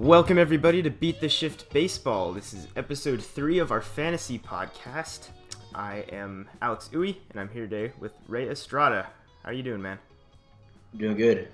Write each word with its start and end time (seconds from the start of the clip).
Welcome, 0.00 0.38
everybody, 0.38 0.82
to 0.82 0.88
Beat 0.88 1.20
the 1.20 1.28
Shift 1.28 1.70
Baseball. 1.74 2.32
This 2.32 2.54
is 2.54 2.66
episode 2.74 3.22
three 3.22 3.58
of 3.58 3.70
our 3.70 3.82
fantasy 3.82 4.38
podcast. 4.38 5.28
I 5.74 6.06
am 6.10 6.48
Alex 6.62 6.88
Uwe, 6.94 7.16
and 7.30 7.38
I'm 7.38 7.50
here 7.50 7.66
today 7.68 7.92
with 8.00 8.12
Ray 8.26 8.48
Estrada. 8.48 9.08
How 9.42 9.50
are 9.50 9.52
you 9.52 9.62
doing, 9.62 9.82
man? 9.82 9.98
Doing 10.96 11.18
good. 11.18 11.48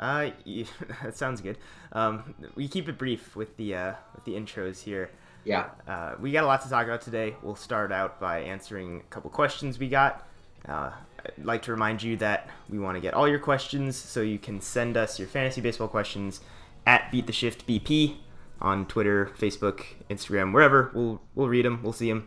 Uh, 0.00 0.30
yeah, 0.44 0.64
that 1.02 1.18
sounds 1.18 1.42
good. 1.42 1.58
Um, 1.92 2.34
we 2.54 2.68
keep 2.68 2.88
it 2.88 2.96
brief 2.96 3.36
with 3.36 3.54
the 3.58 3.74
uh, 3.74 3.92
with 4.14 4.24
the 4.24 4.32
intros 4.32 4.80
here. 4.80 5.10
Yeah. 5.44 5.66
Uh, 5.86 6.14
we 6.18 6.32
got 6.32 6.44
a 6.44 6.46
lot 6.46 6.62
to 6.62 6.70
talk 6.70 6.86
about 6.86 7.02
today. 7.02 7.36
We'll 7.42 7.54
start 7.54 7.92
out 7.92 8.18
by 8.18 8.38
answering 8.38 9.00
a 9.00 9.10
couple 9.12 9.28
questions 9.28 9.78
we 9.78 9.90
got. 9.90 10.26
Uh, 10.66 10.92
I'd 11.22 11.44
like 11.44 11.60
to 11.64 11.72
remind 11.72 12.02
you 12.02 12.16
that 12.16 12.48
we 12.70 12.78
want 12.78 12.96
to 12.96 13.00
get 13.02 13.12
all 13.12 13.28
your 13.28 13.40
questions, 13.40 13.94
so 13.94 14.22
you 14.22 14.38
can 14.38 14.62
send 14.62 14.96
us 14.96 15.18
your 15.18 15.28
fantasy 15.28 15.60
baseball 15.60 15.88
questions 15.88 16.40
at 16.88 17.12
Beat 17.12 17.26
the 17.26 17.34
Shift 17.34 17.66
BP 17.66 18.16
on 18.62 18.86
Twitter, 18.86 19.30
Facebook, 19.38 19.84
Instagram, 20.08 20.54
wherever. 20.54 20.90
We'll 20.94 21.20
we'll 21.34 21.46
read 21.46 21.66
them. 21.66 21.80
We'll 21.82 21.92
see 21.92 22.08
them. 22.08 22.26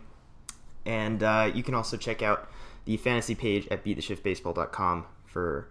And 0.86 1.20
uh, 1.22 1.50
you 1.52 1.64
can 1.64 1.74
also 1.74 1.96
check 1.96 2.22
out 2.22 2.48
the 2.84 2.96
fantasy 2.96 3.34
page 3.34 3.66
at 3.72 3.84
beattheshiftbaseball.com 3.84 5.06
for 5.26 5.68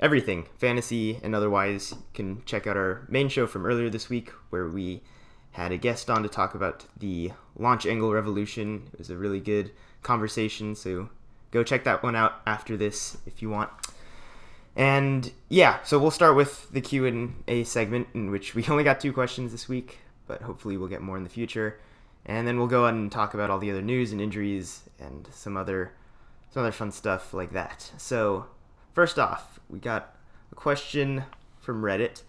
everything 0.00 0.46
fantasy 0.58 1.20
and 1.22 1.36
otherwise. 1.36 1.92
You 1.92 2.02
can 2.14 2.42
check 2.44 2.66
out 2.66 2.76
our 2.76 3.06
main 3.08 3.28
show 3.28 3.46
from 3.46 3.64
earlier 3.64 3.88
this 3.88 4.08
week 4.08 4.30
where 4.50 4.66
we 4.66 5.02
had 5.52 5.70
a 5.70 5.76
guest 5.76 6.10
on 6.10 6.24
to 6.24 6.28
talk 6.28 6.56
about 6.56 6.84
the 6.98 7.30
launch 7.56 7.86
angle 7.86 8.12
revolution. 8.12 8.90
It 8.92 8.98
was 8.98 9.10
a 9.10 9.16
really 9.16 9.40
good 9.40 9.70
conversation, 10.02 10.74
so 10.74 11.10
go 11.52 11.62
check 11.62 11.84
that 11.84 12.02
one 12.02 12.16
out 12.16 12.40
after 12.44 12.76
this 12.76 13.18
if 13.24 13.40
you 13.40 13.50
want. 13.50 13.70
And 14.74 15.30
yeah, 15.48 15.82
so 15.82 15.98
we'll 15.98 16.10
start 16.10 16.34
with 16.34 16.70
the 16.70 16.80
Q 16.80 17.06
and 17.06 17.42
A 17.48 17.64
segment 17.64 18.08
in 18.14 18.30
which 18.30 18.54
we 18.54 18.64
only 18.68 18.84
got 18.84 19.00
two 19.00 19.12
questions 19.12 19.52
this 19.52 19.68
week, 19.68 19.98
but 20.26 20.42
hopefully 20.42 20.76
we'll 20.76 20.88
get 20.88 21.02
more 21.02 21.16
in 21.16 21.24
the 21.24 21.30
future. 21.30 21.78
And 22.24 22.46
then 22.46 22.56
we'll 22.56 22.68
go 22.68 22.86
on 22.86 22.94
and 22.94 23.12
talk 23.12 23.34
about 23.34 23.50
all 23.50 23.58
the 23.58 23.70
other 23.70 23.82
news 23.82 24.12
and 24.12 24.20
injuries 24.20 24.82
and 24.98 25.28
some 25.32 25.56
other 25.56 25.92
some 26.50 26.62
other 26.62 26.72
fun 26.72 26.92
stuff 26.92 27.32
like 27.32 27.52
that. 27.52 27.90
So, 27.96 28.46
first 28.92 29.18
off, 29.18 29.58
we 29.70 29.78
got 29.78 30.14
a 30.50 30.54
question 30.54 31.24
from 31.60 31.82
Reddit 31.82 32.22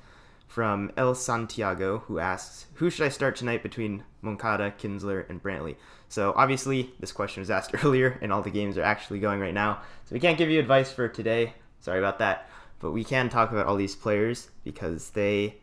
from 0.47 0.91
El 0.95 1.13
Santiago 1.13 1.99
who 2.07 2.19
asks, 2.19 2.67
"Who 2.75 2.89
should 2.89 3.05
I 3.05 3.09
start 3.09 3.35
tonight 3.35 3.61
between 3.63 4.03
Moncada, 4.21 4.71
Kinsler, 4.71 5.29
and 5.29 5.43
Brantley?" 5.43 5.75
So, 6.07 6.33
obviously, 6.37 6.93
this 6.99 7.11
question 7.11 7.41
was 7.41 7.51
asked 7.51 7.75
earlier, 7.83 8.17
and 8.21 8.31
all 8.31 8.41
the 8.41 8.49
games 8.49 8.77
are 8.77 8.83
actually 8.83 9.19
going 9.19 9.39
right 9.39 9.53
now. 9.53 9.81
So, 10.05 10.13
we 10.13 10.19
can't 10.19 10.37
give 10.37 10.49
you 10.49 10.59
advice 10.59 10.91
for 10.91 11.07
today. 11.07 11.53
Sorry 11.83 11.99
about 11.99 12.19
that, 12.19 12.47
but 12.79 12.91
we 12.91 13.03
can 13.03 13.27
talk 13.27 13.51
about 13.51 13.65
all 13.65 13.75
these 13.75 13.93
players 13.93 14.49
because 14.63 15.09
they 15.09 15.57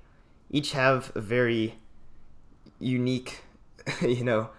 each 0.50 0.72
have 0.72 1.10
a 1.14 1.20
very 1.22 1.76
unique, 2.78 3.40
you 4.02 4.22
know, 4.22 4.50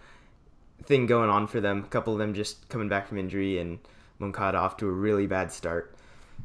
thing 0.86 1.06
going 1.06 1.30
on 1.30 1.46
for 1.46 1.62
them. 1.62 1.84
A 1.84 1.88
couple 1.88 2.14
of 2.14 2.20
them 2.20 2.34
just 2.34 2.68
coming 2.70 2.90
back 2.90 3.08
from 3.08 3.20
injury, 3.20 3.60
and 3.60 3.78
Moncada 4.18 4.58
off 4.58 4.76
to 4.78 4.88
a 4.88 4.92
really 4.92 5.28
bad 5.28 5.52
start. 5.52 5.96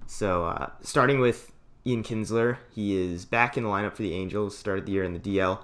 So, 0.06 0.44
uh, 0.44 0.68
starting 0.82 1.18
with 1.18 1.50
Ian 1.86 2.02
Kinsler, 2.02 2.58
he 2.70 2.94
is 2.94 3.24
back 3.24 3.56
in 3.56 3.64
the 3.64 3.70
lineup 3.70 3.94
for 3.94 4.02
the 4.02 4.12
Angels. 4.12 4.54
Started 4.54 4.84
the 4.84 4.92
year 4.92 5.04
in 5.04 5.14
the 5.14 5.18
DL, 5.18 5.60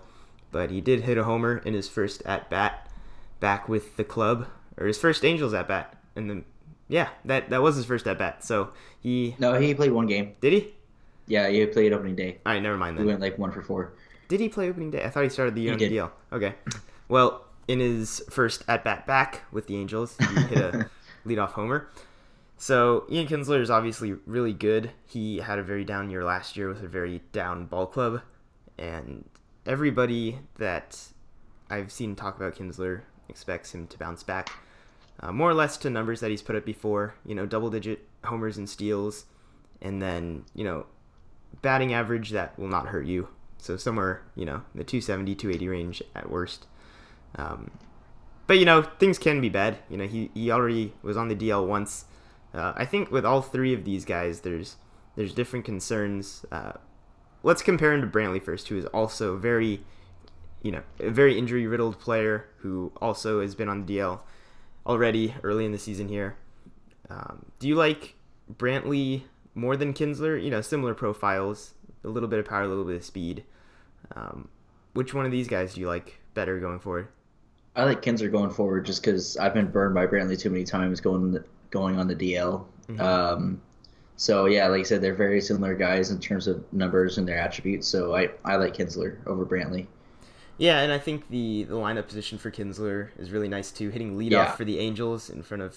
but 0.51 0.71
he 0.71 0.81
did 0.81 1.03
hit 1.03 1.19
a 1.19 1.25
homer 1.25 1.59
in 1.59 1.75
his 1.75 1.91
first 1.91 2.23
at 2.23 2.49
bat 2.49 2.89
back 3.39 3.69
with 3.69 3.99
the 3.99 4.05
club, 4.05 4.47
or 4.79 4.87
his 4.87 4.97
first 4.97 5.27
Angels 5.27 5.53
at 5.53 5.69
bat. 5.69 6.03
And 6.17 6.31
then, 6.31 6.47
yeah, 6.93 7.09
that 7.25 7.49
that 7.49 7.63
was 7.63 7.77
his 7.77 7.87
first 7.87 8.07
at 8.07 8.19
bat. 8.19 8.45
So 8.45 8.71
he 9.01 9.35
No, 9.39 9.55
he 9.59 9.75
played 9.75 9.93
one 9.93 10.07
game. 10.07 10.35
did 10.43 10.53
he? 10.53 10.75
Yeah, 11.27 11.49
he 11.49 11.65
played 11.65 11.93
opening 11.95 12.17
day. 12.17 12.39
All 12.45 12.53
right, 12.53 12.63
never 12.63 12.77
mind 12.77 12.99
then. 12.99 13.07
He 13.07 13.09
went 13.09 13.21
like 13.21 13.39
one 13.39 13.51
for 13.51 13.63
four. 13.63 13.95
Did 14.29 14.41
he 14.41 14.49
play 14.51 14.69
opening 14.69 14.91
day? 14.91 15.03
I 15.03 15.09
thought 15.09 15.23
he 15.23 15.31
started 15.31 15.55
the 15.55 15.63
year 15.63 15.73
on 15.73 15.79
the 15.79 15.89
DL. 15.91 16.11
Okay. 16.33 16.55
Well, 17.09 17.47
in 17.67 17.81
his 17.81 18.23
first 18.29 18.63
at 18.69 18.85
bat 18.85 19.07
back 19.07 19.43
with 19.51 19.69
the 19.69 19.77
Angels, 19.77 20.17
he 20.19 20.41
hit 20.43 20.59
a 20.59 20.91
leadoff 21.27 21.53
homer. 21.53 21.89
So 22.59 23.05
Ian 23.11 23.27
Kinsler 23.27 23.61
is 23.61 23.71
obviously 23.71 24.13
really 24.27 24.53
good. 24.53 24.91
He 25.07 25.39
had 25.39 25.59
a 25.59 25.63
very 25.63 25.85
down 25.85 26.11
year 26.11 26.25
last 26.25 26.57
year 26.59 26.69
with 26.69 26.83
a 26.83 26.89
very 26.89 27.23
down 27.33 27.65
ball 27.67 27.87
club, 27.87 28.21
and 28.79 29.25
everybody 29.65 30.41
that 30.59 31.01
I've 31.71 31.91
seen 31.91 32.15
talk 32.17 32.37
about 32.37 32.55
Kinsler 32.55 33.03
expects 33.29 33.75
him 33.75 33.87
to 33.87 33.99
bounce 33.99 34.23
back, 34.23 34.51
uh, 35.23 35.33
more 35.33 35.51
or 35.51 35.55
less 35.55 35.77
to 35.79 35.91
numbers 35.91 36.21
that 36.21 36.31
he's 36.31 36.43
put 36.43 36.57
up 36.57 36.65
before. 36.65 37.15
You 37.25 37.35
know, 37.35 37.47
double 37.47 37.71
digit 37.71 38.07
homers 38.25 38.59
and 38.59 38.69
steals, 38.69 39.27
and 39.81 40.03
then 40.03 40.45
you 40.55 40.65
know, 40.65 40.87
batting 41.63 41.95
average 41.95 42.31
that 42.31 42.59
will 42.59 42.69
not 42.69 42.89
hurt 42.89 43.07
you. 43.07 43.29
So 43.59 43.77
somewhere 43.77 44.23
you 44.35 44.45
know 44.45 44.63
the 44.75 44.85
270, 44.85 45.35
280 45.35 45.69
range 45.69 46.03
at 46.15 46.29
worst. 46.29 46.67
Um, 47.37 47.71
but 48.47 48.59
you 48.59 48.65
know 48.65 48.83
things 48.83 49.19
can 49.19 49.41
be 49.41 49.49
bad. 49.49 49.79
You 49.89 49.97
know 49.97 50.07
he, 50.07 50.31
he 50.35 50.51
already 50.51 50.93
was 51.03 51.17
on 51.17 51.29
the 51.29 51.37
DL 51.37 51.67
once. 51.67 52.07
Uh, 52.53 52.73
I 52.77 52.85
think 52.85 53.11
with 53.11 53.25
all 53.25 53.41
three 53.41 53.73
of 53.73 53.85
these 53.85 54.05
guys, 54.05 54.41
there's 54.41 54.77
there's 55.15 55.33
different 55.33 55.65
concerns. 55.65 56.45
Uh, 56.51 56.73
let's 57.43 57.63
compare 57.63 57.93
him 57.93 58.01
to 58.01 58.07
Brantley 58.07 58.43
first, 58.43 58.69
who 58.69 58.77
is 58.77 58.87
also 58.87 59.37
very, 59.37 59.85
you 60.63 60.73
know, 60.73 60.83
a 60.99 61.11
very 61.11 61.39
injury 61.39 61.67
riddled 61.67 61.99
player 61.99 62.47
who 62.59 62.93
also 63.01 63.41
has 63.41 63.55
been 63.55 63.69
on 63.69 63.87
the 63.87 63.97
DL 63.97 64.21
already 64.87 65.35
early 65.43 65.65
in 65.65 65.73
the 65.73 65.79
season 65.79 66.09
here. 66.09 66.37
Um, 67.11 67.47
do 67.59 67.69
you 67.69 67.75
like 67.75 68.15
Brantley 68.53 69.23
more 69.55 69.77
than 69.77 69.93
Kinsler? 69.93 70.43
You 70.43 70.51
know, 70.51 70.61
similar 70.61 70.95
profiles, 70.95 71.75
a 72.05 72.09
little 72.09 72.29
bit 72.29 72.39
of 72.39 72.47
power, 72.47 72.63
a 72.63 72.69
little 72.69 72.85
bit 72.85 72.97
of 72.97 73.05
speed. 73.05 73.45
Um, 74.17 74.49
which 74.95 75.15
one 75.15 75.25
of 75.27 75.33
these 75.33 75.49
guys 75.49 75.75
do 75.75 75.81
you 75.81 75.89
like 75.89 76.21
better 76.35 76.59
going 76.61 76.79
forward? 76.79 77.09
I 77.75 77.85
like 77.85 78.03
Kinsler 78.03 78.31
going 78.31 78.51
forward 78.51 78.85
just 78.85 79.03
because 79.03 79.37
I've 79.39 79.55
been 79.55 79.71
burned 79.71 79.95
by 79.95 80.07
Brantley 80.07 80.39
too 80.39 80.51
many 80.51 80.65
times 80.65 81.01
going 81.01 81.43
going 81.71 81.99
on 81.99 82.07
the 82.07 82.15
DL. 82.15 82.67
Mhm. 82.89 83.01
Um, 83.01 83.63
so 84.17 84.45
yeah, 84.45 84.67
like 84.67 84.81
I 84.81 84.83
said, 84.83 85.01
they're 85.01 85.15
very 85.15 85.41
similar 85.41 85.75
guys 85.75 86.11
in 86.11 86.21
terms 86.21 86.47
of 86.47 86.71
numbers 86.73 87.17
and 87.17 87.27
their 87.27 87.39
attributes. 87.39 87.89
So 87.89 88.15
I, 88.15 88.31
I 88.45 88.57
like 88.57 88.75
Kinsler 88.75 89.17
over 89.27 89.47
Brantley. 89.47 89.87
Yeah, 90.63 90.81
and 90.83 90.93
I 90.93 90.99
think 90.99 91.29
the 91.29 91.65
the 91.65 91.75
lineup 91.75 92.07
position 92.07 92.39
for 92.39 92.51
Kinsler 92.53 93.09
is 93.19 93.33
really 93.33 93.49
nice 93.49 93.73
too, 93.73 93.91
hitting 93.91 94.17
leadoff 94.17 94.31
Yeah. 94.31 94.53
for 94.53 94.65
the 94.65 94.79
Angels 94.79 95.29
in 95.29 95.43
front 95.43 95.63
of 95.65 95.77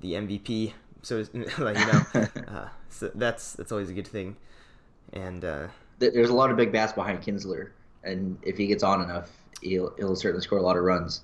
the 0.00 0.12
MVP. 0.12 0.74
So 1.00 1.24
like 1.58 1.78
you 1.78 1.86
know, 1.86 2.02
uh, 2.48 2.68
so 2.90 3.10
that's 3.14 3.54
that's 3.54 3.72
always 3.72 3.88
a 3.88 3.94
good 3.94 4.06
thing. 4.06 4.36
And 5.14 5.42
uh, 5.44 5.68
There's 5.98 6.28
a 6.28 6.34
lot 6.34 6.50
of 6.50 6.58
big 6.58 6.72
bats 6.72 6.92
behind 6.92 7.22
Kinsler, 7.22 7.70
and 8.04 8.36
if 8.42 8.58
he 8.58 8.66
gets 8.66 8.82
on 8.82 9.00
enough, 9.02 9.30
he'll 9.62 9.94
he'll 9.96 10.14
certainly 10.14 10.42
score 10.44 10.58
a 10.58 10.62
lot 10.62 10.76
of 10.76 10.84
runs. 10.84 11.22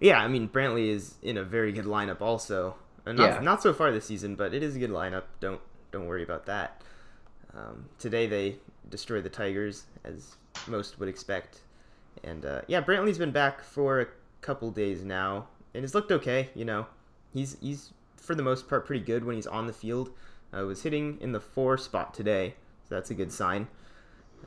yeah, 0.00 0.18
I 0.20 0.26
mean 0.26 0.48
Brantley 0.48 0.88
is 0.88 1.14
in 1.22 1.36
a 1.38 1.44
very 1.44 1.70
good 1.70 1.84
lineup 1.86 2.20
also. 2.20 2.74
Uh, 3.06 3.12
not 3.12 3.24
Yeah. 3.34 3.40
not 3.40 3.62
so 3.62 3.72
far 3.72 3.92
this 3.92 4.06
season, 4.06 4.34
but 4.34 4.52
it 4.52 4.64
is 4.64 4.74
a 4.74 4.80
good 4.80 4.90
lineup. 4.90 5.22
Don't 5.38 5.60
don't 5.92 6.06
worry 6.06 6.24
about 6.24 6.46
that. 6.46 6.82
Um, 7.54 7.84
today 8.00 8.26
they 8.26 8.56
destroyed 8.90 9.22
the 9.22 9.30
Tigers 9.30 9.84
as 10.02 10.34
most 10.66 10.98
would 10.98 11.08
expect, 11.08 11.60
and 12.24 12.44
uh, 12.44 12.62
yeah, 12.66 12.80
Brantley's 12.80 13.18
been 13.18 13.32
back 13.32 13.62
for 13.62 14.00
a 14.00 14.06
couple 14.40 14.70
days 14.70 15.04
now, 15.04 15.48
and 15.74 15.82
has 15.82 15.94
looked 15.94 16.12
okay. 16.12 16.50
You 16.54 16.64
know, 16.64 16.86
he's 17.32 17.56
he's 17.60 17.92
for 18.16 18.34
the 18.34 18.42
most 18.42 18.68
part 18.68 18.86
pretty 18.86 19.04
good 19.04 19.24
when 19.24 19.36
he's 19.36 19.46
on 19.46 19.66
the 19.66 19.72
field. 19.72 20.10
Uh, 20.56 20.64
was 20.64 20.82
hitting 20.82 21.18
in 21.20 21.32
the 21.32 21.40
four 21.40 21.76
spot 21.76 22.14
today, 22.14 22.54
so 22.88 22.94
that's 22.94 23.10
a 23.10 23.14
good 23.14 23.32
sign. 23.32 23.68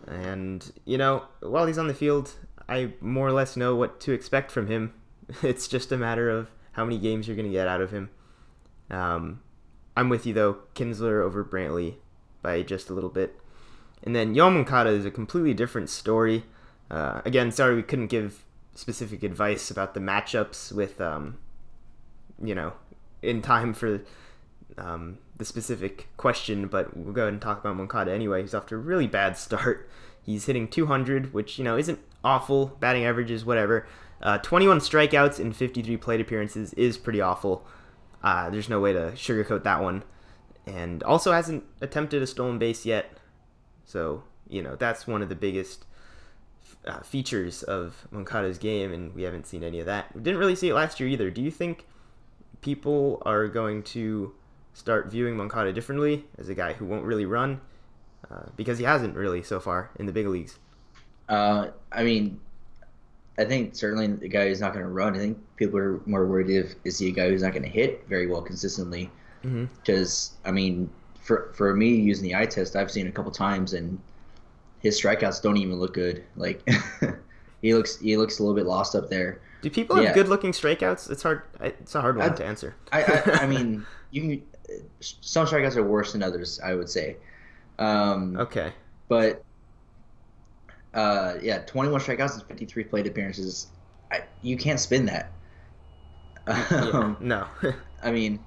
And 0.07 0.71
you 0.85 0.97
know, 0.97 1.25
while 1.41 1.65
he's 1.65 1.77
on 1.77 1.87
the 1.87 1.93
field, 1.93 2.33
I 2.67 2.93
more 3.01 3.27
or 3.27 3.31
less 3.31 3.55
know 3.55 3.75
what 3.75 3.99
to 4.01 4.11
expect 4.11 4.51
from 4.51 4.67
him. 4.67 4.93
It's 5.43 5.69
just 5.69 5.93
a 5.93 5.97
matter 5.97 6.29
of 6.29 6.49
how 6.73 6.83
many 6.83 6.97
games 6.97 7.25
you're 7.25 7.37
going 7.37 7.47
to 7.47 7.53
get 7.53 7.67
out 7.67 7.79
of 7.79 7.91
him. 7.91 8.09
Um, 8.89 9.41
I'm 9.95 10.09
with 10.09 10.25
you 10.25 10.33
though, 10.33 10.57
Kinsler 10.75 11.23
over 11.23 11.43
Brantley 11.45 11.95
by 12.41 12.61
just 12.63 12.89
a 12.89 12.93
little 12.93 13.09
bit. 13.09 13.39
And 14.03 14.15
then 14.15 14.35
Yoel 14.35 14.53
Moncada 14.53 14.89
is 14.89 15.05
a 15.05 15.11
completely 15.11 15.53
different 15.53 15.89
story. 15.89 16.43
Uh, 16.91 17.21
again, 17.23 17.51
sorry 17.51 17.75
we 17.75 17.83
couldn't 17.83 18.07
give 18.07 18.43
specific 18.75 19.23
advice 19.23 19.71
about 19.71 19.93
the 19.93 19.99
matchups 19.99 20.73
with, 20.73 20.99
um, 20.99 21.37
you 22.43 22.53
know, 22.53 22.73
in 23.21 23.41
time 23.41 23.73
for 23.73 24.01
um, 24.77 25.17
the 25.37 25.45
specific 25.45 26.09
question, 26.17 26.67
but 26.67 26.95
we'll 26.95 27.13
go 27.13 27.21
ahead 27.21 27.33
and 27.33 27.41
talk 27.41 27.59
about 27.61 27.77
Moncada 27.77 28.11
anyway. 28.11 28.41
He's 28.41 28.53
off 28.53 28.65
to 28.67 28.75
a 28.75 28.77
really 28.77 29.07
bad 29.07 29.37
start. 29.37 29.89
He's 30.21 30.45
hitting 30.45 30.67
200, 30.67 31.33
which, 31.33 31.57
you 31.57 31.63
know, 31.63 31.77
isn't 31.77 31.99
awful. 32.23 32.77
Batting 32.79 33.05
averages, 33.05 33.45
whatever. 33.45 33.87
Uh, 34.21 34.37
21 34.39 34.79
strikeouts 34.79 35.39
in 35.39 35.51
53 35.53 35.97
plate 35.97 36.21
appearances 36.21 36.73
is 36.73 36.97
pretty 36.97 37.21
awful. 37.21 37.65
Uh, 38.21 38.49
there's 38.49 38.69
no 38.69 38.79
way 38.79 38.93
to 38.93 39.13
sugarcoat 39.13 39.63
that 39.63 39.81
one. 39.81 40.03
And 40.67 41.01
also 41.03 41.31
hasn't 41.31 41.63
attempted 41.79 42.21
a 42.21 42.27
stolen 42.27 42.59
base 42.59 42.85
yet. 42.85 43.17
So, 43.85 44.23
you 44.47 44.61
know, 44.61 44.75
that's 44.75 45.07
one 45.07 45.23
of 45.23 45.29
the 45.29 45.35
biggest 45.35 45.85
uh, 46.85 46.99
features 47.01 47.63
of 47.63 48.07
Moncada's 48.11 48.57
game, 48.57 48.91
and 48.91 49.13
we 49.13 49.23
haven't 49.23 49.47
seen 49.47 49.63
any 49.63 49.79
of 49.79 49.85
that. 49.85 50.13
We 50.15 50.21
didn't 50.21 50.39
really 50.39 50.55
see 50.55 50.69
it 50.69 50.73
last 50.73 50.99
year 50.99 51.09
either. 51.09 51.29
Do 51.29 51.41
you 51.41 51.51
think 51.51 51.85
people 52.61 53.21
are 53.25 53.47
going 53.47 53.83
to 53.83 54.33
start 54.73 55.11
viewing 55.11 55.35
Moncada 55.35 55.73
differently 55.73 56.25
as 56.37 56.49
a 56.49 56.55
guy 56.55 56.73
who 56.73 56.85
won't 56.85 57.03
really 57.03 57.25
run? 57.25 57.61
Uh, 58.29 58.43
because 58.55 58.77
he 58.77 58.85
hasn't 58.85 59.15
really 59.15 59.43
so 59.43 59.59
far 59.59 59.89
in 59.95 60.05
the 60.05 60.13
big 60.13 60.27
leagues. 60.27 60.57
Uh, 61.27 61.67
I 61.91 62.03
mean, 62.03 62.39
I 63.37 63.45
think 63.45 63.75
certainly 63.75 64.07
the 64.07 64.27
guy 64.27 64.47
who's 64.47 64.61
not 64.61 64.73
going 64.73 64.85
to 64.85 64.91
run. 64.91 65.15
I 65.15 65.17
think 65.17 65.37
people 65.55 65.79
are 65.79 66.01
more 66.05 66.25
worried 66.25 66.49
if 66.49 66.75
is 66.83 66.99
he 66.99 67.09
a 67.09 67.11
guy 67.11 67.29
who's 67.29 67.41
not 67.41 67.51
going 67.51 67.63
to 67.63 67.69
hit 67.69 68.07
very 68.07 68.27
well 68.27 68.41
consistently. 68.41 69.09
Because 69.77 70.33
I 70.45 70.51
mean, 70.51 70.89
for 71.19 71.51
for 71.55 71.75
me 71.75 71.95
using 71.95 72.27
the 72.27 72.35
eye 72.35 72.45
test, 72.45 72.75
I've 72.75 72.91
seen 72.91 73.07
a 73.07 73.11
couple 73.11 73.31
times, 73.31 73.73
and 73.73 73.99
his 74.81 74.99
strikeouts 74.99 75.41
don't 75.41 75.57
even 75.57 75.79
look 75.79 75.93
good. 75.93 76.23
Like 76.35 76.67
he 77.61 77.73
looks 77.73 77.97
he 77.99 78.17
looks 78.17 78.39
a 78.39 78.43
little 78.43 78.55
bit 78.55 78.65
lost 78.65 78.95
up 78.95 79.09
there. 79.09 79.41
Do 79.61 79.69
people 79.69 79.95
have 79.95 80.05
Yeah. 80.05 80.13
good 80.13 80.27
looking 80.27 80.51
strikeouts? 80.51 81.09
It's 81.11 81.23
hard. 81.23 81.43
It's 81.59 81.93
a 81.95 82.01
hard 82.01 82.17
one 82.17 82.31
I- 82.31 82.35
to 82.35 82.45
answer. 82.45 82.75
I 82.91 83.03
I, 83.03 83.31
I 83.43 83.47
mean, 83.47 83.85
you 84.11 84.21
can 84.21 84.43
some 84.99 85.45
strikeouts 85.45 85.75
are 85.75 85.83
worse 85.83 86.13
than 86.13 86.23
others. 86.23 86.59
I 86.63 86.73
would 86.73 86.89
say. 86.89 87.17
Um, 87.79 88.37
Okay. 88.37 88.73
But 89.07 89.43
uh, 90.93 91.35
yeah, 91.41 91.59
21 91.59 91.99
strikeouts 92.01 92.33
and 92.39 92.43
53 92.47 92.83
plate 92.85 93.07
appearances. 93.07 93.67
I, 94.11 94.23
you 94.41 94.57
can't 94.57 94.79
spin 94.79 95.05
that. 95.05 95.31
Yeah. 96.47 96.65
Um, 96.93 97.17
no. 97.19 97.47
I 98.03 98.11
mean, 98.11 98.39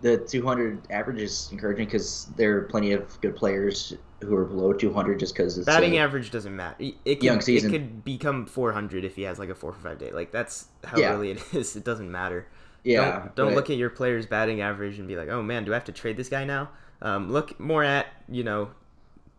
the 0.00 0.18
200 0.18 0.90
average 0.90 1.20
is 1.20 1.48
encouraging 1.50 1.86
because 1.86 2.26
there 2.36 2.56
are 2.58 2.62
plenty 2.62 2.92
of 2.92 3.20
good 3.20 3.34
players 3.36 3.94
who 4.22 4.34
are 4.36 4.44
below 4.44 4.72
200 4.72 5.18
just 5.18 5.34
because 5.34 5.58
it's 5.58 5.66
Batting 5.66 5.94
a, 5.94 5.98
average 5.98 6.30
doesn't 6.30 6.54
matter. 6.56 6.76
It 6.78 6.94
it 7.04 7.14
could, 7.16 7.24
Young 7.24 7.38
It 7.38 7.42
season. 7.44 7.70
could 7.70 8.04
become 8.04 8.46
400 8.46 9.04
if 9.04 9.16
he 9.16 9.22
has 9.22 9.38
like 9.38 9.48
a 9.50 9.54
four 9.54 9.72
for 9.72 9.80
five 9.80 9.98
day. 9.98 10.10
Like 10.10 10.30
that's 10.32 10.66
how 10.84 10.98
Yeah. 10.98 11.12
early 11.14 11.32
it 11.32 11.42
is. 11.54 11.76
It 11.76 11.84
doesn't 11.84 12.10
matter. 12.10 12.46
yeah. 12.84 13.18
Don't, 13.20 13.36
don't 13.36 13.54
look 13.54 13.68
at 13.70 13.76
your 13.76 13.90
player's 13.90 14.26
batting 14.26 14.60
average 14.60 14.98
and 14.98 15.06
be 15.06 15.16
like, 15.16 15.28
oh 15.28 15.42
man, 15.42 15.64
do 15.64 15.72
I 15.72 15.74
have 15.74 15.84
to 15.84 15.92
trade 15.92 16.16
this 16.16 16.28
guy 16.28 16.44
now? 16.44 16.70
Um, 17.02 17.30
look 17.32 17.58
more 17.60 17.82
at 17.84 18.06
you 18.28 18.44
know 18.44 18.70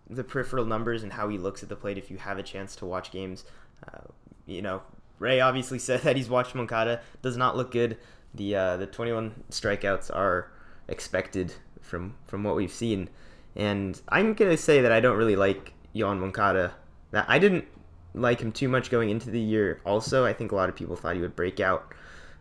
the 0.09 0.23
peripheral 0.23 0.65
numbers 0.65 1.01
and 1.03 1.13
how 1.13 1.29
he 1.29 1.37
looks 1.37 1.63
at 1.63 1.69
the 1.69 1.75
plate. 1.75 1.97
If 1.97 2.11
you 2.11 2.17
have 2.17 2.37
a 2.37 2.43
chance 2.43 2.75
to 2.77 2.85
watch 2.85 3.11
games, 3.11 3.45
uh, 3.87 4.01
you 4.45 4.61
know 4.61 4.81
Ray 5.19 5.39
obviously 5.39 5.79
said 5.89 6.01
that 6.01 6.15
he's 6.17 6.29
watched 6.29 6.55
Moncada. 6.55 7.01
Does 7.21 7.37
not 7.37 7.55
look 7.55 7.71
good. 7.71 7.97
The 8.35 8.55
uh, 8.55 8.77
the 8.77 8.85
21 8.87 9.43
strikeouts 9.51 10.13
are 10.13 10.51
expected 10.87 11.53
from 11.81 12.15
from 12.27 12.43
what 12.43 12.55
we've 12.55 12.71
seen, 12.71 13.09
and 13.55 13.99
I'm 14.09 14.33
gonna 14.33 14.57
say 14.57 14.81
that 14.81 14.91
I 14.91 14.99
don't 14.99 15.17
really 15.17 15.35
like 15.35 15.73
Yoan 15.95 16.19
Moncada. 16.19 16.73
That 17.11 17.25
I 17.27 17.39
didn't 17.39 17.65
like 18.13 18.41
him 18.41 18.51
too 18.51 18.67
much 18.67 18.89
going 18.89 19.09
into 19.09 19.29
the 19.29 19.39
year. 19.39 19.81
Also, 19.85 20.25
I 20.25 20.33
think 20.33 20.51
a 20.51 20.55
lot 20.55 20.69
of 20.69 20.75
people 20.75 20.95
thought 20.95 21.15
he 21.15 21.21
would 21.21 21.35
break 21.35 21.59
out. 21.59 21.93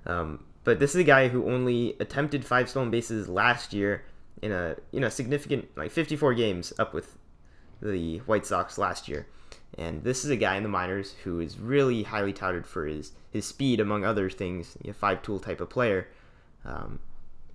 Um, 0.07 0.45
but 0.65 0.79
this 0.79 0.95
is 0.95 1.01
a 1.01 1.05
guy 1.05 1.29
who 1.29 1.51
only 1.51 1.97
attempted 2.01 2.45
five 2.45 2.69
stolen 2.69 2.91
bases 2.91 3.29
last 3.29 3.73
year 3.73 4.05
in 4.41 4.53
a 4.53 4.77
you 4.91 5.01
know 5.01 5.09
significant 5.09 5.69
like 5.77 5.91
54 5.91 6.35
games 6.35 6.73
up 6.79 6.93
with 6.95 7.17
the 7.81 8.19
White 8.19 8.47
Sox 8.47 8.79
last 8.79 9.09
year. 9.09 9.27
And 9.79 10.05
this 10.05 10.25
is 10.25 10.31
a 10.31 10.37
guy 10.37 10.57
in 10.57 10.63
the 10.63 10.69
minors 10.69 11.15
who 11.25 11.41
is 11.41 11.59
really 11.59 12.03
highly 12.03 12.33
touted 12.33 12.67
for 12.67 12.87
his 12.87 13.13
his 13.31 13.47
speed, 13.47 13.81
among 13.81 14.05
other 14.05 14.29
things, 14.29 14.77
a 14.87 14.93
five 14.93 15.23
tool 15.23 15.41
type 15.41 15.61
of 15.61 15.71
player. 15.71 16.09
Um, 16.65 17.01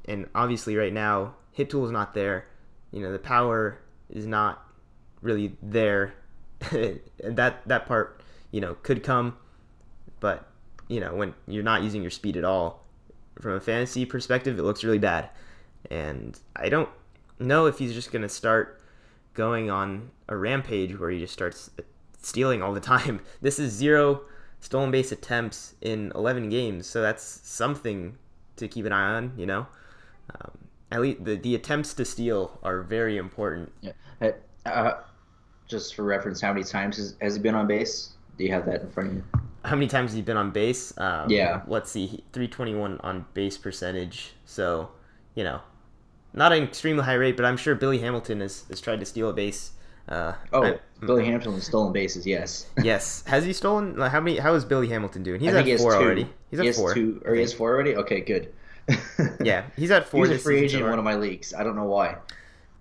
and 0.06 0.28
obviously, 0.34 0.76
right 0.76 0.94
now, 0.94 1.36
hit 1.52 1.70
tool 1.70 1.86
is 1.86 1.92
not 1.92 2.14
there. 2.14 2.48
You 2.92 3.02
know, 3.02 3.12
the 3.12 3.20
power 3.20 3.80
is 4.10 4.26
not 4.26 4.66
really 5.22 5.56
there. 5.62 6.14
and 6.72 7.00
that 7.22 7.68
that 7.68 7.86
part, 7.86 8.22
you 8.52 8.62
know, 8.62 8.76
could 8.84 9.04
come, 9.04 9.38
but 10.20 10.48
you 10.88 11.00
know, 11.00 11.14
when 11.14 11.34
you're 11.48 11.64
not 11.64 11.84
using 11.84 12.02
your 12.02 12.12
speed 12.12 12.38
at 12.38 12.44
all, 12.44 12.84
from 13.40 13.54
a 13.54 13.60
fantasy 13.60 14.06
perspective, 14.06 14.58
it 14.58 14.64
looks 14.64 14.84
really 14.84 15.00
bad. 15.00 15.30
And 15.92 16.40
I 16.56 16.70
don't 16.70 16.90
know 17.40 17.68
if 17.68 17.78
he's 17.78 17.94
just 17.94 18.12
gonna 18.12 18.30
start 18.30 18.82
going 19.34 19.70
on 19.70 20.10
a 20.28 20.36
rampage 20.36 20.98
where 20.98 21.12
he 21.12 21.20
just 21.20 21.34
starts 21.34 21.70
stealing 22.22 22.62
all 22.62 22.74
the 22.74 22.80
time. 22.80 23.22
This 23.42 23.60
is 23.60 23.72
zero 23.72 24.22
stolen 24.60 24.92
base 24.92 25.12
attempts 25.12 25.76
in 25.82 26.12
11 26.16 26.50
games, 26.50 26.88
so 26.88 27.02
that's 27.02 27.24
something 27.24 28.18
to 28.56 28.68
keep 28.68 28.86
an 28.86 28.92
eye 28.92 29.14
on, 29.14 29.34
you 29.38 29.46
know? 29.46 29.68
Um, 30.34 30.58
at 30.92 31.02
least 31.02 31.24
the, 31.24 31.36
the 31.36 31.56
attempts 31.56 31.94
to 31.96 32.06
steal 32.06 32.60
are 32.64 32.82
very 32.82 33.18
important. 33.18 33.72
Yeah. 33.82 33.92
Uh, 34.66 34.94
just 35.68 35.96
for 35.96 36.04
reference, 36.04 36.42
how 36.42 36.54
many 36.54 36.64
times 36.64 36.98
has, 36.98 37.16
has 37.22 37.36
he 37.36 37.42
been 37.42 37.56
on 37.56 37.68
base? 37.68 38.14
Do 38.38 38.44
you 38.44 38.52
have 38.52 38.66
that 38.66 38.82
in 38.82 38.90
front 38.92 39.10
of 39.10 39.16
you? 39.16 39.24
How 39.66 39.76
many 39.76 39.88
times 39.88 40.12
has 40.12 40.16
he 40.16 40.22
been 40.22 40.38
on 40.38 40.52
base? 40.52 40.94
Um, 40.98 41.30
Yeah. 41.30 41.62
Let's 41.68 41.92
see, 41.92 42.24
321 42.34 43.00
on 43.02 43.26
base 43.34 43.58
percentage. 43.58 44.34
So, 44.46 44.90
you 45.36 45.44
know, 45.44 45.62
not 46.34 46.54
an 46.54 46.64
extremely 46.64 47.04
high 47.04 47.16
rate, 47.16 47.36
but 47.36 47.46
I'm 47.46 47.58
sure 47.58 47.76
Billy 47.76 48.00
Hamilton 48.00 48.42
has, 48.42 48.64
has 48.70 48.80
tried 48.80 49.00
to 49.00 49.06
steal 49.06 49.30
a 49.30 49.34
base. 49.34 49.72
Uh, 50.08 50.34
Oh, 50.54 50.64
I- 50.64 50.80
Billy 51.06 51.26
Hamilton 51.26 51.54
has 51.54 51.66
stolen 51.66 51.92
bases. 51.92 52.26
Yes. 52.26 52.68
yes. 52.84 53.24
Has 53.28 53.44
he 53.44 53.52
stolen? 53.54 53.98
Like, 53.98 54.12
how 54.12 54.22
many? 54.22 54.38
How 54.38 54.54
is 54.54 54.64
Billy 54.64 54.88
Hamilton 54.88 55.22
doing? 55.22 55.40
He's 55.40 55.54
I 55.54 55.62
at 55.70 55.80
four 55.80 55.96
already. 55.96 56.28
He's 56.50 56.60
at 56.60 56.66
he 56.66 56.72
four. 56.72 56.94
two, 56.94 57.22
or 57.26 57.36
he 57.36 57.42
has 57.42 57.54
four 57.54 57.74
already. 57.74 57.96
Okay, 57.96 58.22
good. 58.22 58.54
Yeah, 59.42 59.66
he's 59.76 59.92
at 59.92 60.08
four. 60.08 60.22
He's 60.26 60.32
a 60.32 60.34
this 60.34 60.44
free 60.44 60.60
agent 60.60 60.84
in 60.84 60.90
one 60.90 61.00
of 61.00 61.06
my 61.06 61.16
leagues. 61.16 61.54
I 61.54 61.64
don't 61.64 61.76
know 61.76 61.86
why. 61.86 62.18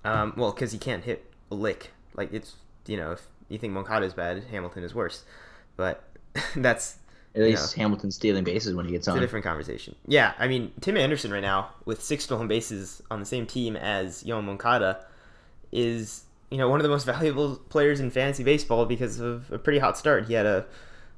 Um, 0.05 0.35
well, 0.37 0.53
because 0.53 0.73
he 0.73 0.79
can't 0.79 1.03
hit 1.03 1.31
a 1.51 1.55
lick. 1.55 1.91
Like 2.15 2.33
it's 2.33 2.55
you 2.87 2.97
know, 2.97 3.13
if 3.13 3.27
you 3.49 3.59
think 3.59 3.73
Moncada 3.73 4.07
is 4.07 4.15
bad, 4.15 4.45
Hamilton 4.51 4.85
is 4.85 4.95
worse. 4.95 5.25
But 5.77 6.03
that's 6.57 6.97
At 7.35 7.43
least 7.43 7.75
Hamilton's 7.75 8.15
stealing 8.15 8.45
bases 8.45 8.75
when 8.75 8.87
he 8.87 8.93
gets 8.93 9.09
it's 9.09 9.17
a 9.17 9.21
different 9.21 9.45
conversation. 9.45 9.95
Yeah, 10.07 10.33
I 10.39 10.49
mean 10.49 10.73
Tim 10.81 10.97
Anderson 10.97 11.33
right 11.33 11.43
now 11.43 11.71
with 11.85 12.03
six 12.03 12.25
stolen 12.25 12.49
bases 12.49 13.03
on 13.11 13.21
the 13.21 13.27
same 13.27 13.47
team 13.47 13.77
as 13.77 14.23
Yoan 14.25 14.45
Moncada 14.45 15.05
is 15.73 16.25
you 16.51 16.59
know 16.59 16.69
one 16.69 16.79
of 16.79 16.85
the 16.85 16.89
most 16.89 17.05
valuable 17.07 17.57
players 17.69 18.01
in 18.01 18.11
fantasy 18.11 18.45
baseball 18.45 18.87
because 18.87 19.21
of 19.21 19.51
a 19.53 19.59
pretty 19.59 19.79
hot 19.79 19.99
start. 19.99 20.27
He 20.27 20.35
had 20.35 20.47
a, 20.47 20.67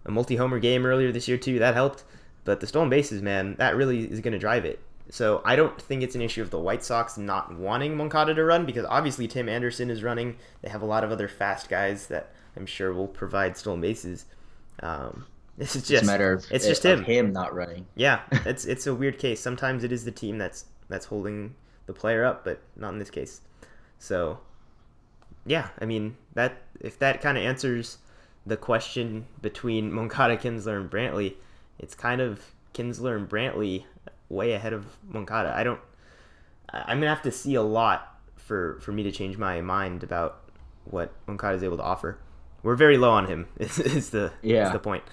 a 0.04 0.10
multi-homer 0.10 0.58
game 0.58 0.86
earlier 0.86 1.12
this 1.12 1.28
year 1.28 1.38
too. 1.38 1.58
That 1.58 1.74
helped. 1.74 2.04
But 2.48 2.60
the 2.60 2.66
stolen 2.66 2.88
bases, 2.88 3.20
man, 3.20 3.56
that 3.58 3.76
really 3.76 4.10
is 4.10 4.20
going 4.20 4.32
to 4.32 4.38
drive 4.38 4.64
it. 4.64 4.80
So 5.10 5.42
I 5.44 5.54
don't 5.54 5.78
think 5.78 6.02
it's 6.02 6.14
an 6.14 6.22
issue 6.22 6.40
of 6.40 6.48
the 6.48 6.58
White 6.58 6.82
Sox 6.82 7.18
not 7.18 7.54
wanting 7.54 7.94
Moncada 7.94 8.34
to 8.34 8.42
run 8.42 8.64
because 8.64 8.86
obviously 8.88 9.28
Tim 9.28 9.50
Anderson 9.50 9.90
is 9.90 10.02
running. 10.02 10.38
They 10.62 10.70
have 10.70 10.80
a 10.80 10.86
lot 10.86 11.04
of 11.04 11.12
other 11.12 11.28
fast 11.28 11.68
guys 11.68 12.06
that 12.06 12.32
I'm 12.56 12.64
sure 12.64 12.94
will 12.94 13.06
provide 13.06 13.58
stolen 13.58 13.82
bases. 13.82 14.24
Um, 14.82 15.26
this 15.58 15.76
is 15.76 15.82
It's 15.82 15.90
just 15.90 16.04
a 16.04 16.06
matter 16.06 16.32
of 16.32 16.46
it's 16.50 16.66
just 16.66 16.86
him. 16.86 17.04
him 17.04 17.34
not 17.34 17.54
running. 17.54 17.84
Yeah, 17.96 18.22
it's 18.46 18.64
it's 18.64 18.86
a 18.86 18.94
weird 18.94 19.18
case. 19.18 19.40
Sometimes 19.40 19.84
it 19.84 19.92
is 19.92 20.06
the 20.06 20.10
team 20.10 20.38
that's 20.38 20.64
that's 20.88 21.04
holding 21.04 21.54
the 21.84 21.92
player 21.92 22.24
up, 22.24 22.44
but 22.44 22.62
not 22.76 22.94
in 22.94 22.98
this 22.98 23.10
case. 23.10 23.42
So, 23.98 24.38
yeah, 25.44 25.68
I 25.82 25.84
mean 25.84 26.16
that 26.32 26.62
if 26.80 26.98
that 27.00 27.20
kind 27.20 27.36
of 27.36 27.44
answers 27.44 27.98
the 28.46 28.56
question 28.56 29.26
between 29.42 29.92
Moncada, 29.98 30.38
Kinsler, 30.38 30.80
and 30.80 30.90
Brantley, 30.90 31.34
it's 31.78 31.94
kind 31.94 32.20
of 32.20 32.40
Kinsler 32.74 33.16
and 33.16 33.28
Brantley 33.28 33.84
way 34.28 34.52
ahead 34.52 34.72
of 34.72 34.86
Moncada. 35.06 35.52
I 35.56 35.62
don't. 35.64 35.80
I'm 36.72 36.98
gonna 36.98 37.08
have 37.14 37.22
to 37.22 37.32
see 37.32 37.54
a 37.54 37.62
lot 37.62 38.18
for 38.36 38.78
for 38.80 38.92
me 38.92 39.02
to 39.02 39.12
change 39.12 39.38
my 39.38 39.60
mind 39.60 40.02
about 40.02 40.40
what 40.84 41.12
Moncada 41.26 41.56
is 41.56 41.62
able 41.62 41.76
to 41.78 41.82
offer. 41.82 42.18
We're 42.62 42.76
very 42.76 42.98
low 42.98 43.10
on 43.10 43.26
him. 43.26 43.46
Is, 43.58 43.78
is 43.78 44.10
the 44.10 44.26
is 44.42 44.50
Yeah. 44.50 44.68
the 44.70 44.78
point. 44.78 45.04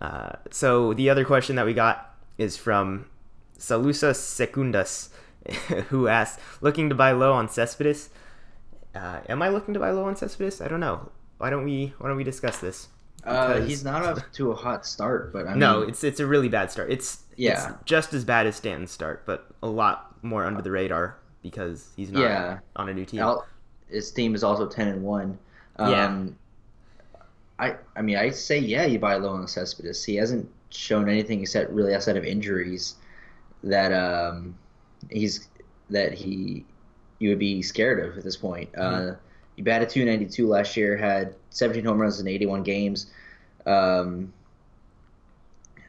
Uh, 0.00 0.32
so 0.50 0.92
the 0.94 1.08
other 1.08 1.24
question 1.24 1.56
that 1.56 1.64
we 1.66 1.72
got 1.74 2.14
is 2.38 2.56
from 2.56 3.06
Salusa 3.58 4.14
Secundas, 4.14 5.08
who 5.88 6.06
asked, 6.06 6.38
"Looking 6.60 6.88
to 6.90 6.94
buy 6.94 7.12
low 7.12 7.32
on 7.32 7.48
Cespedes? 7.48 8.10
Uh, 8.94 9.20
am 9.28 9.40
I 9.42 9.48
looking 9.48 9.72
to 9.74 9.80
buy 9.80 9.90
low 9.90 10.04
on 10.04 10.16
Cespedes? 10.16 10.60
I 10.60 10.68
don't 10.68 10.80
know. 10.80 11.10
Why 11.38 11.50
don't 11.50 11.64
we 11.64 11.94
Why 11.98 12.08
don't 12.08 12.16
we 12.16 12.24
discuss 12.24 12.58
this? 12.58 12.88
Uh, 13.26 13.60
he's 13.62 13.84
not 13.84 14.04
off 14.04 14.32
to 14.34 14.52
a 14.52 14.54
hot 14.54 14.86
start, 14.86 15.32
but 15.32 15.46
I 15.46 15.50
mean, 15.50 15.58
no, 15.58 15.82
it's 15.82 16.04
it's 16.04 16.20
a 16.20 16.26
really 16.26 16.48
bad 16.48 16.70
start. 16.70 16.90
It's 16.90 17.22
Yeah. 17.36 17.52
it's 17.70 17.84
just 17.84 18.14
as 18.14 18.24
bad 18.24 18.46
as 18.46 18.56
Stanton's 18.56 18.90
start, 18.92 19.24
but 19.26 19.46
a 19.62 19.66
lot 19.68 20.14
more 20.22 20.44
under 20.44 20.62
the 20.62 20.70
radar 20.70 21.16
because 21.42 21.88
he's 21.96 22.10
not 22.10 22.22
Yeah. 22.22 22.58
on 22.76 22.88
a 22.88 22.94
new 22.94 23.04
team. 23.04 23.20
Al- 23.20 23.46
his 23.88 24.10
team 24.12 24.34
is 24.34 24.42
also 24.44 24.66
ten 24.66 24.88
and 24.88 25.02
one. 25.02 25.38
Um, 25.76 25.90
Yeah. 25.90 26.24
I 27.58 27.76
I 27.96 28.02
mean 28.02 28.16
I 28.16 28.30
say 28.30 28.58
yeah 28.58 28.84
you 28.84 28.98
buy 28.98 29.16
low 29.16 29.30
on 29.30 29.46
Cespedes. 29.48 30.04
He 30.04 30.16
hasn't 30.16 30.48
shown 30.70 31.08
anything 31.08 31.40
except 31.40 31.70
really 31.70 31.94
outside 31.94 32.16
of 32.16 32.24
injuries 32.24 32.96
that 33.64 33.92
um 33.92 34.56
he's 35.10 35.48
that 35.90 36.12
he 36.12 36.64
you 37.18 37.30
would 37.30 37.38
be 37.38 37.62
scared 37.62 37.98
of 38.04 38.18
at 38.18 38.24
this 38.24 38.36
point. 38.36 38.70
Mm-hmm. 38.72 39.10
Uh, 39.10 39.14
he 39.56 39.62
batted 39.62 39.88
292 39.88 40.46
last 40.46 40.76
year, 40.76 40.96
had 40.96 41.34
17 41.50 41.84
home 41.84 42.00
runs 42.00 42.20
in 42.20 42.28
81 42.28 42.62
games. 42.62 43.10
Um, 43.64 44.32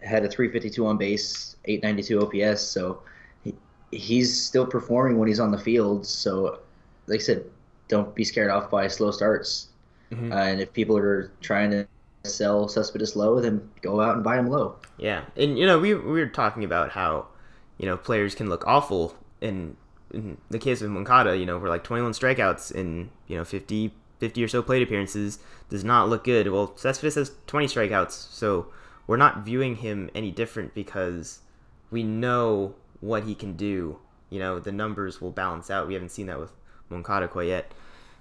had 0.01 0.23
a 0.23 0.29
352 0.29 0.85
on 0.85 0.97
base, 0.97 1.57
892 1.65 2.45
OPS. 2.51 2.61
So 2.61 3.01
he, 3.43 3.53
he's 3.91 4.41
still 4.41 4.65
performing 4.65 5.17
when 5.17 5.27
he's 5.27 5.39
on 5.39 5.51
the 5.51 5.57
field. 5.57 6.05
So, 6.05 6.59
like 7.07 7.19
I 7.19 7.23
said, 7.23 7.43
don't 7.87 8.15
be 8.15 8.23
scared 8.23 8.49
off 8.49 8.71
by 8.71 8.87
slow 8.87 9.11
starts. 9.11 9.67
Mhm. 10.11 10.31
Uh, 10.31 10.35
and 10.35 10.61
if 10.61 10.71
people 10.71 10.97
are 10.97 11.31
trying 11.41 11.71
to 11.71 11.87
sell 12.23 12.67
Cespedes 12.67 13.15
low, 13.15 13.39
then 13.39 13.69
go 13.81 13.99
out 14.01 14.15
and 14.15 14.23
buy 14.23 14.37
him 14.37 14.47
low. 14.47 14.75
Yeah, 14.97 15.23
and 15.35 15.57
you 15.57 15.65
know 15.65 15.79
we 15.79 15.93
we 15.93 16.19
were 16.19 16.27
talking 16.27 16.63
about 16.63 16.91
how 16.91 17.27
you 17.77 17.85
know 17.85 17.97
players 17.97 18.35
can 18.35 18.49
look 18.49 18.65
awful 18.65 19.15
in 19.41 19.75
in 20.13 20.37
the 20.49 20.59
case 20.59 20.81
of 20.81 20.89
Moncada. 20.89 21.37
You 21.37 21.45
know, 21.45 21.57
we're 21.57 21.69
like 21.69 21.83
21 21.83 22.11
strikeouts 22.13 22.71
in 22.71 23.09
you 23.27 23.37
know 23.37 23.43
50 23.43 23.93
50 24.19 24.43
or 24.43 24.47
so 24.47 24.61
plate 24.61 24.81
appearances, 24.81 25.39
does 25.69 25.83
not 25.83 26.09
look 26.09 26.23
good. 26.23 26.49
Well, 26.51 26.75
Cespedes 26.75 27.15
has 27.15 27.31
20 27.47 27.67
strikeouts, 27.67 28.11
so 28.11 28.67
we're 29.05 29.17
not 29.17 29.45
viewing 29.45 29.77
him 29.77 30.09
any 30.15 30.31
different 30.31 30.73
because 30.73 31.39
we 31.91 32.03
know 32.03 32.75
what 32.99 33.23
he 33.23 33.35
can 33.35 33.55
do. 33.55 33.99
You 34.29 34.39
know, 34.39 34.59
the 34.59 34.71
numbers 34.71 35.21
will 35.21 35.31
balance 35.31 35.69
out. 35.69 35.87
We 35.87 35.93
haven't 35.93 36.09
seen 36.09 36.27
that 36.27 36.39
with 36.39 36.51
Moncada 36.89 37.27
quite 37.27 37.47
yet. 37.47 37.71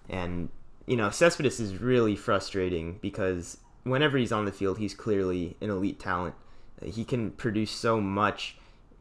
And, 0.09 0.50
you 0.87 0.97
know, 0.97 1.11
Cespedes 1.11 1.59
is 1.59 1.78
really 1.81 2.14
frustrating 2.14 2.99
because 3.00 3.59
whenever 3.83 4.19
he's 4.19 4.33
on 4.33 4.45
the 4.45 4.52
field, 4.52 4.78
he's 4.78 4.95
clearly 4.95 5.57
an 5.61 5.71
elite 5.71 5.99
talent. 5.99 6.35
He 6.83 7.05
can 7.05 7.31
produce 7.33 7.71
so 7.71 8.00
much 8.00 8.57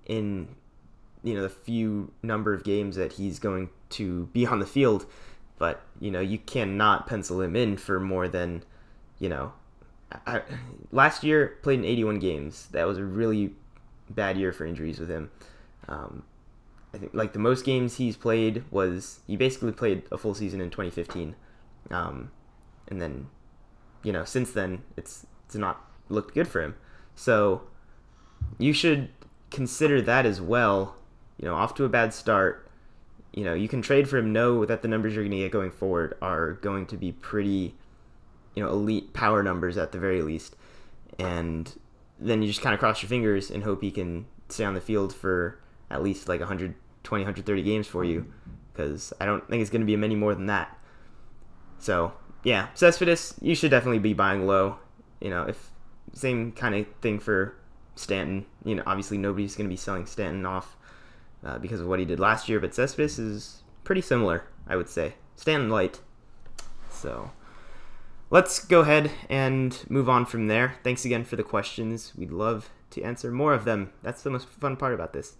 in, 0.05 0.55
you 1.25 1.33
know, 1.33 1.41
the 1.41 1.49
few 1.49 2.11
number 2.23 2.53
of 2.53 2.63
games 2.63 2.95
that 2.95 3.13
he's 3.13 3.39
going 3.39 3.69
to 3.89 4.27
be 4.27 4.45
on 4.45 4.59
the 4.59 4.65
field. 4.65 5.05
But, 5.57 5.81
you 5.99 6.11
know, 6.11 6.19
you 6.19 6.37
cannot 6.37 7.07
pencil 7.07 7.41
him 7.41 7.55
in 7.55 7.77
for 7.77 7.99
more 7.99 8.27
than, 8.27 8.63
you 9.19 9.29
know, 9.29 9.53
I, 10.27 10.41
last 10.91 11.23
year 11.23 11.57
played 11.63 11.79
in 11.79 11.85
81 11.85 12.19
games. 12.19 12.67
That 12.71 12.85
was 12.85 12.97
a 12.97 13.03
really 13.03 13.53
bad 14.09 14.37
year 14.37 14.53
for 14.53 14.65
injuries 14.65 14.99
with 14.99 15.09
him. 15.09 15.31
Um, 15.87 16.23
I 16.93 16.97
think 16.97 17.13
like 17.13 17.33
the 17.33 17.39
most 17.39 17.65
games 17.65 17.97
he's 17.97 18.15
played 18.15 18.63
was 18.71 19.19
he 19.27 19.35
basically 19.35 19.71
played 19.71 20.03
a 20.11 20.17
full 20.17 20.33
season 20.33 20.61
in 20.61 20.69
2015, 20.69 21.35
um, 21.91 22.31
and 22.87 23.01
then 23.01 23.27
you 24.01 24.13
know 24.13 24.23
since 24.23 24.51
then 24.51 24.83
it's 24.95 25.27
it's 25.45 25.55
not 25.55 25.81
looked 26.07 26.33
good 26.33 26.47
for 26.47 26.61
him. 26.61 26.75
So 27.13 27.63
you 28.57 28.71
should 28.71 29.09
consider 29.51 30.01
that 30.03 30.25
as 30.25 30.39
well. 30.39 30.95
You 31.37 31.47
know, 31.47 31.55
off 31.55 31.75
to 31.75 31.83
a 31.85 31.89
bad 31.89 32.13
start. 32.13 32.69
You 33.33 33.43
know, 33.43 33.53
you 33.53 33.67
can 33.67 33.81
trade 33.81 34.07
for 34.07 34.17
him. 34.17 34.31
Know 34.31 34.65
that 34.65 34.81
the 34.81 34.87
numbers 34.87 35.13
you're 35.13 35.23
going 35.23 35.31
to 35.31 35.37
get 35.37 35.51
going 35.51 35.71
forward 35.71 36.15
are 36.21 36.53
going 36.53 36.85
to 36.87 36.97
be 36.97 37.11
pretty, 37.11 37.75
you 38.55 38.63
know, 38.63 38.69
elite 38.69 39.13
power 39.13 39.43
numbers 39.43 39.77
at 39.77 39.91
the 39.91 39.99
very 39.99 40.21
least, 40.21 40.55
and 41.19 41.73
then 42.19 42.41
you 42.41 42.47
just 42.47 42.61
kind 42.61 42.73
of 42.73 42.79
cross 42.79 43.01
your 43.01 43.09
fingers 43.09 43.51
and 43.51 43.63
hope 43.63 43.81
he 43.81 43.91
can 43.91 44.25
stay 44.47 44.63
on 44.63 44.73
the 44.73 44.81
field 44.81 45.13
for 45.13 45.59
at 45.89 46.01
least 46.01 46.29
like 46.29 46.39
120, 46.39 47.23
130 47.23 47.63
games 47.63 47.87
for 47.87 48.05
you, 48.05 48.31
because 48.71 49.11
I 49.19 49.25
don't 49.25 49.47
think 49.49 49.61
it's 49.61 49.69
going 49.69 49.81
to 49.81 49.85
be 49.85 49.97
many 49.97 50.15
more 50.15 50.33
than 50.33 50.45
that. 50.45 50.77
So 51.79 52.13
yeah, 52.43 52.67
Cespedes, 52.73 53.35
you 53.41 53.55
should 53.55 53.71
definitely 53.71 53.99
be 53.99 54.13
buying 54.13 54.47
low. 54.47 54.77
You 55.19 55.29
know, 55.29 55.43
if 55.43 55.71
same 56.13 56.51
kind 56.53 56.75
of 56.75 56.87
thing 57.01 57.19
for 57.19 57.55
Stanton. 57.95 58.45
You 58.63 58.75
know, 58.75 58.83
obviously 58.85 59.17
nobody's 59.17 59.55
going 59.55 59.67
to 59.67 59.73
be 59.73 59.77
selling 59.77 60.05
Stanton 60.05 60.45
off 60.45 60.77
uh, 61.45 61.59
because 61.59 61.79
of 61.79 61.87
what 61.87 61.99
he 61.99 62.05
did 62.05 62.19
last 62.19 62.49
year, 62.49 62.59
but 62.59 62.73
Cespedes 62.73 63.19
is 63.19 63.63
pretty 63.83 64.01
similar, 64.01 64.45
I 64.67 64.75
would 64.75 64.89
say. 64.89 65.13
Stand 65.35 65.71
light. 65.71 66.01
So 66.89 67.31
let's 68.29 68.63
go 68.65 68.81
ahead 68.81 69.11
and 69.29 69.79
move 69.89 70.09
on 70.09 70.25
from 70.25 70.47
there. 70.47 70.75
Thanks 70.83 71.05
again 71.05 71.23
for 71.23 71.35
the 71.35 71.43
questions. 71.43 72.13
We'd 72.17 72.31
love 72.31 72.69
to 72.91 73.03
answer 73.03 73.31
more 73.31 73.53
of 73.53 73.65
them. 73.65 73.91
That's 74.01 74.23
the 74.23 74.31
most 74.31 74.47
fun 74.49 74.75
part 74.75 74.93
about 74.93 75.13
this. 75.13 75.35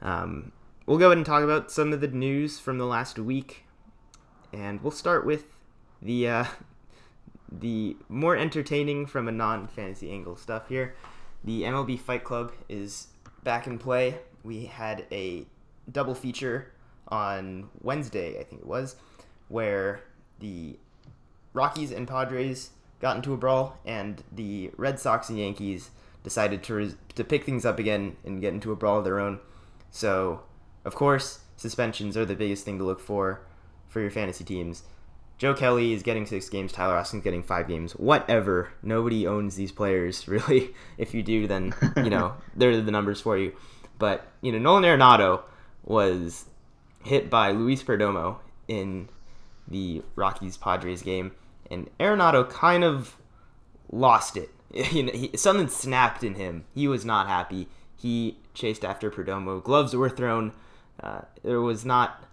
Um, 0.00 0.52
we'll 0.86 0.98
go 0.98 1.06
ahead 1.06 1.16
and 1.16 1.26
talk 1.26 1.42
about 1.42 1.70
some 1.70 1.92
of 1.92 2.00
the 2.00 2.08
news 2.08 2.60
from 2.60 2.78
the 2.78 2.86
last 2.86 3.18
week, 3.18 3.64
and 4.52 4.82
we'll 4.82 4.92
start 4.92 5.26
with 5.26 5.44
the 6.00 6.28
uh, 6.28 6.44
the 7.50 7.96
more 8.08 8.36
entertaining 8.36 9.06
from 9.06 9.26
a 9.26 9.32
non-fantasy 9.32 10.10
angle 10.10 10.36
stuff 10.36 10.68
here. 10.68 10.94
The 11.42 11.62
MLB 11.62 11.98
Fight 11.98 12.24
Club 12.24 12.52
is 12.68 13.08
back 13.42 13.66
in 13.66 13.78
play. 13.78 14.18
We 14.44 14.66
had 14.66 15.06
a 15.10 15.46
double 15.90 16.14
feature 16.14 16.72
on 17.08 17.68
Wednesday, 17.80 18.38
I 18.38 18.44
think 18.44 18.62
it 18.62 18.66
was, 18.66 18.96
where 19.48 20.00
the 20.38 20.78
Rockies 21.52 21.90
and 21.90 22.06
Padres 22.06 22.70
got 23.00 23.16
into 23.16 23.32
a 23.32 23.36
brawl, 23.36 23.78
and 23.84 24.22
the 24.32 24.70
Red 24.76 24.98
Sox 25.00 25.28
and 25.28 25.38
Yankees 25.38 25.90
decided 26.22 26.62
to 26.64 26.74
res- 26.74 26.96
to 27.14 27.24
pick 27.24 27.44
things 27.44 27.64
up 27.64 27.78
again 27.78 28.16
and 28.24 28.40
get 28.40 28.54
into 28.54 28.72
a 28.72 28.76
brawl 28.76 28.98
of 28.98 29.04
their 29.04 29.20
own. 29.20 29.40
So, 29.90 30.42
of 30.84 30.94
course, 30.94 31.40
suspensions 31.56 32.16
are 32.16 32.24
the 32.24 32.34
biggest 32.34 32.64
thing 32.64 32.78
to 32.78 32.84
look 32.84 33.00
for 33.00 33.42
for 33.88 34.00
your 34.00 34.10
fantasy 34.10 34.44
teams. 34.44 34.82
Joe 35.36 35.54
Kelly 35.54 35.92
is 35.92 36.02
getting 36.02 36.26
six 36.26 36.48
games. 36.48 36.72
Tyler 36.72 36.96
Austin's 36.96 37.24
getting 37.24 37.42
five 37.42 37.68
games. 37.68 37.92
Whatever. 37.92 38.72
Nobody 38.82 39.26
owns 39.26 39.56
these 39.56 39.72
players, 39.72 40.26
really. 40.28 40.74
If 40.96 41.14
you 41.14 41.22
do, 41.22 41.46
then 41.46 41.74
you 41.96 42.10
know 42.10 42.34
they're 42.56 42.80
the 42.80 42.90
numbers 42.90 43.20
for 43.20 43.36
you. 43.36 43.52
But 43.98 44.26
you 44.40 44.52
know, 44.52 44.58
Nolan 44.58 44.84
Arenado 44.84 45.42
was 45.84 46.46
hit 47.02 47.30
by 47.30 47.50
Luis 47.50 47.82
Perdomo 47.82 48.38
in 48.66 49.08
the 49.68 50.02
Rockies 50.16 50.56
Padres 50.56 51.02
game, 51.02 51.32
and 51.70 51.88
Arenado 51.98 52.48
kind 52.48 52.84
of 52.84 53.16
lost 53.90 54.36
it. 54.36 54.50
You 54.90 55.04
know, 55.04 55.12
he, 55.12 55.30
something 55.36 55.68
snapped 55.68 56.24
in 56.24 56.34
him. 56.34 56.64
He 56.74 56.88
was 56.88 57.04
not 57.04 57.28
happy. 57.28 57.68
He 57.96 58.38
chased 58.54 58.84
after 58.84 59.08
Perdomo. 59.08 59.62
Gloves 59.62 59.94
were 59.94 60.10
thrown. 60.10 60.52
Uh, 61.00 61.20
there 61.44 61.60
was 61.60 61.84
not, 61.84 62.24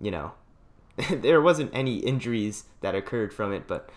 you 0.00 0.12
know, 0.12 0.34
there 1.10 1.40
wasn't 1.40 1.70
any 1.74 1.96
injuries 1.96 2.64
that 2.80 2.94
occurred 2.94 3.32
from 3.32 3.52
it, 3.52 3.66
but 3.66 3.90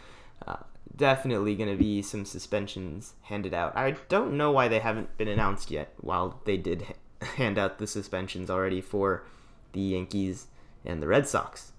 uh, 0.48 0.58
definitely 0.96 1.56
going 1.56 1.70
to 1.70 1.78
be 1.78 2.02
some 2.02 2.26
suspensions 2.26 3.14
handed 3.24 3.54
out. 3.54 3.78
I 3.78 3.92
don't 4.10 4.38
know 4.38 4.52
why 4.52 4.68
they 4.68 4.80
haven't 4.80 5.16
been 5.18 5.28
announced 5.28 5.70
yet, 5.70 5.94
while 6.02 6.42
they 6.46 6.58
did 6.58 6.96
hand 7.38 7.58
out 7.58 7.78
the 7.78 7.88
suspensions 7.88 8.50
already 8.50 8.82
for 8.82 9.24
the 9.74 9.82
Yankees 9.82 10.48
and 10.86 11.02
the 11.02 11.08
Red 11.08 11.28
Sox. 11.28 11.72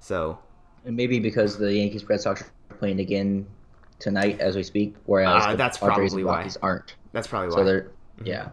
So, 0.00 0.38
and 0.84 0.96
maybe 0.96 1.18
because 1.18 1.58
the 1.58 1.72
Yankees 1.72 2.04
Red 2.08 2.20
Sox 2.20 2.42
are 2.42 2.76
playing 2.76 3.00
again 3.00 3.46
tonight 3.98 4.40
as 4.40 4.56
we 4.56 4.62
speak, 4.62 4.94
whereas 5.06 5.44
uh, 5.44 5.56
that's 5.56 5.78
Padres 5.78 6.12
probably 6.12 6.22
and 6.22 6.26
why. 6.26 6.50
Aren't. 6.62 6.94
That's 7.12 7.26
probably 7.26 7.48
why. 7.48 7.56
So 7.56 7.64
they're 7.64 7.90
yeah. 8.24 8.48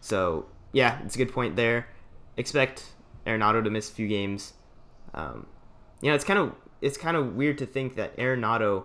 So 0.00 0.46
yeah, 0.72 1.00
it's 1.04 1.14
a 1.14 1.18
good 1.18 1.32
point 1.32 1.56
there. 1.56 1.86
Expect 2.36 2.84
Arenado 3.26 3.62
to 3.62 3.70
miss 3.70 3.90
a 3.90 3.92
few 3.92 4.08
games. 4.08 4.54
Um, 5.14 5.46
you 6.00 6.08
know, 6.08 6.14
it's 6.14 6.24
kind 6.24 6.38
of 6.38 6.54
it's 6.80 6.96
kind 6.96 7.16
of 7.16 7.34
weird 7.34 7.58
to 7.58 7.66
think 7.66 7.96
that 7.96 8.16
Arenado, 8.16 8.84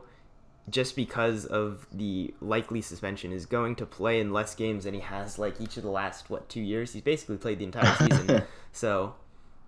just 0.69 0.95
because 0.95 1.45
of 1.45 1.87
the 1.91 2.33
likely 2.41 2.81
suspension, 2.81 3.31
is 3.31 3.45
going 3.45 3.75
to 3.77 3.85
play 3.85 4.19
in 4.19 4.33
less 4.33 4.53
games 4.53 4.83
than 4.83 4.93
he 4.93 4.99
has 4.99 5.39
like 5.39 5.61
each 5.61 5.77
of 5.77 5.83
the 5.83 5.89
last 5.89 6.29
what 6.29 6.49
two 6.49 6.61
years. 6.61 6.93
He's 6.93 7.01
basically 7.01 7.37
played 7.37 7.59
the 7.59 7.65
entire 7.65 7.95
season. 7.95 8.43
so, 8.73 9.15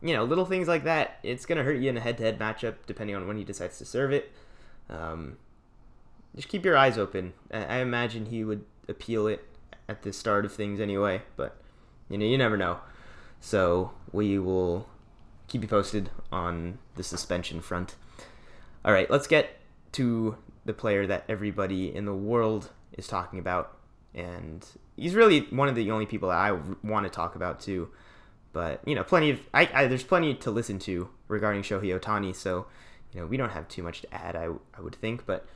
you 0.01 0.13
know, 0.13 0.25
little 0.25 0.45
things 0.45 0.67
like 0.67 0.83
that, 0.83 1.19
it's 1.23 1.45
gonna 1.45 1.63
hurt 1.63 1.77
you 1.77 1.89
in 1.89 1.97
a 1.97 2.01
head-to-head 2.01 2.37
matchup 2.37 2.75
depending 2.85 3.15
on 3.15 3.27
when 3.27 3.37
he 3.37 3.43
decides 3.43 3.77
to 3.77 3.85
serve 3.85 4.11
it. 4.11 4.31
Um, 4.89 5.37
just 6.35 6.49
keep 6.49 6.65
your 6.65 6.77
eyes 6.77 6.97
open. 6.97 7.33
I, 7.51 7.63
I 7.63 7.77
imagine 7.77 8.25
he 8.25 8.43
would 8.43 8.65
appeal 8.87 9.27
it 9.27 9.45
at 9.87 10.03
the 10.03 10.11
start 10.11 10.45
of 10.45 10.53
things 10.53 10.81
anyway, 10.81 11.21
but 11.37 11.55
you 12.09 12.17
know, 12.17 12.25
you 12.25 12.37
never 12.37 12.57
know. 12.57 12.79
So 13.39 13.91
we 14.11 14.37
will 14.37 14.89
keep 15.47 15.61
you 15.61 15.67
posted 15.67 16.09
on 16.31 16.79
the 16.95 17.03
suspension 17.03 17.61
front. 17.61 17.95
All 18.83 18.91
right, 18.91 19.09
let's 19.09 19.27
get 19.27 19.57
to 19.93 20.37
the 20.69 20.73
player 20.73 21.07
that 21.07 21.25
everybody 21.27 21.93
in 21.93 22.05
the 22.05 22.13
world 22.13 22.69
is 22.95 23.07
talking 23.07 23.39
about, 23.39 23.75
and 24.13 24.63
he's 24.95 25.15
really 25.15 25.41
one 25.49 25.67
of 25.67 25.73
the 25.73 25.89
only 25.89 26.05
people 26.05 26.29
that 26.29 26.37
I 26.37 26.51
want 26.83 27.07
to 27.07 27.09
talk 27.09 27.35
about 27.35 27.59
too. 27.59 27.89
But 28.53 28.79
you 28.87 28.93
know, 28.93 29.03
plenty 29.03 29.31
of 29.31 29.39
I, 29.51 29.67
I 29.73 29.87
there's 29.87 30.03
plenty 30.03 30.35
to 30.35 30.51
listen 30.51 30.77
to 30.79 31.09
regarding 31.27 31.63
Shohei 31.63 31.99
Ohtani, 31.99 32.35
so 32.35 32.67
you 33.11 33.19
know 33.19 33.25
we 33.25 33.35
don't 33.35 33.49
have 33.49 33.67
too 33.67 33.81
much 33.81 34.01
to 34.01 34.13
add. 34.13 34.35
I 34.35 34.49
I 34.77 34.81
would 34.81 34.95
think, 34.95 35.25
but 35.25 35.47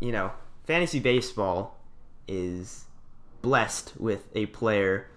you 0.00 0.12
know, 0.12 0.32
fantasy 0.66 1.00
baseball 1.00 1.78
is 2.28 2.84
blessed 3.40 3.94
with 3.98 4.28
a 4.34 4.46
player 4.46 5.08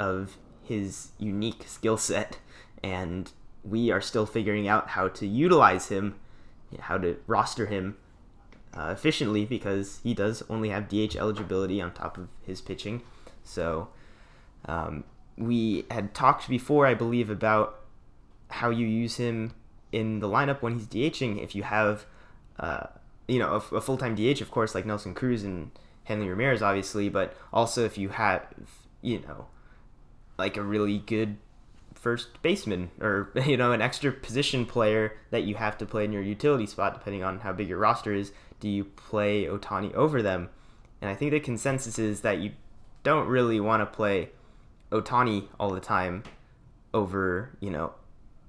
of 0.00 0.38
his 0.64 1.10
unique 1.18 1.62
skill 1.68 1.96
set, 1.96 2.38
and 2.82 3.30
we 3.62 3.92
are 3.92 4.00
still 4.00 4.26
figuring 4.26 4.66
out 4.66 4.88
how 4.88 5.06
to 5.06 5.26
utilize 5.26 5.88
him, 5.88 6.16
how 6.80 6.98
to 6.98 7.16
roster 7.28 7.66
him 7.66 7.96
uh, 8.76 8.90
efficiently 8.90 9.44
because 9.44 10.00
he 10.02 10.12
does 10.14 10.42
only 10.50 10.68
have 10.68 10.88
DH 10.88 11.16
eligibility 11.16 11.80
on 11.80 11.92
top 11.92 12.18
of 12.18 12.28
his 12.42 12.60
pitching. 12.60 13.02
So 13.42 13.88
um, 14.66 15.04
we 15.36 15.86
had 15.90 16.14
talked 16.14 16.48
before, 16.48 16.86
I 16.86 16.94
believe, 16.94 17.30
about 17.30 17.80
how 18.48 18.70
you 18.70 18.86
use 18.86 19.16
him 19.16 19.54
in 19.92 20.20
the 20.20 20.28
lineup 20.28 20.62
when 20.62 20.74
he's 20.74 20.86
DHing. 20.86 21.42
If 21.42 21.54
you 21.54 21.62
have, 21.62 22.04
uh, 22.58 22.86
you 23.26 23.38
know, 23.38 23.54
a, 23.54 23.76
a 23.76 23.80
full 23.80 23.96
time 23.96 24.14
DH, 24.14 24.40
of 24.40 24.50
course, 24.50 24.74
like 24.74 24.84
Nelson 24.84 25.14
Cruz 25.14 25.42
and 25.42 25.70
Hanley 26.04 26.28
Ramirez, 26.28 26.62
obviously, 26.62 27.08
but 27.08 27.34
also 27.52 27.84
if 27.84 27.96
you 27.96 28.10
have, 28.10 28.46
you 29.00 29.20
know, 29.20 29.46
like 30.38 30.56
a 30.56 30.62
really 30.62 30.98
good 30.98 31.38
first 31.94 32.40
baseman 32.42 32.90
or 33.00 33.32
you 33.46 33.56
know 33.56 33.72
an 33.72 33.80
extra 33.82 34.12
position 34.12 34.64
player 34.66 35.16
that 35.30 35.44
you 35.44 35.54
have 35.54 35.76
to 35.78 35.86
play 35.86 36.04
in 36.04 36.12
your 36.12 36.22
utility 36.22 36.66
spot 36.66 36.94
depending 36.94 37.24
on 37.24 37.40
how 37.40 37.52
big 37.52 37.68
your 37.68 37.78
roster 37.78 38.12
is 38.12 38.32
do 38.60 38.68
you 38.68 38.84
play 38.84 39.44
Ohtani 39.44 39.92
over 39.94 40.22
them 40.22 40.48
and 41.00 41.10
I 41.10 41.14
think 41.14 41.30
the 41.30 41.40
consensus 41.40 41.98
is 41.98 42.22
that 42.22 42.38
you 42.38 42.52
don't 43.02 43.28
really 43.28 43.60
want 43.60 43.82
to 43.82 43.86
play 43.86 44.30
Ohtani 44.90 45.48
all 45.60 45.70
the 45.70 45.80
time 45.80 46.22
over 46.94 47.50
you 47.60 47.70
know 47.70 47.92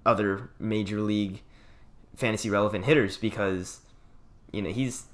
other 0.05 0.49
major 0.59 1.01
league 1.01 1.41
fantasy 2.15 2.49
relevant 2.49 2.85
hitters 2.85 3.17
because 3.17 3.81
you 4.51 4.61
know 4.61 4.69
he's 4.69 5.05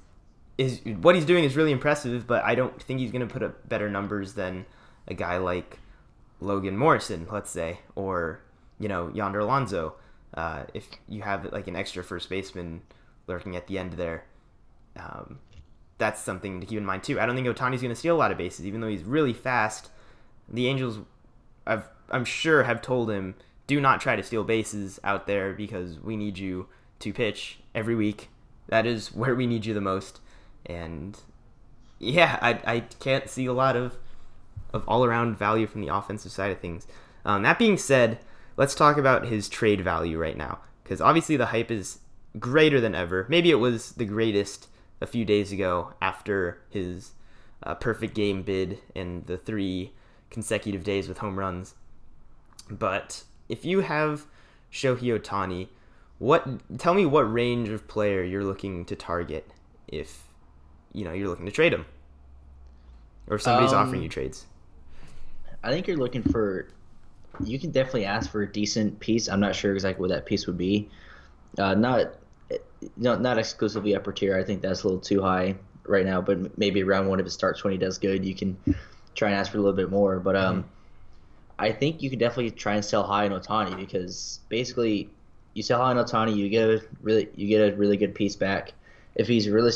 is 0.58 0.80
what 0.84 1.14
he's 1.14 1.24
doing 1.24 1.44
is 1.44 1.56
really 1.56 1.72
impressive, 1.72 2.26
but 2.26 2.44
I 2.44 2.54
don't 2.54 2.80
think 2.80 3.00
he's 3.00 3.10
going 3.10 3.26
to 3.26 3.32
put 3.32 3.42
up 3.42 3.68
better 3.68 3.90
numbers 3.90 4.34
than 4.34 4.66
a 5.08 5.14
guy 5.14 5.36
like 5.38 5.78
Logan 6.40 6.76
Morrison, 6.76 7.26
let's 7.30 7.50
say, 7.50 7.80
or 7.94 8.40
you 8.78 8.88
know 8.88 9.10
Yonder 9.12 9.40
Alonso. 9.40 9.94
Uh, 10.32 10.64
if 10.72 10.88
you 11.08 11.22
have 11.22 11.52
like 11.52 11.68
an 11.68 11.76
extra 11.76 12.02
first 12.02 12.28
baseman 12.28 12.82
lurking 13.26 13.56
at 13.56 13.66
the 13.66 13.78
end 13.78 13.94
there, 13.94 14.24
um, 14.98 15.38
that's 15.98 16.20
something 16.20 16.60
to 16.60 16.66
keep 16.66 16.78
in 16.78 16.84
mind 16.84 17.02
too. 17.04 17.20
I 17.20 17.26
don't 17.26 17.34
think 17.34 17.46
Ohtani's 17.46 17.80
going 17.80 17.90
to 17.90 17.96
steal 17.96 18.16
a 18.16 18.18
lot 18.18 18.32
of 18.32 18.38
bases, 18.38 18.66
even 18.66 18.80
though 18.80 18.88
he's 18.88 19.04
really 19.04 19.32
fast. 19.32 19.90
The 20.48 20.66
Angels, 20.66 20.98
I've, 21.66 21.84
I'm 22.10 22.24
sure, 22.24 22.64
have 22.64 22.82
told 22.82 23.10
him 23.10 23.34
do 23.66 23.80
not 23.80 24.00
try 24.00 24.14
to 24.14 24.22
steal 24.22 24.44
bases 24.44 25.00
out 25.02 25.26
there 25.26 25.54
because 25.54 25.98
we 25.98 26.16
need 26.16 26.36
you 26.36 26.66
to 26.98 27.12
pitch 27.12 27.60
every 27.74 27.94
week. 27.94 28.28
That 28.68 28.86
is 28.86 29.08
where 29.14 29.34
we 29.34 29.46
need 29.46 29.66
you 29.66 29.74
the 29.74 29.80
most. 29.80 30.20
And 30.66 31.18
yeah, 31.98 32.38
I, 32.42 32.60
I 32.66 32.80
can't 32.80 33.28
see 33.28 33.46
a 33.46 33.52
lot 33.52 33.76
of 33.76 33.96
of 34.72 34.82
all 34.88 35.04
around 35.04 35.38
value 35.38 35.68
from 35.68 35.82
the 35.82 35.94
offensive 35.94 36.32
side 36.32 36.50
of 36.50 36.58
things. 36.58 36.86
Um, 37.24 37.42
that 37.42 37.60
being 37.60 37.78
said, 37.78 38.18
let's 38.56 38.74
talk 38.74 38.96
about 38.96 39.26
his 39.26 39.48
trade 39.48 39.80
value 39.82 40.18
right 40.18 40.36
now 40.36 40.58
because 40.82 41.00
obviously 41.00 41.36
the 41.36 41.46
hype 41.46 41.70
is 41.70 42.00
greater 42.40 42.80
than 42.80 42.94
ever. 42.94 43.24
Maybe 43.28 43.50
it 43.50 43.60
was 43.60 43.92
the 43.92 44.04
greatest 44.04 44.66
a 45.04 45.06
few 45.06 45.24
days 45.26 45.52
ago 45.52 45.92
after 46.00 46.58
his 46.70 47.12
uh, 47.62 47.74
perfect 47.74 48.14
game 48.14 48.42
bid 48.42 48.78
and 48.96 49.26
the 49.26 49.36
three 49.36 49.92
consecutive 50.30 50.82
days 50.82 51.08
with 51.08 51.18
home 51.18 51.38
runs. 51.38 51.74
But 52.70 53.24
if 53.50 53.66
you 53.66 53.80
have 53.80 54.24
Shohei 54.72 55.20
Ohtani, 55.20 55.68
what 56.18 56.48
tell 56.78 56.94
me 56.94 57.04
what 57.04 57.30
range 57.30 57.68
of 57.68 57.86
player 57.86 58.24
you're 58.24 58.44
looking 58.44 58.86
to 58.86 58.96
target 58.96 59.46
if 59.88 60.22
you 60.94 61.04
know 61.04 61.12
you're 61.12 61.28
looking 61.28 61.44
to 61.44 61.52
trade 61.52 61.74
him 61.74 61.84
or 63.26 63.36
if 63.36 63.42
somebody's 63.42 63.74
um, 63.74 63.86
offering 63.86 64.02
you 64.02 64.08
trades. 64.08 64.46
I 65.62 65.70
think 65.70 65.86
you're 65.86 65.98
looking 65.98 66.22
for. 66.22 66.68
You 67.44 67.58
can 67.58 67.72
definitely 67.72 68.06
ask 68.06 68.30
for 68.30 68.42
a 68.42 68.50
decent 68.50 69.00
piece. 69.00 69.28
I'm 69.28 69.40
not 69.40 69.54
sure 69.54 69.74
exactly 69.74 70.00
what 70.00 70.10
that 70.10 70.24
piece 70.24 70.46
would 70.46 70.56
be. 70.56 70.88
Uh, 71.58 71.74
not, 71.74 72.14
not 72.96 73.20
not 73.20 73.38
exclusively 73.38 73.94
upper 73.94 74.12
tier. 74.12 74.36
I 74.36 74.44
think 74.44 74.62
that's 74.62 74.82
a 74.82 74.86
little 74.86 75.00
too 75.00 75.22
high 75.22 75.56
right 75.86 76.04
now. 76.04 76.20
But 76.20 76.56
maybe 76.58 76.82
around 76.82 77.08
one 77.08 77.20
if 77.20 77.26
it 77.26 77.30
starts 77.30 77.64
when 77.64 77.72
he 77.72 77.78
does 77.78 77.98
good, 77.98 78.24
you 78.24 78.34
can 78.34 78.56
try 79.14 79.30
and 79.30 79.38
ask 79.38 79.52
for 79.52 79.58
a 79.58 79.60
little 79.60 79.76
bit 79.76 79.90
more. 79.90 80.18
But 80.20 80.36
um, 80.36 80.62
mm-hmm. 80.62 80.68
I 81.58 81.72
think 81.72 82.02
you 82.02 82.10
can 82.10 82.18
definitely 82.18 82.50
try 82.50 82.74
and 82.74 82.84
sell 82.84 83.02
high 83.02 83.24
in 83.24 83.32
Ohtani 83.32 83.76
because 83.76 84.40
basically, 84.48 85.10
you 85.54 85.62
sell 85.62 85.80
high 85.80 85.92
in 85.92 85.98
Ohtani, 85.98 86.36
you 86.36 86.48
get 86.48 86.68
a 86.68 86.82
really 87.02 87.28
you 87.34 87.48
get 87.48 87.72
a 87.72 87.76
really 87.76 87.96
good 87.96 88.14
piece 88.14 88.36
back. 88.36 88.72
If 89.14 89.28
he's 89.28 89.48
really 89.48 89.72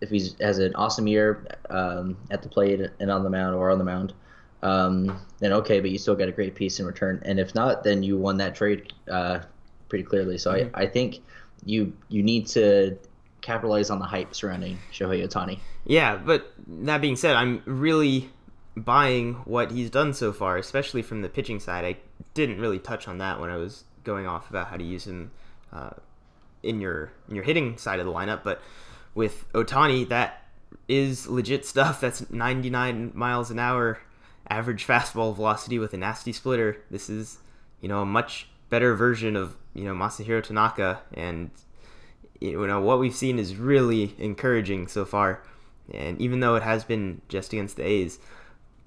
if 0.00 0.10
he's 0.10 0.36
has 0.40 0.58
an 0.58 0.74
awesome 0.76 1.06
year 1.06 1.46
um, 1.70 2.16
at 2.30 2.42
the 2.42 2.48
plate 2.48 2.80
and 3.00 3.10
on 3.10 3.24
the 3.24 3.30
mound 3.30 3.56
or 3.56 3.70
on 3.70 3.78
the 3.78 3.84
mound, 3.84 4.12
um, 4.62 5.20
then 5.38 5.52
okay, 5.52 5.80
but 5.80 5.90
you 5.90 5.98
still 5.98 6.14
get 6.14 6.28
a 6.28 6.32
great 6.32 6.54
piece 6.54 6.78
in 6.80 6.86
return. 6.86 7.20
And 7.24 7.38
if 7.38 7.54
not, 7.54 7.82
then 7.82 8.02
you 8.02 8.16
won 8.16 8.36
that 8.38 8.54
trade 8.54 8.92
uh, 9.10 9.40
pretty 9.88 10.04
clearly. 10.04 10.38
So 10.38 10.52
mm-hmm. 10.52 10.74
I, 10.76 10.82
I 10.82 10.86
think 10.86 11.20
you 11.64 11.92
you 12.08 12.22
need 12.22 12.46
to 12.48 12.98
capitalize 13.40 13.90
on 13.90 13.98
the 13.98 14.04
hype 14.04 14.34
surrounding 14.34 14.78
Shohei 14.92 15.26
Ohtani. 15.26 15.58
Yeah, 15.84 16.16
but 16.16 16.52
that 16.66 17.00
being 17.00 17.16
said, 17.16 17.36
I'm 17.36 17.62
really 17.64 18.30
buying 18.76 19.34
what 19.44 19.70
he's 19.70 19.88
done 19.88 20.12
so 20.12 20.32
far, 20.32 20.56
especially 20.56 21.02
from 21.02 21.22
the 21.22 21.28
pitching 21.28 21.60
side. 21.60 21.84
I 21.84 21.96
didn't 22.34 22.60
really 22.60 22.78
touch 22.78 23.08
on 23.08 23.18
that 23.18 23.40
when 23.40 23.50
I 23.50 23.56
was 23.56 23.84
going 24.04 24.26
off 24.26 24.50
about 24.50 24.68
how 24.68 24.76
to 24.76 24.84
use 24.84 25.06
him 25.06 25.30
uh, 25.72 25.90
in 26.62 26.80
your 26.80 27.12
in 27.28 27.36
your 27.36 27.44
hitting 27.44 27.78
side 27.78 28.00
of 28.00 28.06
the 28.06 28.12
lineup, 28.12 28.42
but 28.42 28.60
with 29.14 29.50
Ohtani, 29.52 30.08
that 30.08 30.42
is 30.88 31.26
legit 31.26 31.64
stuff. 31.64 32.00
That's 32.00 32.30
99 32.30 33.12
miles 33.14 33.50
an 33.50 33.58
hour 33.58 33.98
average 34.48 34.86
fastball 34.86 35.34
velocity 35.34 35.78
with 35.78 35.92
a 35.94 35.96
nasty 35.96 36.32
splitter. 36.32 36.82
This 36.90 37.10
is, 37.10 37.38
you 37.80 37.88
know, 37.88 38.02
a 38.02 38.06
much 38.06 38.48
better 38.68 38.94
version 38.94 39.34
of, 39.36 39.56
you 39.76 39.84
know, 39.84 39.94
Masahiro 39.94 40.42
Tanaka. 40.42 41.00
And, 41.14 41.50
you 42.40 42.66
know, 42.66 42.80
what 42.80 42.98
we've 42.98 43.14
seen 43.14 43.38
is 43.38 43.56
really 43.56 44.14
encouraging 44.18 44.88
so 44.88 45.04
far. 45.04 45.42
And 45.92 46.20
even 46.20 46.40
though 46.40 46.56
it 46.56 46.62
has 46.62 46.82
been 46.82 47.20
just 47.28 47.52
against 47.52 47.76
the 47.76 47.84
A's. 47.84 48.18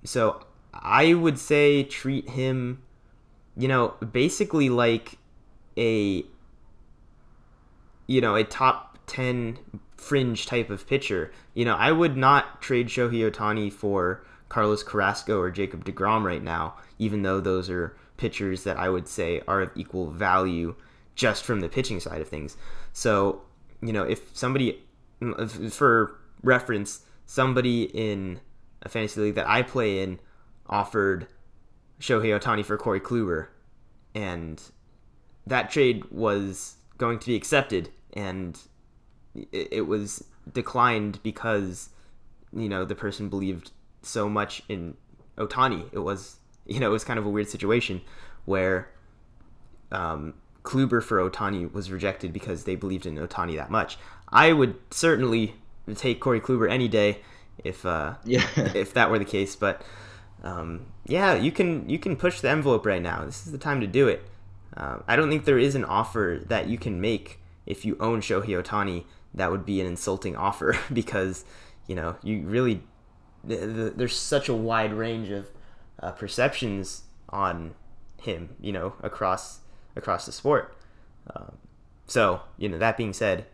So 0.04 0.46
I 0.74 1.14
would 1.14 1.38
say 1.40 1.84
treat 1.84 2.30
him, 2.30 2.82
you 3.56 3.68
know, 3.68 3.96
basically 4.12 4.70
like 4.70 5.18
a, 5.78 6.26
you 8.08 8.22
know, 8.22 8.36
a 8.36 8.44
top 8.44 8.98
10 9.08 9.60
fringe 9.96 10.46
type 10.46 10.70
of 10.70 10.88
pitcher. 10.88 11.32
You 11.54 11.66
know, 11.66 11.76
I 11.76 11.92
would 11.92 12.18
not 12.18 12.62
trade 12.62 12.88
Shohei 12.88 13.30
Ohtani 13.30 13.72
for 13.72 14.26
Carlos 14.50 14.82
Carrasco 14.82 15.40
or 15.40 15.52
Jacob 15.52 15.86
DeGrom 15.86 16.24
right 16.24 16.44
now, 16.44 16.76
even 16.98 17.22
though 17.22 17.40
those 17.40 17.70
are 17.70 17.96
pitchers 18.20 18.66
that 18.66 18.78
I 18.78 18.90
would 18.90 19.08
say 19.08 19.42
are 19.48 19.62
of 19.62 19.72
equal 19.76 20.12
value 20.12 20.76
just 21.16 21.44
from 21.44 21.62
the 21.62 21.70
pitching 21.70 22.00
side 22.00 22.22
of 22.22 22.28
things. 22.28 22.58
So, 22.94 23.42
you 23.82 23.94
know, 23.94 24.04
if 24.04 24.36
somebody, 24.36 24.84
for 25.72 26.20
reference, 26.44 27.02
somebody 27.26 27.84
in 27.84 28.42
a 28.82 28.90
fantasy 28.90 29.22
league 29.22 29.36
that 29.36 29.48
I 29.48 29.62
play 29.62 30.04
in 30.04 30.20
offered 30.68 31.28
Shohei 32.00 32.38
Ohtani 32.38 32.64
for 32.66 32.78
Corey 32.78 33.00
Kluber, 33.00 33.48
and 34.14 34.62
that 35.48 35.72
trade 35.72 36.06
was 36.12 36.76
going 36.98 37.20
to 37.20 37.28
be 37.28 37.36
accepted, 37.36 37.90
and 38.14 38.60
it 39.52 39.88
was 39.88 40.24
declined 40.54 41.22
because 41.24 41.90
you 42.52 42.68
know 42.68 42.84
the 42.84 42.96
person 42.96 43.30
believed 43.30 43.72
so 44.02 44.28
much 44.30 44.64
in 44.70 44.96
Ohtani. 45.38 45.86
It 45.92 46.00
was 46.00 46.38
you 46.74 46.80
know 46.80 46.88
it 46.88 46.94
was 46.94 47.04
kind 47.04 47.20
of 47.20 47.26
a 47.26 47.30
weird 47.30 47.50
situation 47.50 48.02
where 48.46 48.90
um, 49.92 50.34
Kluber 50.64 51.04
for 51.04 51.18
Ohtani 51.30 51.72
was 51.72 51.92
rejected 51.92 52.32
because 52.34 52.64
they 52.64 52.76
believed 52.76 53.06
in 53.06 53.16
Ohtani 53.16 53.56
that 53.56 53.70
much. 53.70 53.98
I 54.30 54.54
would 54.54 54.76
certainly 54.92 55.56
take 55.96 56.20
Corey 56.20 56.40
Kluber 56.40 56.70
any 56.70 56.88
day 56.88 57.22
if 57.64 57.86
uh, 57.86 58.16
yeah. 58.24 58.46
if 58.56 58.94
that 58.94 59.10
were 59.10 59.20
the 59.20 59.26
case. 59.26 59.56
But 59.56 59.82
um, 60.44 60.86
yeah, 61.06 61.36
you 61.36 61.52
can 61.52 61.90
you 61.90 62.00
can 62.00 62.16
push 62.16 62.42
the 62.42 62.50
envelope 62.50 62.86
right 62.86 63.02
now. 63.02 63.26
This 63.26 63.46
is 63.46 63.52
the 63.52 63.58
time 63.58 63.82
to 63.82 63.88
do 63.88 64.08
it. 64.08 64.24
Uh, 64.76 65.00
I 65.08 65.16
don't 65.16 65.30
think 65.30 65.46
there 65.46 65.60
is 65.60 65.76
an 65.76 65.84
offer 65.84 66.42
that 66.48 66.70
you 66.70 66.78
can 66.78 67.02
make 67.02 67.40
if 67.66 67.86
you 67.86 67.98
own 68.00 68.22
Shohei 68.22 68.62
Ohtani 68.62 69.06
that 69.34 69.52
would 69.52 69.66
be 69.66 69.80
an 69.82 69.88
insulting 69.88 70.36
offer 70.36 70.78
because 70.94 71.46
you 71.88 71.96
know 71.96 72.16
you 72.24 72.42
really 72.42 72.82
the, 73.44 73.56
the, 73.56 73.90
there's 73.92 74.16
such 74.16 74.50
a 74.50 74.54
wide 74.54 74.94
range 74.94 75.30
of 75.30 75.50
uh, 76.02 76.12
perceptions 76.12 77.04
on 77.30 77.76
him, 78.22 78.56
you 78.60 78.72
know, 78.72 78.94
across 79.02 79.60
across 79.96 80.26
the 80.26 80.32
sport. 80.32 80.76
Um, 81.36 81.58
so, 82.08 82.42
you 82.58 82.70
know, 82.70 82.78
that 82.78 82.98
being 82.98 83.14
said, 83.14 83.46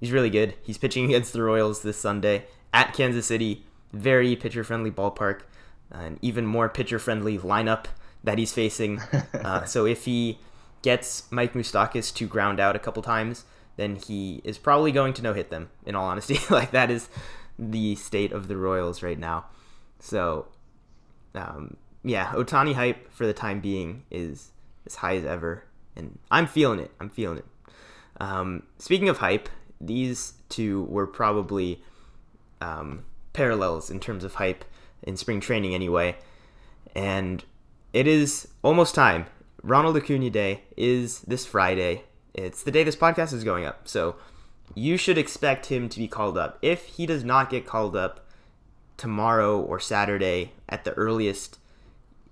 he's 0.00 0.12
really 0.12 0.30
good. 0.30 0.54
He's 0.62 0.78
pitching 0.78 1.04
against 1.06 1.32
the 1.32 1.42
Royals 1.42 1.82
this 1.82 1.96
Sunday 1.96 2.46
at 2.72 2.94
Kansas 2.94 3.26
City. 3.26 3.64
Very 3.92 4.34
pitcher 4.34 4.64
friendly 4.64 4.90
ballpark, 4.90 5.42
an 5.90 6.18
even 6.20 6.46
more 6.46 6.68
pitcher 6.68 6.98
friendly 6.98 7.38
lineup 7.38 7.86
that 8.22 8.38
he's 8.38 8.52
facing. 8.52 9.00
Uh, 9.34 9.62
so 9.64 9.84
if 9.84 10.06
he 10.06 10.38
gets 10.80 11.30
Mike 11.30 11.52
Moustakas 11.52 12.14
to 12.14 12.26
ground 12.26 12.58
out 12.58 12.74
a 12.74 12.78
couple 12.78 13.02
times, 13.02 13.44
then 13.76 13.96
he 13.96 14.40
is 14.42 14.56
probably 14.56 14.90
going 14.90 15.12
to 15.12 15.22
no 15.22 15.34
hit 15.34 15.50
them. 15.50 15.68
In 15.84 15.94
all 15.94 16.06
honesty, 16.06 16.38
like 16.50 16.70
that 16.70 16.90
is 16.90 17.10
the 17.58 17.94
state 17.96 18.32
of 18.32 18.48
the 18.48 18.56
Royals 18.56 19.02
right 19.02 19.18
now. 19.18 19.46
So, 19.98 20.48
um, 21.34 21.76
yeah, 22.04 22.26
Ohtani 22.32 22.74
hype 22.74 23.10
for 23.12 23.26
the 23.26 23.32
time 23.32 23.60
being 23.60 24.04
is 24.10 24.50
as 24.86 24.96
high 24.96 25.16
as 25.16 25.24
ever, 25.24 25.64
and 25.96 26.18
I'm 26.30 26.46
feeling 26.46 26.78
it. 26.78 26.90
I'm 27.00 27.08
feeling 27.08 27.38
it. 27.38 27.46
Um, 28.20 28.64
speaking 28.78 29.08
of 29.08 29.18
hype, 29.18 29.48
these 29.80 30.34
two 30.48 30.84
were 30.84 31.06
probably 31.06 31.82
um, 32.60 33.04
parallels 33.32 33.90
in 33.90 34.00
terms 34.00 34.22
of 34.22 34.34
hype 34.34 34.64
in 35.02 35.16
spring 35.16 35.40
training, 35.40 35.74
anyway. 35.74 36.16
And 36.94 37.44
it 37.92 38.06
is 38.06 38.48
almost 38.62 38.94
time. 38.94 39.26
Ronald 39.62 39.96
Acuna 39.96 40.30
Day 40.30 40.62
is 40.76 41.20
this 41.20 41.46
Friday. 41.46 42.04
It's 42.34 42.62
the 42.62 42.70
day 42.70 42.84
this 42.84 42.96
podcast 42.96 43.32
is 43.32 43.44
going 43.44 43.64
up. 43.64 43.88
So 43.88 44.16
you 44.74 44.96
should 44.96 45.18
expect 45.18 45.66
him 45.66 45.88
to 45.88 45.98
be 45.98 46.08
called 46.08 46.36
up. 46.36 46.58
If 46.60 46.84
he 46.84 47.06
does 47.06 47.24
not 47.24 47.50
get 47.50 47.66
called 47.66 47.96
up 47.96 48.26
tomorrow 48.96 49.60
or 49.60 49.80
Saturday 49.80 50.52
at 50.68 50.84
the 50.84 50.92
earliest, 50.92 51.58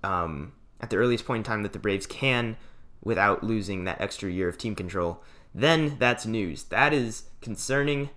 um, 0.03 0.53
at 0.81 0.89
the 0.89 0.97
earliest 0.97 1.25
point 1.25 1.39
in 1.39 1.43
time 1.43 1.63
that 1.63 1.73
the 1.73 1.79
Braves 1.79 2.05
can, 2.05 2.57
without 3.03 3.43
losing 3.43 3.83
that 3.85 3.99
extra 3.99 4.29
year 4.29 4.47
of 4.47 4.57
team 4.57 4.75
control, 4.75 5.23
then 5.53 5.97
that's 5.99 6.25
news. 6.25 6.63
That 6.65 6.93
is 6.93 7.23
concerning 7.41 8.09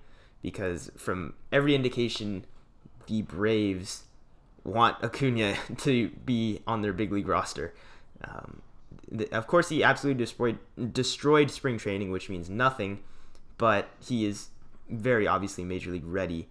because 0.42 0.90
from 0.96 1.34
every 1.52 1.74
indication, 1.74 2.44
the 3.06 3.22
Braves 3.22 4.04
want 4.64 5.02
Acuna 5.02 5.56
to 5.78 6.08
be 6.24 6.60
on 6.66 6.82
their 6.82 6.92
big 6.92 7.12
league 7.12 7.28
roster. 7.28 7.74
Um, 8.24 8.62
of 9.30 9.46
course, 9.46 9.68
he 9.68 9.84
absolutely 9.84 10.24
destroyed 10.24 10.58
destroyed 10.92 11.50
spring 11.50 11.78
training, 11.78 12.10
which 12.10 12.28
means 12.28 12.50
nothing 12.50 13.00
but 13.58 13.88
he 14.00 14.26
is 14.26 14.48
very 14.88 15.26
obviously 15.26 15.64
major 15.64 15.90
league 15.90 16.06
ready. 16.06 16.48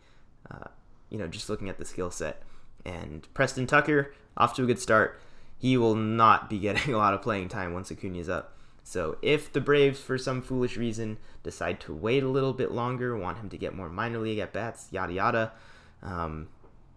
Uh, 0.50 0.68
you 1.10 1.18
know, 1.18 1.28
just 1.28 1.50
looking 1.50 1.70
at 1.70 1.78
the 1.78 1.86
skill 1.86 2.12
set. 2.12 2.42
And 2.86 3.28
Preston 3.34 3.68
Tucker, 3.68 4.14
off 4.38 4.56
to 4.56 4.64
a 4.64 4.66
good 4.66 4.80
start. 4.80 5.20
He 5.58 5.78
will 5.78 5.96
not 5.96 6.50
be 6.50 6.60
getting 6.60 6.94
a 6.94 6.98
lot 6.98 7.14
of 7.14 7.22
playing 7.22 7.50
time 7.50 7.74
once 7.74 7.92
Acuna 7.92 8.18
is 8.20 8.30
up. 8.30 8.58
So 8.84 9.18
if 9.22 9.52
the 9.52 9.62
Braves, 9.62 10.00
for 10.00 10.18
some 10.18 10.42
foolish 10.42 10.78
reason, 10.78 11.18
decide 11.42 11.80
to 11.82 11.94
wait 11.94 12.22
a 12.22 12.30
little 12.30 12.54
bit 12.54 12.72
longer, 12.72 13.18
want 13.18 13.40
him 13.40 13.50
to 13.50 13.58
get 13.58 13.76
more 13.76 13.90
minor 13.90 14.20
league 14.20 14.38
at 14.38 14.54
bats, 14.54 14.88
yada 14.92 15.14
yada, 15.14 15.52
um, 16.04 16.50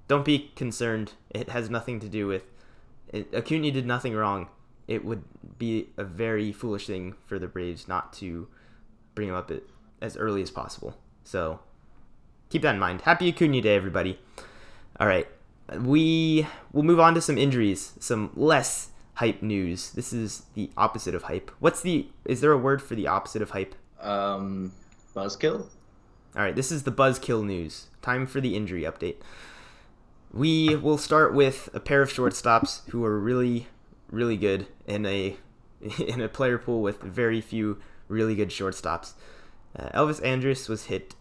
don't 0.06 0.24
be 0.24 0.50
concerned. 0.54 1.12
It 1.30 1.48
has 1.48 1.70
nothing 1.70 1.98
to 2.00 2.08
do 2.08 2.26
with 2.26 2.44
it, 3.08 3.34
Acuna 3.34 3.70
did 3.70 3.86
nothing 3.86 4.14
wrong. 4.14 4.48
It 4.86 5.04
would 5.04 5.24
be 5.58 5.88
a 5.96 6.04
very 6.04 6.52
foolish 6.52 6.86
thing 6.86 7.14
for 7.24 7.38
the 7.38 7.48
Braves 7.48 7.88
not 7.88 8.12
to 8.14 8.48
bring 9.14 9.28
him 9.28 9.34
up 9.34 9.50
as 10.00 10.16
early 10.16 10.42
as 10.42 10.50
possible. 10.50 10.96
So 11.24 11.60
keep 12.48 12.62
that 12.62 12.74
in 12.74 12.80
mind. 12.80 13.02
Happy 13.02 13.28
Acuna 13.28 13.60
Day, 13.60 13.76
everybody. 13.76 14.18
All 14.98 15.06
right, 15.06 15.28
we 15.76 16.46
will 16.72 16.82
move 16.82 17.00
on 17.00 17.14
to 17.14 17.20
some 17.20 17.38
injuries, 17.38 17.92
some 17.98 18.30
less 18.34 18.90
hype 19.14 19.42
news. 19.42 19.90
This 19.90 20.12
is 20.12 20.44
the 20.54 20.70
opposite 20.76 21.14
of 21.14 21.24
hype. 21.24 21.50
What's 21.58 21.80
the? 21.80 22.08
Is 22.24 22.40
there 22.40 22.52
a 22.52 22.58
word 22.58 22.80
for 22.80 22.94
the 22.94 23.06
opposite 23.06 23.42
of 23.42 23.50
hype? 23.50 23.74
Um, 24.00 24.72
buzzkill. 25.14 25.66
All 26.36 26.42
right, 26.42 26.54
this 26.54 26.70
is 26.70 26.84
the 26.84 26.92
buzzkill 26.92 27.44
news. 27.44 27.88
Time 28.02 28.26
for 28.26 28.40
the 28.40 28.56
injury 28.56 28.82
update. 28.82 29.16
We 30.32 30.76
will 30.76 30.98
start 30.98 31.34
with 31.34 31.68
a 31.72 31.80
pair 31.80 32.02
of 32.02 32.10
shortstops 32.10 32.88
who 32.90 33.04
are 33.04 33.18
really, 33.18 33.66
really 34.10 34.36
good 34.36 34.66
in 34.86 35.04
a 35.06 35.36
in 35.98 36.20
a 36.20 36.28
player 36.28 36.58
pool 36.58 36.82
with 36.82 37.00
very 37.02 37.40
few 37.40 37.80
really 38.08 38.34
good 38.34 38.50
shortstops. 38.50 39.12
Uh, 39.76 39.88
Elvis 39.90 40.24
Andrus 40.24 40.68
was 40.68 40.84
hit 40.84 41.14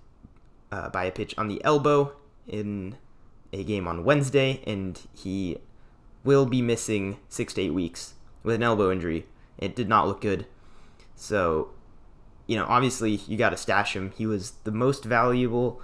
uh, 0.72 0.90
by 0.90 1.06
a 1.06 1.12
pitch 1.12 1.34
on 1.38 1.48
the 1.48 1.64
elbow 1.64 2.14
in 2.48 2.98
a 3.60 3.64
game 3.64 3.88
on 3.88 4.04
Wednesday, 4.04 4.62
and 4.66 5.00
he 5.14 5.58
will 6.24 6.46
be 6.46 6.62
missing 6.62 7.18
six 7.30 7.54
to 7.54 7.62
eight 7.62 7.74
weeks 7.74 8.14
with 8.44 8.56
an 8.56 8.64
elbow 8.64 8.92
injury. 8.92 9.26
It 9.58 9.76
did 9.76 9.90
not 9.90 10.08
look 10.08 10.22
good. 10.22 10.46
So, 11.16 11.70
you 12.46 12.56
know, 12.56 12.66
obviously 12.68 13.12
you 13.12 13.38
got 13.38 13.50
to 13.50 13.58
stash 13.58 13.96
him. 13.96 14.12
He 14.16 14.26
was 14.26 14.52
the 14.64 14.72
most 14.72 15.04
valuable 15.04 15.82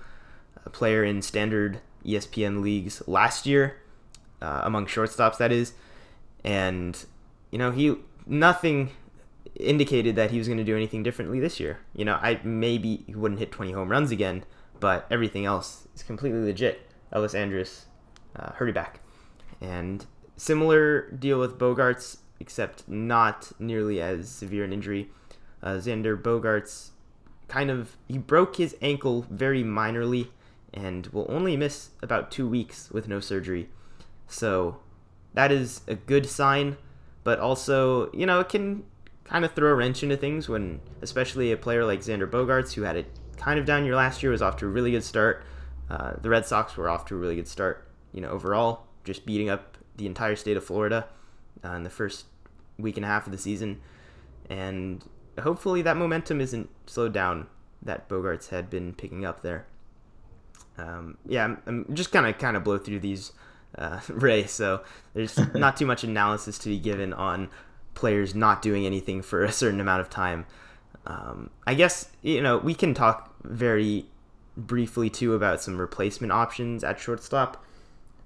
uh, 0.58 0.70
player 0.70 1.04
in 1.04 1.22
standard 1.22 1.80
ESPN 2.06 2.62
leagues 2.62 3.02
last 3.08 3.46
year, 3.46 3.78
uh, 4.42 4.62
among 4.64 4.86
shortstops, 4.86 5.38
that 5.38 5.52
is. 5.52 5.74
And, 6.44 7.04
you 7.52 7.58
know, 7.58 7.72
he 7.72 7.96
nothing 8.26 8.92
indicated 9.56 10.16
that 10.16 10.32
he 10.32 10.38
was 10.38 10.48
going 10.48 10.58
to 10.58 10.64
do 10.64 10.76
anything 10.76 11.04
differently 11.04 11.40
this 11.40 11.60
year. 11.60 11.80
You 11.96 12.06
know, 12.06 12.20
I 12.22 12.40
maybe 12.44 13.04
he 13.08 13.16
wouldn't 13.16 13.40
hit 13.40 13.52
20 13.52 13.72
home 13.72 13.90
runs 13.90 14.12
again, 14.12 14.44
but 14.80 15.06
everything 15.10 15.46
else 15.46 15.88
is 15.96 16.04
completely 16.04 16.42
legit. 16.42 16.90
Elvis 17.14 17.36
Andrus, 17.36 17.86
uh, 18.36 18.52
hurry 18.54 18.72
back. 18.72 19.00
And 19.62 20.06
similar 20.36 21.12
deal 21.12 21.40
with 21.40 21.58
Bogaerts, 21.58 22.18
except 22.40 22.88
not 22.88 23.52
nearly 23.60 24.02
as 24.02 24.30
severe 24.30 24.64
an 24.64 24.74
injury. 24.74 25.10
Uh, 25.62 25.76
Xander 25.76 26.22
Bogaerts 26.22 26.90
kind 27.48 27.70
of 27.70 27.98
he 28.08 28.18
broke 28.18 28.56
his 28.56 28.76
ankle 28.82 29.26
very 29.30 29.64
minorly 29.64 30.30
and 30.74 31.08
will 31.08 31.28
only 31.30 31.56
miss 31.56 31.90
about 32.02 32.32
two 32.32 32.48
weeks 32.48 32.90
with 32.92 33.08
no 33.08 33.20
surgery. 33.20 33.70
So 34.28 34.80
that 35.34 35.52
is 35.52 35.82
a 35.88 35.96
good 35.96 36.26
sign, 36.26 36.78
but 37.24 37.40
also, 37.40 38.12
you 38.12 38.26
know, 38.26 38.40
it 38.40 38.50
can 38.50 38.84
kind 39.24 39.46
of 39.46 39.54
throw 39.54 39.72
a 39.72 39.76
wrench 39.76 40.04
into 40.04 40.18
things 40.18 40.50
when, 40.50 40.82
especially 41.02 41.52
a 41.52 41.58
player 41.58 41.86
like 41.86 42.02
Xander 42.02 42.30
Bogaerts 42.30 42.74
who 42.74 42.82
had 42.82 42.96
it 42.96 43.08
kind 43.38 43.60
of 43.60 43.66
down 43.66 43.86
year 43.86 43.96
last 43.96 44.24
year, 44.24 44.32
was 44.32 44.42
off 44.42 44.58
to 44.58 44.66
a 44.66 44.70
really 44.70 44.92
good 44.92 45.04
start. 45.04 45.44
Uh, 45.90 46.14
the 46.22 46.30
Red 46.30 46.46
Sox 46.46 46.78
were 46.78 46.90
off 46.90 47.06
to 47.06 47.16
a 47.16 47.18
really 47.18 47.36
good 47.36 47.48
start, 47.48 47.88
you 48.12 48.22
know, 48.22 48.30
overall, 48.30 48.88
just 49.04 49.26
beating 49.26 49.50
up 49.50 49.78
the 49.96 50.06
entire 50.06 50.36
state 50.36 50.58
of 50.58 50.64
Florida 50.64 51.08
uh, 51.64 51.74
in 51.74 51.84
the 51.84 51.90
first 51.90 52.26
week 52.78 52.98
and 52.98 53.06
a 53.06 53.08
half 53.08 53.26
of 53.26 53.32
the 53.32 53.38
season. 53.38 53.82
And 54.50 55.04
hopefully 55.40 55.82
that 55.84 55.98
momentum 55.98 56.42
isn't 56.42 56.70
slowed 56.86 57.14
down 57.14 57.48
that 57.82 58.10
Bogaerts 58.10 58.50
had 58.50 58.70
been 58.70 58.94
picking 58.94 59.26
up 59.26 59.42
there 59.42 59.66
um, 60.78 61.18
yeah, 61.26 61.46
I'm, 61.46 61.62
I'm 61.66 61.96
just 61.96 62.12
kind 62.12 62.26
of 62.26 62.38
kind 62.38 62.58
of 62.58 62.64
blow 62.64 62.78
through 62.78 63.00
these, 63.00 63.32
uh, 63.78 64.00
Ray. 64.10 64.46
So 64.46 64.84
there's 65.14 65.38
not 65.54 65.78
too 65.78 65.86
much 65.86 66.04
analysis 66.04 66.58
to 66.60 66.70
be 66.70 66.80
given 66.80 67.14
on 67.14 67.50
players 67.94 68.34
not 68.34 68.62
doing 68.62 68.86
anything 68.86 69.22
for 69.22 69.44
a 69.44 69.52
certain 69.52 69.80
amount 69.80 70.02
of 70.02 70.10
time. 70.10 70.46
Um, 71.06 71.50
I 71.68 71.74
guess 71.74 72.10
you 72.22 72.42
know 72.42 72.58
we 72.58 72.74
can 72.74 72.94
talk 72.94 73.36
very 73.44 74.06
briefly 74.56 75.10
too 75.10 75.34
about 75.34 75.62
some 75.62 75.78
replacement 75.78 76.32
options 76.32 76.84
at 76.84 77.00
shortstop. 77.00 77.64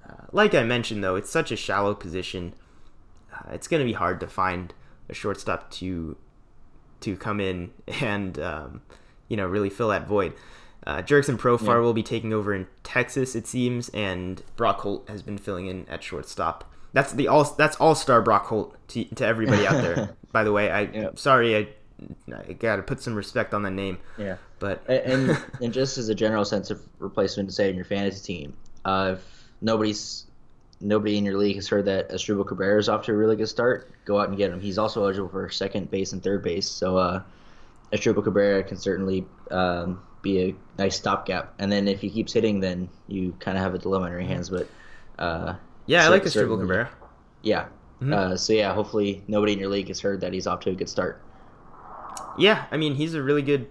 Uh, 0.08 0.26
like 0.32 0.54
I 0.54 0.64
mentioned, 0.64 1.04
though, 1.04 1.16
it's 1.16 1.30
such 1.30 1.52
a 1.52 1.56
shallow 1.56 1.94
position. 1.94 2.54
Uh, 3.34 3.52
it's 3.54 3.68
going 3.68 3.80
to 3.80 3.86
be 3.86 3.94
hard 3.94 4.20
to 4.22 4.28
find 4.28 4.74
a 5.10 5.14
shortstop 5.14 5.72
to 5.72 6.18
to 7.00 7.16
come 7.16 7.40
in 7.40 7.72
and 8.02 8.40
um, 8.40 8.82
you 9.28 9.38
know 9.38 9.48
really 9.48 9.70
fill 9.70 9.90
that 9.90 10.08
void. 10.08 10.34
Uh, 10.86 11.00
and 11.00 11.38
Profar 11.38 11.66
yeah. 11.66 11.78
will 11.80 11.94
be 11.94 12.04
taking 12.04 12.32
over 12.34 12.54
in 12.54 12.66
Texas, 12.82 13.36
it 13.36 13.46
seems, 13.46 13.90
and 13.90 14.42
Brock 14.56 14.80
Holt 14.80 15.10
has 15.10 15.22
been 15.22 15.38
filling 15.38 15.68
in 15.68 15.86
at 15.90 16.02
shortstop. 16.02 16.64
That's 16.94 17.12
the 17.12 17.28
all. 17.28 17.44
That's 17.44 17.76
all 17.76 17.94
star 17.94 18.22
Brock 18.22 18.46
Holt 18.46 18.76
to, 18.90 19.04
to 19.04 19.26
everybody 19.26 19.68
out 19.68 19.82
there. 19.82 20.16
by 20.32 20.46
the 20.46 20.54
way, 20.54 20.72
I 20.72 20.82
yep. 20.84 21.20
sorry, 21.20 21.58
I, 21.58 21.68
I 22.34 22.54
got 22.54 22.78
to 22.78 22.84
put 22.84 23.02
some 23.02 23.16
respect 23.16 23.54
on 23.54 23.64
the 23.64 23.70
name. 23.70 23.98
Yeah, 24.18 24.38
but 24.60 24.88
and, 24.90 25.38
and, 25.62 25.74
just 25.74 25.98
as 25.98 26.10
a 26.10 26.16
general 26.16 26.46
sense 26.46 26.72
of 26.72 26.82
replacement 27.00 27.50
to 27.50 27.56
say 27.56 27.70
in 27.70 27.76
your 27.76 27.86
fantasy 27.86 28.22
team, 28.22 28.58
uh, 28.86 29.16
if 29.18 29.50
nobody's 29.62 30.26
nobody 30.80 31.18
in 31.18 31.26
your 31.26 31.38
league 31.38 31.56
has 31.56 31.68
heard 31.68 31.86
that 31.86 32.10
Asdrubal 32.10 32.48
Cabrera 32.48 32.80
is 32.80 32.90
off 32.90 33.06
to 33.06 33.12
a 33.12 33.16
really 33.16 33.36
good 33.36 33.50
start, 33.50 33.92
go 34.06 34.20
out 34.20 34.30
and 34.30 34.38
get 34.38 34.52
him. 34.52 34.60
He's 34.60 34.78
also 34.78 35.04
eligible 35.04 35.30
for 35.30 35.50
second 35.50 35.90
base 35.90 36.14
and 36.14 36.24
third 36.24 36.44
base, 36.44 36.70
so 36.70 36.98
uh, 36.98 37.22
Asdrubal 37.92 38.24
Cabrera 38.24 38.64
can 38.64 38.78
certainly 38.78 39.26
um, 39.52 40.02
be 40.22 40.42
a 40.50 40.56
nice 40.78 40.96
stopgap. 40.96 41.54
And 41.60 41.72
then 41.72 41.88
if 41.88 42.02
he 42.02 42.10
keeps 42.10 42.34
hitting, 42.34 42.60
then 42.60 42.90
you 43.08 43.36
kind 43.40 43.58
of 43.58 43.64
have 43.64 43.74
a 43.74 43.78
dilemma 43.78 44.08
in 44.08 44.12
your 44.12 44.22
hands. 44.22 44.50
But 44.50 44.68
uh, 45.18 45.56
yeah, 45.86 46.06
I 46.06 46.10
like 46.10 46.24
Asdrubal 46.24 46.60
Cabrera. 46.60 46.90
Yeah. 47.42 47.68
Mm-hmm. 48.02 48.14
Uh, 48.14 48.38
so 48.38 48.54
yeah, 48.54 48.74
hopefully 48.74 49.24
nobody 49.28 49.54
in 49.54 49.60
your 49.60 49.70
league 49.70 49.88
has 49.88 50.00
heard 50.00 50.22
that 50.22 50.34
he's 50.34 50.46
off 50.46 50.60
to 50.62 50.70
a 50.70 50.76
good 50.76 50.90
start. 50.90 51.22
Yeah, 52.38 52.66
I 52.72 52.78
mean 52.78 52.96
he's 52.96 53.16
a 53.16 53.22
really 53.24 53.42
good 53.42 53.68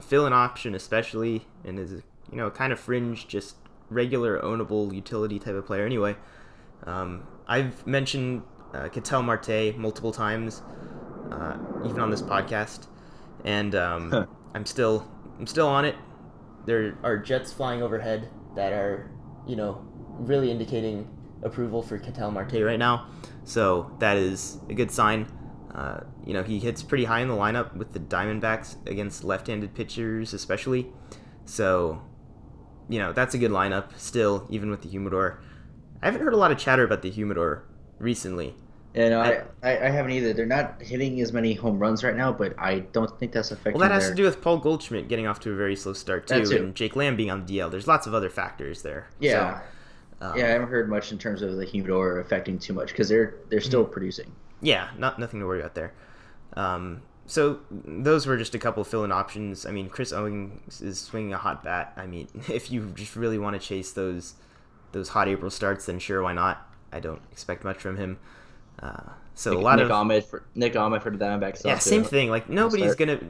fill-in 0.00 0.32
option, 0.32 0.74
especially 0.74 1.46
and 1.64 1.78
is 1.78 2.02
you 2.30 2.36
know 2.36 2.50
kind 2.50 2.72
of 2.72 2.80
fringe, 2.80 3.28
just 3.28 3.56
regular 3.90 4.40
ownable 4.40 4.94
utility 4.94 5.38
type 5.38 5.54
of 5.54 5.66
player. 5.66 5.84
Anyway, 5.86 6.16
um, 6.84 7.26
I've 7.46 7.86
mentioned 7.86 8.42
uh, 8.74 8.88
Ketel 8.88 9.22
Marte 9.22 9.76
multiple 9.76 10.12
times, 10.12 10.62
uh, 11.30 11.56
even 11.84 12.00
on 12.00 12.10
this 12.10 12.22
podcast, 12.22 12.86
and 13.44 13.74
um, 13.74 14.28
I'm 14.54 14.66
still 14.66 15.08
I'm 15.38 15.46
still 15.46 15.68
on 15.68 15.84
it. 15.84 15.94
There 16.64 16.98
are 17.02 17.16
jets 17.16 17.52
flying 17.52 17.82
overhead 17.82 18.28
that 18.56 18.72
are, 18.72 19.10
you 19.46 19.54
know, 19.54 19.86
really 20.18 20.50
indicating 20.50 21.08
approval 21.42 21.82
for 21.82 21.98
Ketel 21.98 22.30
Marte 22.30 22.64
right 22.64 22.78
now. 22.78 23.08
So 23.44 23.92
that 24.00 24.16
is 24.16 24.58
a 24.68 24.74
good 24.74 24.90
sign. 24.90 25.30
Uh, 25.76 26.00
you 26.24 26.32
know, 26.32 26.42
he 26.42 26.58
hits 26.58 26.82
pretty 26.82 27.04
high 27.04 27.20
in 27.20 27.28
the 27.28 27.34
lineup 27.34 27.76
with 27.76 27.92
the 27.92 28.00
Diamondbacks 28.00 28.76
against 28.88 29.22
left-handed 29.22 29.74
pitchers, 29.74 30.32
especially. 30.32 30.86
So, 31.44 32.00
you 32.88 32.98
know, 32.98 33.12
that's 33.12 33.34
a 33.34 33.38
good 33.38 33.50
lineup 33.50 33.90
still, 33.98 34.46
even 34.48 34.70
with 34.70 34.80
the 34.80 34.88
humidor. 34.88 35.42
I 36.00 36.06
haven't 36.06 36.22
heard 36.22 36.32
a 36.32 36.38
lot 36.38 36.50
of 36.50 36.56
chatter 36.56 36.82
about 36.82 37.02
the 37.02 37.10
humidor 37.10 37.64
recently. 37.98 38.54
Yeah, 38.94 39.10
no, 39.10 39.20
I, 39.20 39.42
I, 39.62 39.86
I, 39.86 39.90
haven't 39.90 40.12
either. 40.12 40.32
They're 40.32 40.46
not 40.46 40.80
hitting 40.80 41.20
as 41.20 41.30
many 41.30 41.52
home 41.52 41.78
runs 41.78 42.02
right 42.02 42.16
now, 42.16 42.32
but 42.32 42.58
I 42.58 42.78
don't 42.78 43.18
think 43.18 43.32
that's 43.32 43.50
affecting. 43.50 43.74
Well, 43.74 43.86
that 43.86 43.92
has 43.92 44.04
their... 44.04 44.12
to 44.12 44.16
do 44.16 44.22
with 44.22 44.40
Paul 44.40 44.56
Goldschmidt 44.56 45.08
getting 45.08 45.26
off 45.26 45.38
to 45.40 45.52
a 45.52 45.54
very 45.54 45.76
slow 45.76 45.92
start 45.92 46.26
too, 46.26 46.50
and 46.56 46.74
Jake 46.74 46.96
Lamb 46.96 47.14
being 47.14 47.30
on 47.30 47.44
the 47.44 47.58
DL. 47.58 47.70
There's 47.70 47.86
lots 47.86 48.06
of 48.06 48.14
other 48.14 48.30
factors 48.30 48.80
there. 48.80 49.10
Yeah, 49.20 49.60
so, 50.18 50.26
um, 50.26 50.38
yeah, 50.38 50.46
I 50.46 50.48
haven't 50.48 50.68
heard 50.68 50.88
much 50.88 51.12
in 51.12 51.18
terms 51.18 51.42
of 51.42 51.56
the 51.56 51.66
humidor 51.66 52.20
affecting 52.20 52.58
too 52.58 52.72
much 52.72 52.88
because 52.88 53.10
they're 53.10 53.34
they're 53.50 53.60
still 53.60 53.82
mm-hmm. 53.84 53.92
producing. 53.92 54.32
Yeah, 54.60 54.88
not 54.96 55.18
nothing 55.18 55.40
to 55.40 55.46
worry 55.46 55.60
about 55.60 55.74
there. 55.74 55.92
Um, 56.54 57.02
so 57.26 57.60
those 57.70 58.26
were 58.26 58.36
just 58.36 58.54
a 58.54 58.58
couple 58.58 58.82
fill-in 58.84 59.12
options. 59.12 59.66
I 59.66 59.72
mean, 59.72 59.88
Chris 59.88 60.12
Owings 60.12 60.80
is 60.80 61.00
swinging 61.00 61.34
a 61.34 61.38
hot 61.38 61.64
bat. 61.64 61.92
I 61.96 62.06
mean, 62.06 62.28
if 62.48 62.70
you 62.70 62.92
just 62.94 63.16
really 63.16 63.38
want 63.38 63.60
to 63.60 63.66
chase 63.66 63.92
those 63.92 64.34
those 64.92 65.10
hot 65.10 65.28
April 65.28 65.50
starts, 65.50 65.86
then 65.86 65.98
sure, 65.98 66.22
why 66.22 66.32
not? 66.32 66.66
I 66.92 67.00
don't 67.00 67.20
expect 67.32 67.64
much 67.64 67.78
from 67.78 67.96
him. 67.96 68.18
Uh, 68.78 69.10
so 69.34 69.50
Nick, 69.50 69.58
a 69.58 69.62
lot 69.62 69.76
Nick 69.76 69.84
of 69.86 69.90
Ahmed 69.90 70.24
for 70.24 70.44
Nick 70.54 70.76
Ahmed 70.76 71.02
for 71.02 71.10
the 71.10 71.18
Diamondbacks. 71.18 71.64
Yeah, 71.64 71.78
same 71.78 72.04
thing. 72.04 72.30
Like 72.30 72.48
nobody's 72.48 72.94
gonna 72.94 73.20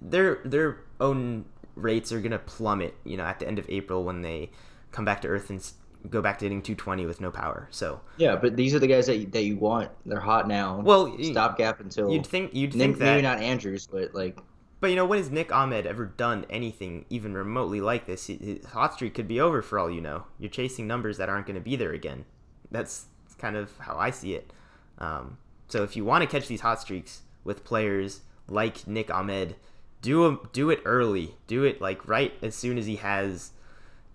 their 0.00 0.40
their 0.44 0.78
own 1.00 1.46
rates 1.74 2.12
are 2.12 2.20
gonna 2.20 2.38
plummet. 2.38 2.94
You 3.04 3.16
know, 3.16 3.24
at 3.24 3.40
the 3.40 3.48
end 3.48 3.58
of 3.58 3.68
April 3.68 4.04
when 4.04 4.22
they 4.22 4.50
come 4.92 5.04
back 5.04 5.22
to 5.22 5.28
Earth 5.28 5.50
and 5.50 5.66
go 6.10 6.22
back 6.22 6.38
to 6.38 6.44
hitting 6.44 6.62
220 6.62 7.06
with 7.06 7.20
no 7.20 7.30
power. 7.30 7.68
So 7.70 8.00
yeah, 8.16 8.36
but 8.36 8.56
these 8.56 8.74
are 8.74 8.78
the 8.78 8.86
guys 8.86 9.06
that 9.06 9.16
you, 9.18 9.26
that 9.26 9.42
you 9.42 9.56
want. 9.56 9.90
They're 10.04 10.20
hot 10.20 10.48
now. 10.48 10.80
Well, 10.80 11.16
stopgap 11.22 11.80
until 11.80 12.10
you'd 12.10 12.26
think 12.26 12.54
you'd 12.54 12.74
maybe, 12.74 12.92
think 12.92 12.98
that 12.98 13.12
maybe 13.12 13.22
not 13.22 13.40
Andrus, 13.40 13.86
but 13.86 14.14
like 14.14 14.38
But 14.80 14.90
you 14.90 14.96
know, 14.96 15.06
when 15.06 15.18
has 15.18 15.30
Nick 15.30 15.52
Ahmed 15.52 15.86
ever 15.86 16.04
done 16.04 16.46
anything 16.50 17.06
even 17.10 17.34
remotely 17.34 17.80
like 17.80 18.06
this? 18.06 18.26
His 18.26 18.64
hot 18.66 18.94
streak 18.94 19.14
could 19.14 19.28
be 19.28 19.40
over 19.40 19.62
for 19.62 19.78
all 19.78 19.90
you 19.90 20.00
know. 20.00 20.24
You're 20.38 20.50
chasing 20.50 20.86
numbers 20.86 21.16
that 21.18 21.28
aren't 21.28 21.46
going 21.46 21.56
to 21.56 21.60
be 21.62 21.76
there 21.76 21.92
again. 21.92 22.24
That's 22.70 23.06
kind 23.38 23.56
of 23.56 23.76
how 23.78 23.96
I 23.96 24.10
see 24.10 24.34
it. 24.34 24.52
Um, 24.98 25.38
so 25.68 25.82
if 25.82 25.96
you 25.96 26.04
want 26.04 26.22
to 26.22 26.28
catch 26.28 26.48
these 26.48 26.60
hot 26.60 26.80
streaks 26.80 27.22
with 27.44 27.64
players 27.64 28.20
like 28.48 28.86
Nick 28.86 29.10
Ahmed, 29.10 29.56
do 30.02 30.26
a, 30.26 30.38
do 30.52 30.70
it 30.70 30.80
early. 30.84 31.34
Do 31.46 31.64
it 31.64 31.80
like 31.80 32.06
right 32.06 32.32
as 32.42 32.54
soon 32.54 32.78
as 32.78 32.86
he 32.86 32.96
has, 32.96 33.52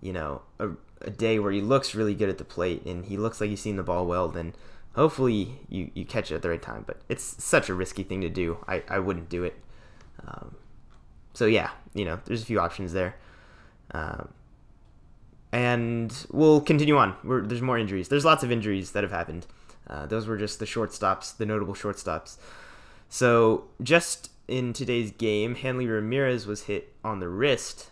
you 0.00 0.12
know, 0.12 0.42
a, 0.58 0.70
a 1.04 1.10
day 1.10 1.38
where 1.38 1.52
he 1.52 1.60
looks 1.60 1.94
really 1.94 2.14
good 2.14 2.28
at 2.28 2.38
the 2.38 2.44
plate 2.44 2.84
and 2.84 3.04
he 3.06 3.16
looks 3.16 3.40
like 3.40 3.50
he's 3.50 3.60
seen 3.60 3.76
the 3.76 3.82
ball 3.82 4.06
well. 4.06 4.28
Then 4.28 4.54
hopefully 4.94 5.60
you, 5.68 5.90
you 5.94 6.04
catch 6.04 6.30
it 6.30 6.34
at 6.34 6.42
the 6.42 6.48
right 6.48 6.62
time. 6.62 6.84
But 6.86 7.00
it's 7.08 7.42
such 7.42 7.68
a 7.68 7.74
risky 7.74 8.02
thing 8.02 8.20
to 8.20 8.28
do. 8.28 8.58
I, 8.66 8.82
I 8.88 8.98
wouldn't 8.98 9.28
do 9.28 9.44
it. 9.44 9.56
Um, 10.26 10.56
so 11.34 11.46
yeah, 11.46 11.70
you 11.94 12.04
know, 12.04 12.20
there's 12.24 12.42
a 12.42 12.46
few 12.46 12.60
options 12.60 12.92
there. 12.92 13.16
Um, 13.92 14.28
and 15.52 16.26
we'll 16.30 16.60
continue 16.60 16.96
on. 16.96 17.14
We're, 17.22 17.42
there's 17.42 17.62
more 17.62 17.78
injuries. 17.78 18.08
There's 18.08 18.24
lots 18.24 18.42
of 18.42 18.50
injuries 18.50 18.92
that 18.92 19.02
have 19.02 19.12
happened. 19.12 19.46
Uh, 19.86 20.06
those 20.06 20.26
were 20.26 20.38
just 20.38 20.58
the 20.58 20.64
shortstops, 20.64 21.36
the 21.36 21.44
notable 21.44 21.74
shortstops. 21.74 22.38
So 23.08 23.64
just 23.82 24.30
in 24.48 24.72
today's 24.72 25.10
game, 25.10 25.54
Hanley 25.56 25.86
Ramirez 25.86 26.46
was 26.46 26.62
hit 26.62 26.94
on 27.04 27.20
the 27.20 27.28
wrist 27.28 27.90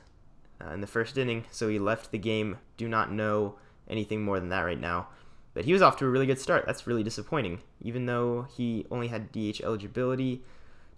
uh, 0.65 0.73
in 0.73 0.81
the 0.81 0.87
first 0.87 1.19
inning, 1.19 1.45
so 1.51 1.69
he 1.69 1.79
left 1.79 2.11
the 2.11 2.19
game. 2.19 2.59
Do 2.81 2.89
not 2.89 3.13
know 3.13 3.57
anything 3.91 4.23
more 4.23 4.41
than 4.41 4.49
that 4.49 4.63
right 4.63 4.81
now. 4.81 5.09
But 5.53 5.67
he 5.67 5.75
was 5.75 5.83
off 5.83 5.99
to 5.99 6.07
a 6.07 6.09
really 6.09 6.25
good 6.25 6.39
start. 6.39 6.65
That's 6.65 6.87
really 6.87 7.03
disappointing. 7.03 7.61
Even 7.83 8.07
though 8.07 8.47
he 8.57 8.87
only 8.91 9.09
had 9.09 9.33
DH 9.33 9.61
eligibility 9.63 10.41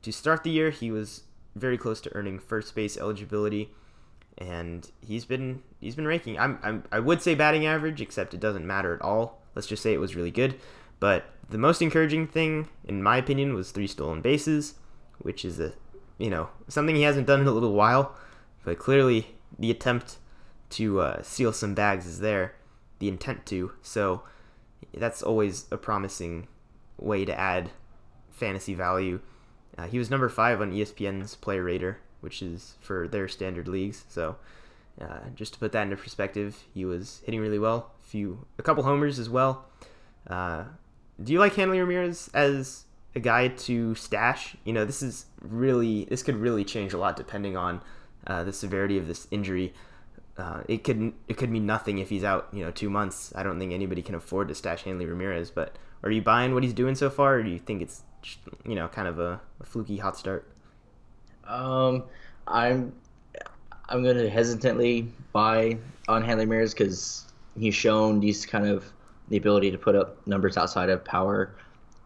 to 0.03 0.13
start 0.13 0.45
the 0.45 0.53
year, 0.53 0.71
he 0.71 0.93
was 0.93 1.25
very 1.57 1.77
close 1.77 2.01
to 2.03 2.15
earning 2.15 2.39
first 2.39 2.73
base 2.77 2.97
eligibility, 2.97 3.75
and 4.39 4.93
he's 5.05 5.25
been 5.25 5.65
he's 5.81 5.97
been 5.97 6.07
raking. 6.07 6.39
I'm, 6.39 6.61
I'm 6.63 6.85
I 6.93 7.01
would 7.01 7.21
say 7.21 7.35
batting 7.35 7.67
average, 7.67 8.01
except 8.01 8.33
it 8.33 8.39
doesn't 8.39 8.65
matter 8.65 8.95
at 8.95 9.03
all. 9.03 9.43
Let's 9.57 9.67
just 9.67 9.83
say 9.83 9.93
it 9.93 10.01
was 10.01 10.15
really 10.15 10.31
good. 10.31 10.55
But 11.01 11.25
the 11.51 11.59
most 11.59 11.83
encouraging 11.83 12.29
thing, 12.29 12.69
in 12.85 13.03
my 13.03 13.17
opinion, 13.17 13.55
was 13.55 13.73
three 13.73 13.89
stolen 13.89 14.21
bases, 14.21 14.75
which 15.19 15.45
is 15.45 15.59
a 15.59 15.73
you 16.17 16.31
know 16.31 16.49
something 16.69 16.95
he 16.95 17.03
hasn't 17.03 17.27
done 17.27 17.41
in 17.41 17.49
a 17.49 17.53
little 17.53 17.73
while. 17.73 18.15
But 18.65 18.79
clearly, 18.79 19.35
the 19.59 19.73
attempt 19.73 20.19
to 20.73 21.01
uh, 21.01 21.23
steal 21.23 21.53
some 21.53 21.75
bags 21.75 22.07
is 22.07 22.21
there, 22.21 22.55
the 22.99 23.09
intent 23.09 23.47
to. 23.47 23.73
So 23.83 24.23
that's 24.95 25.23
always 25.23 25.67
a 25.71 25.77
promising 25.77 26.49
way 26.99 27.25
to 27.25 27.39
add 27.39 27.71
fantasy 28.31 28.75
value 28.75 29.21
uh, 29.79 29.87
he 29.87 29.99
was 29.99 30.11
number 30.11 30.29
five 30.29 30.61
on 30.61 30.73
ESPN's 30.73 31.35
Player 31.37 31.63
Rater, 31.63 31.99
which 32.21 32.43
is 32.43 32.77
for 32.81 33.09
their 33.09 33.29
standard 33.29 33.69
leagues. 33.69 34.05
So, 34.09 34.37
uh, 35.01 35.21
just 35.35 35.55
to 35.55 35.59
put 35.59 35.73
that 35.73 35.85
into 35.85 35.97
perspective, 35.97 36.63
he 36.75 36.85
was 36.85 37.23
hitting 37.25 37.41
really 37.41 37.59
well. 37.59 37.93
A 38.03 38.07
few, 38.07 38.47
a 38.59 38.63
couple 38.63 38.83
homers 38.83 39.19
as 39.19 39.31
well. 39.31 39.67
Uh, 40.29 40.65
do 41.23 41.33
you 41.33 41.39
like 41.39 41.55
Hanley 41.55 41.81
Ramirez 41.81 42.31
as 42.35 42.85
a 43.15 43.21
guy 43.21 43.49
to 43.49 43.95
stash? 43.95 44.57
You 44.65 44.75
know, 44.75 44.85
this 44.85 45.03
is 45.03 45.27
really 45.41 46.05
this 46.05 46.23
could 46.23 46.37
really 46.37 46.65
change 46.65 46.93
a 46.93 46.99
lot 46.99 47.17
depending 47.17 47.57
on 47.57 47.81
uh, 48.27 48.45
the 48.45 48.53
severity 48.53 48.99
of 48.99 49.09
this 49.09 49.27
injury. 49.31 49.73
Uh, 50.39 50.63
it 50.67 50.83
could 50.83 51.13
it 51.29 51.37
could 51.37 51.51
mean 51.51 51.67
nothing 51.67 51.99
if 51.99 52.09
he's 52.09 52.25
out, 52.25 52.49
you 52.53 52.65
know, 52.65 52.71
two 52.71 52.89
months. 52.89 53.33
I 53.35 53.43
don't 53.43 53.59
think 53.59 53.73
anybody 53.73 54.03
can 54.03 54.15
afford 54.15 54.49
to 54.49 54.55
stash 54.55 54.85
Hanley 54.85 55.07
Ramirez. 55.07 55.51
But 55.51 55.77
are 56.03 56.11
you 56.11 56.23
buying 56.23 56.55
what 56.55 56.63
he's 56.63 56.73
doing 56.73 56.95
so 56.95 57.11
far, 57.11 57.35
or 57.37 57.43
do 57.43 57.51
you 57.51 57.59
think 57.59 57.83
it's 57.83 58.03
you 58.65 58.75
know, 58.75 58.89
kind 58.89 59.09
of 59.09 59.19
a, 59.19 59.41
a 59.61 59.65
fluky 59.65 59.97
hot 59.97 60.17
start? 60.17 60.49
Um, 61.47 62.05
I'm 62.47 62.93
I'm 63.89 64.03
gonna 64.03 64.29
hesitantly 64.29 65.09
buy 65.33 65.79
on 66.09 66.23
Hanley 66.23 66.47
Ramirez 66.47 66.73
because 66.73 67.27
he's 67.59 67.75
shown 67.75 68.21
these 68.21 68.47
kind 68.47 68.67
of 68.67 68.85
the 69.29 69.37
ability 69.37 69.71
to 69.71 69.79
put 69.79 69.95
up 69.95 70.25
numbers 70.27 70.57
outside 70.57 70.89
of 70.89 71.05
power 71.05 71.55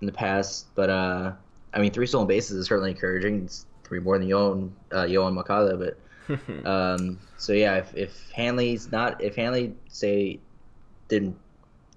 in 0.00 0.06
the 0.06 0.12
past. 0.12 0.66
But 0.74 0.90
uh, 0.90 1.32
I 1.74 1.78
mean, 1.78 1.92
three 1.92 2.06
stolen 2.06 2.26
bases 2.26 2.56
is 2.58 2.66
certainly 2.66 2.90
encouraging. 2.90 3.44
It's 3.44 3.66
three 3.84 4.00
more 4.00 4.18
than 4.18 4.28
Yoan 4.28 4.70
uh, 4.92 5.04
Yoan 5.04 5.34
Moncada, 5.34 5.76
but 5.76 5.98
um, 6.64 7.18
so 7.36 7.52
yeah, 7.52 7.76
if, 7.76 7.94
if 7.94 8.30
Hanley's 8.32 8.90
not 8.90 9.22
if 9.22 9.36
Hanley 9.36 9.74
say 9.88 10.40
didn't 11.08 11.36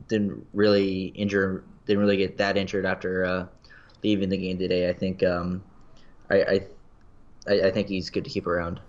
didn't 0.07 0.45
really 0.53 1.07
injure 1.07 1.63
didn't 1.85 2.01
really 2.01 2.17
get 2.17 2.37
that 2.37 2.57
injured 2.57 2.85
after 2.85 3.25
uh, 3.25 3.45
leaving 4.03 4.29
the 4.29 4.37
game 4.37 4.57
today. 4.57 4.89
I 4.89 4.93
think 4.93 5.23
um, 5.23 5.63
I, 6.29 6.61
I 7.47 7.65
I 7.65 7.71
think 7.71 7.87
he's 7.87 8.09
good 8.09 8.23
to 8.25 8.29
keep 8.29 8.47
around. 8.47 8.79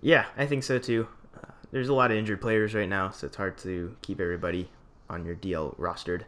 Yeah, 0.00 0.26
I 0.36 0.46
think 0.46 0.62
so 0.62 0.78
too. 0.78 1.08
Uh, 1.36 1.50
there's 1.72 1.88
a 1.88 1.94
lot 1.94 2.10
of 2.10 2.16
injured 2.16 2.40
players 2.40 2.74
right 2.74 2.88
now, 2.88 3.10
so 3.10 3.26
it's 3.26 3.36
hard 3.36 3.58
to 3.58 3.96
keep 4.02 4.20
everybody 4.20 4.70
on 5.08 5.24
your 5.24 5.34
DL 5.34 5.76
rostered. 5.76 6.22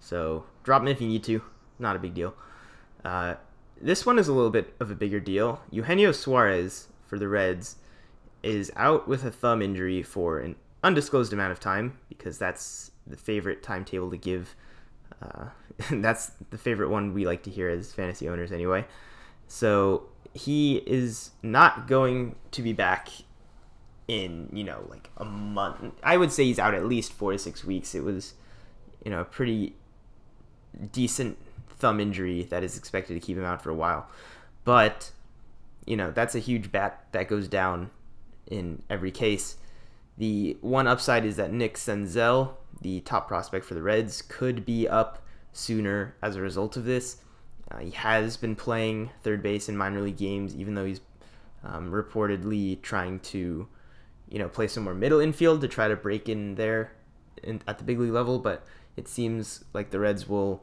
So 0.00 0.44
drop 0.62 0.82
him 0.82 0.88
if 0.88 1.00
you 1.00 1.08
need 1.08 1.24
to. 1.24 1.42
Not 1.78 1.96
a 1.96 1.98
big 1.98 2.14
deal. 2.14 2.34
Uh, 3.04 3.34
this 3.80 4.06
one 4.06 4.18
is 4.18 4.28
a 4.28 4.32
little 4.32 4.50
bit 4.50 4.74
of 4.78 4.90
a 4.90 4.94
bigger 4.94 5.20
deal. 5.20 5.62
Eugenio 5.70 6.12
Suarez 6.12 6.88
for 7.14 7.18
the 7.20 7.28
Reds 7.28 7.76
is 8.42 8.72
out 8.74 9.06
with 9.06 9.24
a 9.24 9.30
thumb 9.30 9.62
injury 9.62 10.02
for 10.02 10.40
an 10.40 10.56
undisclosed 10.82 11.32
amount 11.32 11.52
of 11.52 11.60
time 11.60 11.96
because 12.08 12.38
that's 12.38 12.90
the 13.06 13.16
favorite 13.16 13.62
timetable 13.62 14.10
to 14.10 14.16
give 14.16 14.56
uh, 15.22 15.46
that's 15.92 16.32
the 16.50 16.58
favorite 16.58 16.88
one 16.90 17.14
we 17.14 17.24
like 17.24 17.44
to 17.44 17.50
hear 17.50 17.68
as 17.68 17.92
fantasy 17.92 18.28
owners, 18.28 18.50
anyway. 18.50 18.84
So 19.46 20.08
he 20.32 20.78
is 20.86 21.30
not 21.40 21.86
going 21.86 22.34
to 22.50 22.62
be 22.62 22.72
back 22.72 23.10
in 24.08 24.48
you 24.52 24.64
know 24.64 24.84
like 24.90 25.08
a 25.16 25.24
month. 25.24 25.94
I 26.02 26.16
would 26.16 26.32
say 26.32 26.44
he's 26.44 26.58
out 26.58 26.74
at 26.74 26.84
least 26.84 27.12
four 27.12 27.30
to 27.30 27.38
six 27.38 27.64
weeks. 27.64 27.94
It 27.94 28.02
was 28.02 28.34
you 29.04 29.12
know 29.12 29.20
a 29.20 29.24
pretty 29.24 29.76
decent 30.90 31.38
thumb 31.78 32.00
injury 32.00 32.42
that 32.42 32.64
is 32.64 32.76
expected 32.76 33.14
to 33.14 33.20
keep 33.20 33.36
him 33.36 33.44
out 33.44 33.62
for 33.62 33.70
a 33.70 33.74
while, 33.74 34.08
but 34.64 35.12
you 35.86 35.96
know 35.96 36.10
that's 36.10 36.34
a 36.34 36.40
huge 36.40 36.70
bat 36.72 37.06
that 37.12 37.28
goes 37.28 37.48
down 37.48 37.90
in 38.46 38.82
every 38.88 39.10
case. 39.10 39.56
The 40.16 40.56
one 40.60 40.86
upside 40.86 41.24
is 41.24 41.36
that 41.36 41.52
Nick 41.52 41.74
Senzel 41.74 42.54
the 42.84 43.00
top 43.00 43.28
prospect 43.28 43.64
for 43.64 43.74
the 43.74 43.82
Reds, 43.82 44.22
could 44.22 44.64
be 44.64 44.88
up 44.88 45.22
sooner 45.52 46.14
as 46.22 46.36
a 46.36 46.40
result 46.40 46.76
of 46.76 46.84
this. 46.84 47.18
Uh, 47.70 47.78
he 47.78 47.90
has 47.92 48.36
been 48.36 48.54
playing 48.54 49.10
third 49.22 49.42
base 49.42 49.68
in 49.68 49.76
minor 49.76 50.00
league 50.00 50.16
games, 50.18 50.54
even 50.54 50.74
though 50.74 50.84
he's 50.84 51.00
um, 51.64 51.90
reportedly 51.90 52.80
trying 52.82 53.20
to, 53.20 53.66
you 54.28 54.38
know, 54.38 54.48
play 54.48 54.68
some 54.68 54.84
more 54.84 54.94
middle 54.94 55.18
infield 55.18 55.60
to 55.62 55.68
try 55.68 55.88
to 55.88 55.96
break 55.96 56.28
in 56.28 56.56
there 56.56 56.92
in, 57.42 57.62
at 57.66 57.78
the 57.78 57.84
big 57.84 57.98
league 57.98 58.12
level. 58.12 58.38
But 58.38 58.64
it 58.96 59.08
seems 59.08 59.64
like 59.72 59.90
the 59.90 59.98
Reds 59.98 60.28
will 60.28 60.62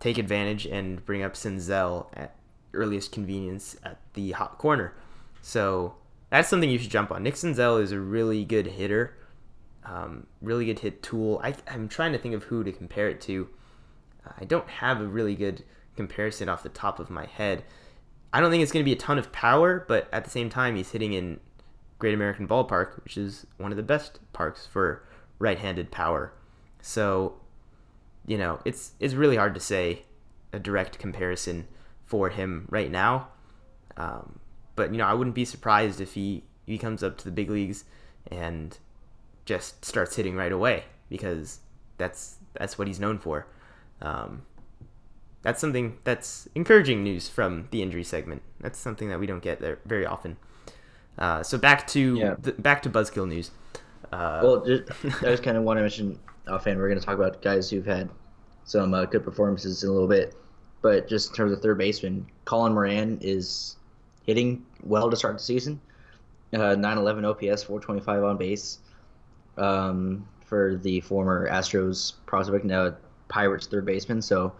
take 0.00 0.18
advantage 0.18 0.66
and 0.66 1.04
bring 1.04 1.22
up 1.22 1.34
Senzel 1.34 2.06
at 2.14 2.34
earliest 2.74 3.12
convenience 3.12 3.76
at 3.84 3.98
the 4.14 4.32
hot 4.32 4.58
corner. 4.58 4.94
So 5.42 5.94
that's 6.30 6.48
something 6.48 6.70
you 6.70 6.78
should 6.78 6.90
jump 6.90 7.10
on. 7.10 7.22
Nick 7.22 7.34
Senzel 7.34 7.82
is 7.82 7.92
a 7.92 8.00
really 8.00 8.44
good 8.44 8.66
hitter 8.66 9.16
um, 9.84 10.26
really 10.40 10.66
good 10.66 10.80
hit 10.80 11.02
tool. 11.02 11.40
I, 11.42 11.54
I'm 11.68 11.88
trying 11.88 12.12
to 12.12 12.18
think 12.18 12.34
of 12.34 12.44
who 12.44 12.64
to 12.64 12.72
compare 12.72 13.08
it 13.08 13.20
to. 13.22 13.48
I 14.38 14.44
don't 14.44 14.68
have 14.68 15.00
a 15.00 15.06
really 15.06 15.34
good 15.34 15.64
comparison 15.96 16.48
off 16.48 16.62
the 16.62 16.68
top 16.68 16.98
of 17.00 17.10
my 17.10 17.26
head. 17.26 17.64
I 18.32 18.40
don't 18.40 18.50
think 18.50 18.62
it's 18.62 18.72
going 18.72 18.84
to 18.84 18.88
be 18.88 18.92
a 18.92 19.00
ton 19.00 19.18
of 19.18 19.32
power, 19.32 19.84
but 19.88 20.08
at 20.12 20.24
the 20.24 20.30
same 20.30 20.50
time, 20.50 20.76
he's 20.76 20.90
hitting 20.90 21.12
in 21.12 21.40
Great 21.98 22.14
American 22.14 22.46
Ballpark, 22.46 23.02
which 23.02 23.16
is 23.16 23.46
one 23.56 23.72
of 23.72 23.76
the 23.76 23.82
best 23.82 24.20
parks 24.32 24.66
for 24.66 25.04
right-handed 25.38 25.90
power. 25.90 26.32
So, 26.80 27.40
you 28.26 28.38
know, 28.38 28.60
it's 28.64 28.92
it's 29.00 29.14
really 29.14 29.36
hard 29.36 29.54
to 29.54 29.60
say 29.60 30.04
a 30.52 30.58
direct 30.58 30.98
comparison 30.98 31.66
for 32.10 32.28
him 32.28 32.66
right 32.70 32.90
now. 32.90 33.28
Um, 33.96 34.40
but 34.74 34.90
you 34.90 34.98
know, 34.98 35.06
I 35.06 35.14
wouldn't 35.14 35.36
be 35.36 35.44
surprised 35.44 36.00
if 36.00 36.14
he 36.14 36.42
he 36.66 36.76
comes 36.76 37.02
up 37.04 37.16
to 37.18 37.24
the 37.24 37.30
big 37.30 37.48
leagues 37.48 37.84
and 38.30 38.76
just 39.44 39.84
starts 39.84 40.16
hitting 40.16 40.34
right 40.34 40.50
away 40.50 40.84
because 41.08 41.60
that's 41.98 42.36
that's 42.54 42.76
what 42.76 42.88
he's 42.88 42.98
known 42.98 43.18
for. 43.18 43.46
Um, 44.02 44.42
that's 45.42 45.60
something 45.60 45.98
that's 46.02 46.48
encouraging 46.56 47.04
news 47.04 47.28
from 47.28 47.68
the 47.70 47.80
injury 47.80 48.04
segment. 48.04 48.42
That's 48.60 48.78
something 48.78 49.08
that 49.08 49.20
we 49.20 49.26
don't 49.26 49.42
get 49.42 49.60
there 49.60 49.78
very 49.86 50.04
often. 50.04 50.36
Uh, 51.16 51.42
so 51.44 51.58
back 51.58 51.86
to 51.88 52.16
yeah. 52.16 52.34
the, 52.40 52.52
back 52.52 52.82
to 52.82 52.90
Buzzkill 52.90 53.28
news. 53.28 53.52
Uh, 54.12 54.40
well, 54.42 54.64
just, 54.64 54.82
I 55.04 55.26
just 55.26 55.44
kind 55.44 55.56
of 55.56 55.62
want 55.62 55.78
to 55.78 55.82
mention 55.82 56.18
offhand. 56.48 56.78
We're 56.78 56.88
going 56.88 56.98
to 56.98 57.06
talk 57.06 57.14
about 57.14 57.40
guys 57.40 57.70
who've 57.70 57.86
had 57.86 58.10
some 58.64 58.94
uh, 58.94 59.04
good 59.04 59.22
performances 59.22 59.84
in 59.84 59.90
a 59.90 59.92
little 59.92 60.08
bit, 60.08 60.34
but 60.82 61.08
just 61.08 61.30
in 61.30 61.34
terms 61.36 61.52
of 61.52 61.60
third 61.60 61.78
baseman, 61.78 62.26
Colin 62.44 62.72
Moran 62.72 63.18
is 63.20 63.76
hitting 64.24 64.64
well 64.82 65.10
to 65.10 65.16
start 65.16 65.36
the 65.38 65.42
season. 65.42 65.80
Uh, 66.52 66.74
911 66.74 67.24
OPS, 67.24 67.62
425 67.62 68.24
on 68.24 68.36
base 68.36 68.78
um, 69.56 70.26
for 70.44 70.76
the 70.82 71.00
former 71.00 71.48
Astros 71.48 72.14
prospect, 72.26 72.64
now 72.64 72.94
Pirates 73.28 73.66
third 73.66 73.86
baseman. 73.86 74.20
So 74.20 74.52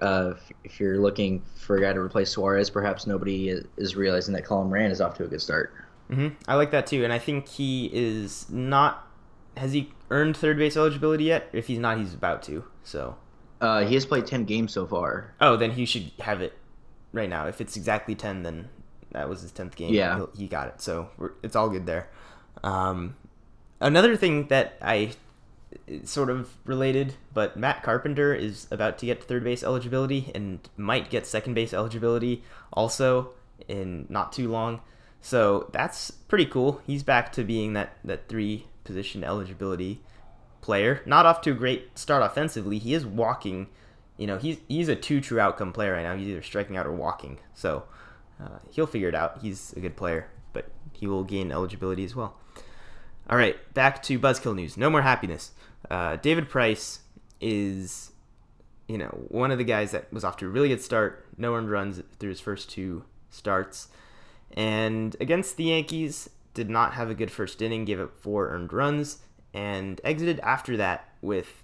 uh, 0.00 0.34
if, 0.34 0.52
if 0.64 0.80
you're 0.80 0.98
looking 0.98 1.42
for 1.56 1.76
a 1.76 1.80
guy 1.80 1.92
to 1.92 2.00
replace 2.00 2.30
Suarez, 2.30 2.68
perhaps 2.68 3.06
nobody 3.06 3.48
is, 3.76 3.96
realizing 3.96 4.34
that 4.34 4.44
Colin 4.44 4.68
Moran 4.68 4.90
is 4.90 5.00
off 5.00 5.16
to 5.18 5.24
a 5.24 5.26
good 5.26 5.40
start. 5.40 5.72
hmm 6.10 6.28
I 6.46 6.56
like 6.56 6.70
that 6.72 6.86
too, 6.86 7.04
and 7.04 7.12
I 7.12 7.18
think 7.18 7.48
he 7.48 7.90
is 7.92 8.46
not. 8.50 9.08
Has 9.56 9.72
he 9.72 9.92
earned 10.10 10.36
third 10.36 10.58
base 10.58 10.76
eligibility 10.76 11.24
yet? 11.24 11.48
If 11.52 11.68
he's 11.68 11.78
not, 11.78 11.98
he's 11.98 12.12
about 12.12 12.42
to. 12.44 12.64
So, 12.82 13.16
Uh, 13.64 13.86
he 13.86 13.94
has 13.94 14.04
played 14.06 14.26
10 14.26 14.44
games 14.44 14.72
so 14.72 14.86
far. 14.86 15.32
oh, 15.40 15.56
then 15.56 15.70
he 15.72 15.84
should 15.86 16.10
have 16.20 16.40
it 16.42 16.52
right 17.12 17.28
now. 17.28 17.46
If 17.46 17.60
it's 17.60 17.76
exactly 17.76 18.14
ten, 18.14 18.42
then 18.42 18.68
that 19.12 19.28
was 19.28 19.42
his 19.42 19.52
tenth 19.52 19.74
game. 19.76 19.94
Yeah. 19.94 20.16
He'll- 20.16 20.30
he 20.36 20.46
got 20.48 20.68
it. 20.68 20.80
So 20.80 21.08
we're, 21.18 21.32
it's 21.42 21.56
all 21.56 21.68
good 21.70 21.86
there. 21.86 22.08
Um, 22.62 23.16
another 23.80 24.16
thing 24.16 24.48
that 24.48 24.76
I 24.82 25.12
sort 26.04 26.30
of 26.30 26.50
related, 26.64 27.14
but 27.32 27.56
Matt 27.56 27.82
Carpenter 27.82 28.34
is 28.34 28.66
about 28.70 28.98
to 28.98 29.06
get 29.06 29.22
third 29.24 29.44
base 29.44 29.62
eligibility 29.62 30.30
and 30.34 30.60
might 30.76 31.10
get 31.10 31.26
second 31.26 31.54
base 31.54 31.72
eligibility 31.74 32.42
also 32.72 33.30
in 33.68 34.06
not 34.08 34.32
too 34.32 34.48
long. 34.48 34.80
So 35.20 35.68
that's 35.72 36.10
pretty 36.10 36.46
cool. 36.46 36.80
He's 36.86 37.02
back 37.02 37.32
to 37.32 37.44
being 37.44 37.72
that, 37.74 37.96
that 38.04 38.28
three 38.28 38.66
position 38.84 39.24
eligibility 39.24 40.00
player. 40.64 41.02
Not 41.04 41.26
off 41.26 41.42
to 41.42 41.50
a 41.50 41.54
great 41.54 41.96
start 41.96 42.22
offensively. 42.22 42.78
He 42.78 42.94
is 42.94 43.04
walking. 43.04 43.68
You 44.16 44.26
know, 44.26 44.38
he's 44.38 44.58
he's 44.66 44.88
a 44.88 44.96
two 44.96 45.20
true 45.20 45.38
outcome 45.38 45.74
player 45.74 45.92
right 45.92 46.02
now. 46.02 46.16
He's 46.16 46.28
either 46.28 46.42
striking 46.42 46.76
out 46.76 46.86
or 46.86 46.92
walking. 46.92 47.38
So 47.52 47.84
uh, 48.42 48.58
he'll 48.70 48.86
figure 48.86 49.10
it 49.10 49.14
out. 49.14 49.40
He's 49.42 49.74
a 49.74 49.80
good 49.80 49.94
player, 49.94 50.26
but 50.54 50.70
he 50.92 51.06
will 51.06 51.22
gain 51.22 51.52
eligibility 51.52 52.02
as 52.02 52.16
well. 52.16 52.38
All 53.28 53.36
right, 53.36 53.56
back 53.74 54.02
to 54.04 54.18
Buzzkill 54.18 54.54
news. 54.54 54.78
No 54.78 54.88
more 54.88 55.02
happiness. 55.02 55.52
Uh, 55.90 56.16
David 56.16 56.48
Price 56.48 57.00
is, 57.42 58.12
you 58.88 58.96
know, 58.96 59.26
one 59.28 59.50
of 59.50 59.58
the 59.58 59.64
guys 59.64 59.90
that 59.90 60.10
was 60.12 60.24
off 60.24 60.38
to 60.38 60.46
a 60.46 60.48
really 60.48 60.68
good 60.68 60.80
start. 60.80 61.26
No 61.36 61.54
earned 61.54 61.70
runs 61.70 62.02
through 62.18 62.30
his 62.30 62.40
first 62.40 62.70
two 62.70 63.04
starts, 63.28 63.88
and 64.52 65.14
against 65.20 65.58
the 65.58 65.64
Yankees, 65.64 66.30
did 66.54 66.70
not 66.70 66.94
have 66.94 67.10
a 67.10 67.14
good 67.14 67.30
first 67.30 67.60
inning. 67.60 67.84
Gave 67.84 68.00
up 68.00 68.18
four 68.18 68.48
earned 68.48 68.72
runs 68.72 69.18
and 69.54 70.00
exited 70.02 70.40
after 70.40 70.76
that 70.76 71.08
with, 71.22 71.62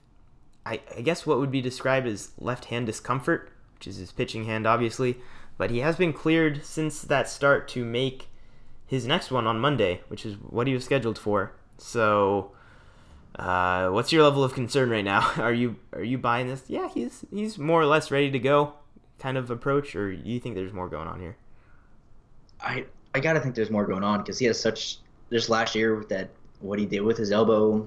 I, 0.65 0.81
I 0.97 1.01
guess, 1.01 1.27
what 1.27 1.39
would 1.39 1.51
be 1.51 1.61
described 1.61 2.07
as 2.07 2.31
left 2.39 2.67
hand 2.67 2.87
discomfort, 2.87 3.51
which 3.75 3.89
is 3.89 3.97
his 3.97 4.13
pitching 4.13 4.45
hand, 4.45 4.67
obviously. 4.67 5.19
But 5.59 5.71
he 5.71 5.81
has 5.81 5.97
been 5.97 6.13
cleared 6.13 6.65
since 6.65 7.03
that 7.03 7.29
start 7.29 7.69
to 7.69 7.85
make 7.85 8.29
his 8.87 9.07
next 9.07 9.31
one 9.31 9.47
on 9.47 9.59
Monday, 9.59 10.01
which 10.09 10.25
is 10.25 10.37
what 10.37 10.67
he 10.67 10.73
was 10.73 10.85
scheduled 10.85 11.19
for. 11.19 11.53
So, 11.77 12.53
uh, 13.37 13.89
what's 13.89 14.13
your 14.13 14.23
level 14.23 14.45
of 14.45 14.55
concern 14.55 14.89
right 14.89 15.05
now? 15.05 15.33
Are 15.37 15.53
you 15.53 15.77
are 15.93 16.03
you 16.03 16.17
buying 16.17 16.49
this? 16.49 16.65
Yeah, 16.69 16.89
he's 16.89 17.25
he's 17.31 17.59
more 17.59 17.81
or 17.81 17.87
less 17.87 18.11
ready 18.11 18.31
to 18.31 18.39
go, 18.39 18.75
kind 19.19 19.37
of 19.37 19.51
approach, 19.51 19.97
or 19.97 20.11
you 20.11 20.41
think 20.41 20.55
there's 20.55 20.73
more 20.73 20.89
going 20.89 21.09
on 21.09 21.21
here? 21.21 21.37
I 22.61 22.87
I 23.15 23.21
gotta 23.21 23.41
think 23.41 23.55
there's 23.55 23.71
more 23.71 23.87
going 23.87 24.05
on 24.05 24.21
because 24.21 24.39
he 24.39 24.47
has 24.47 24.59
such. 24.59 24.99
Just 25.33 25.49
last 25.49 25.77
year 25.77 25.95
with 25.95 26.09
that 26.09 26.29
what 26.61 26.79
he 26.79 26.87
did 26.87 27.01
with 27.01 27.17
his 27.17 27.33
elbow, 27.33 27.87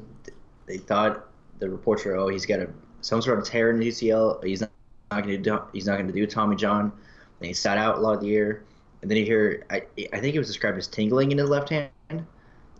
they 0.66 0.78
thought 0.78 1.28
the 1.60 1.70
reports 1.70 2.06
were 2.06 2.16
oh 2.18 2.28
he's 2.28 2.46
got 2.46 2.60
a 2.60 2.70
some 3.02 3.22
sort 3.22 3.38
of 3.40 3.46
tear 3.46 3.70
in 3.70 3.80
the 3.80 3.88
UCL. 3.88 4.44
He's 4.44 4.62
not, 4.62 4.72
not 5.12 5.24
going 5.24 5.42
to 5.44 5.50
do 5.50 5.60
he's 5.74 5.86
not 5.86 5.96
going 5.96 6.08
to 6.08 6.14
do 6.14 6.26
Tommy 6.26 6.56
John. 6.56 6.92
And 7.40 7.48
he 7.48 7.54
sat 7.54 7.78
out 7.78 7.98
a 7.98 8.02
lot 8.02 8.14
of 8.16 8.22
the 8.22 8.28
year, 8.28 8.64
and 9.02 9.12
then 9.12 9.18
you 9.18 9.26
hear 9.26 9.66
I 9.70 9.84
I 10.14 10.20
think 10.20 10.36
it 10.36 10.40
was 10.40 10.48
described 10.48 10.78
as 10.78 10.88
tingling 10.88 11.32
in 11.32 11.38
his 11.38 11.50
left 11.50 11.70
hand. 11.70 11.92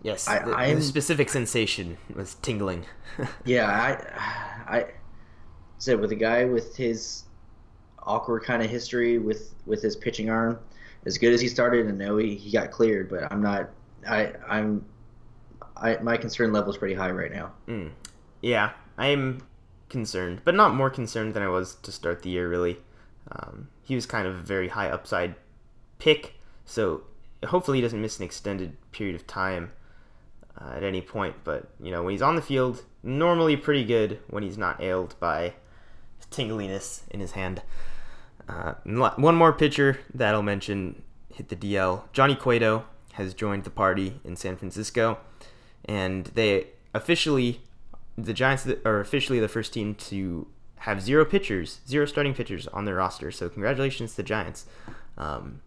Yes, 0.02 0.28
I- 0.28 0.40
the, 0.40 0.76
the 0.76 0.82
specific 0.82 1.30
sensation 1.30 1.98
was 2.16 2.36
tingling. 2.36 2.86
Yeah, 3.46 3.70
I 3.70 4.78
I 4.78 4.86
said 5.78 6.00
with 6.00 6.12
a 6.12 6.16
guy 6.16 6.46
with 6.46 6.76
his 6.76 7.24
awkward 8.00 8.44
kind 8.44 8.64
of 8.64 8.70
history 8.70 9.18
with 9.18 9.54
with 9.66 9.82
his 9.82 9.96
pitching 9.96 10.30
arm, 10.30 10.60
as 11.06 11.18
good 11.18 11.34
as 11.34 11.42
he 11.42 11.48
started, 11.48 11.86
and 11.86 11.98
know 11.98 12.18
he, 12.18 12.36
he 12.36 12.52
got 12.52 12.72
cleared, 12.72 13.10
but 13.10 13.32
I'm 13.32 13.42
not. 13.42 13.70
I 14.08 14.34
I'm. 14.48 14.84
I, 15.84 15.98
my 16.02 16.18
concern 16.18 16.54
level 16.54 16.72
is 16.72 16.78
pretty 16.78 16.96
high 16.96 17.12
right 17.12 17.32
now. 17.32 17.52
Mm. 17.68 17.92
Yeah, 18.42 18.72
I'm 18.98 19.46
concerned, 19.90 20.42
but 20.44 20.56
not 20.56 20.74
more 20.74 20.90
concerned 20.90 21.34
than 21.34 21.44
I 21.44 21.50
was 21.50 21.76
to 21.76 21.92
start 21.92 22.24
the 22.24 22.30
year, 22.30 22.50
really. 22.50 22.80
Um, 23.32 23.68
he 23.84 23.96
was 23.96 24.06
kind 24.06 24.26
of 24.26 24.36
a 24.36 24.42
very 24.42 24.70
high 24.70 24.90
upside 24.90 25.36
pick, 26.00 26.36
so 26.66 27.04
hopefully 27.46 27.78
he 27.78 27.82
doesn't 27.82 28.02
miss 28.02 28.18
an 28.18 28.26
extended 28.26 28.78
period 28.92 29.16
of 29.16 29.28
time 29.28 29.72
uh, 30.60 30.74
at 30.76 30.84
any 30.84 31.02
point. 31.02 31.36
But, 31.44 31.70
you 31.82 31.92
know, 31.92 32.04
when 32.04 32.12
he's 32.12 32.22
on 32.22 32.36
the 32.36 32.42
field, 32.42 32.84
normally 33.04 33.58
pretty 33.58 33.84
good 33.84 34.20
when 34.30 34.44
he's 34.44 34.58
not 34.58 34.82
ailed 34.82 35.16
by 35.20 35.54
tingliness 36.32 37.04
in 37.12 37.20
his 37.20 37.32
hand. 37.32 37.62
Uh, 38.48 38.74
one 38.86 39.36
more 39.36 39.54
pitcher 39.54 40.00
that 40.14 40.34
I'll 40.34 40.44
mention 40.44 41.02
hit 41.34 41.50
the 41.50 41.56
DL. 41.56 42.04
Johnny 42.12 42.36
Cueto 42.36 42.86
has 43.14 43.34
joined 43.34 43.64
the 43.64 43.70
party 43.70 44.20
in 44.24 44.36
San 44.36 44.58
Francisco, 44.58 45.20
and 45.86 46.26
they 46.36 46.68
officially, 46.94 47.62
the 48.18 48.34
Giants 48.34 48.68
are 48.86 49.00
officially 49.00 49.40
the 49.40 49.48
first 49.48 49.74
team 49.74 49.96
to 49.96 50.48
have 50.80 51.02
zero 51.02 51.26
pitchers, 51.26 51.80
zero 51.88 52.06
starting 52.06 52.34
pitchers 52.34 52.68
on 52.68 52.86
their 52.86 52.96
roster. 52.96 53.32
So 53.32 53.50
congratulations 53.50 54.12
to 54.12 54.18
the 54.18 54.24
Giants. 54.24 54.66
Um, 55.18 55.62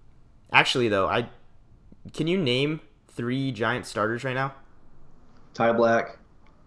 actually, 0.52 0.88
though, 0.88 1.08
I 1.08 1.28
can 2.12 2.26
you 2.26 2.38
name 2.38 2.80
three 3.08 3.50
Giant 3.50 3.86
starters 3.86 4.24
right 4.24 4.34
now? 4.34 4.54
Ty 5.54 5.72
Blach, 5.72 6.16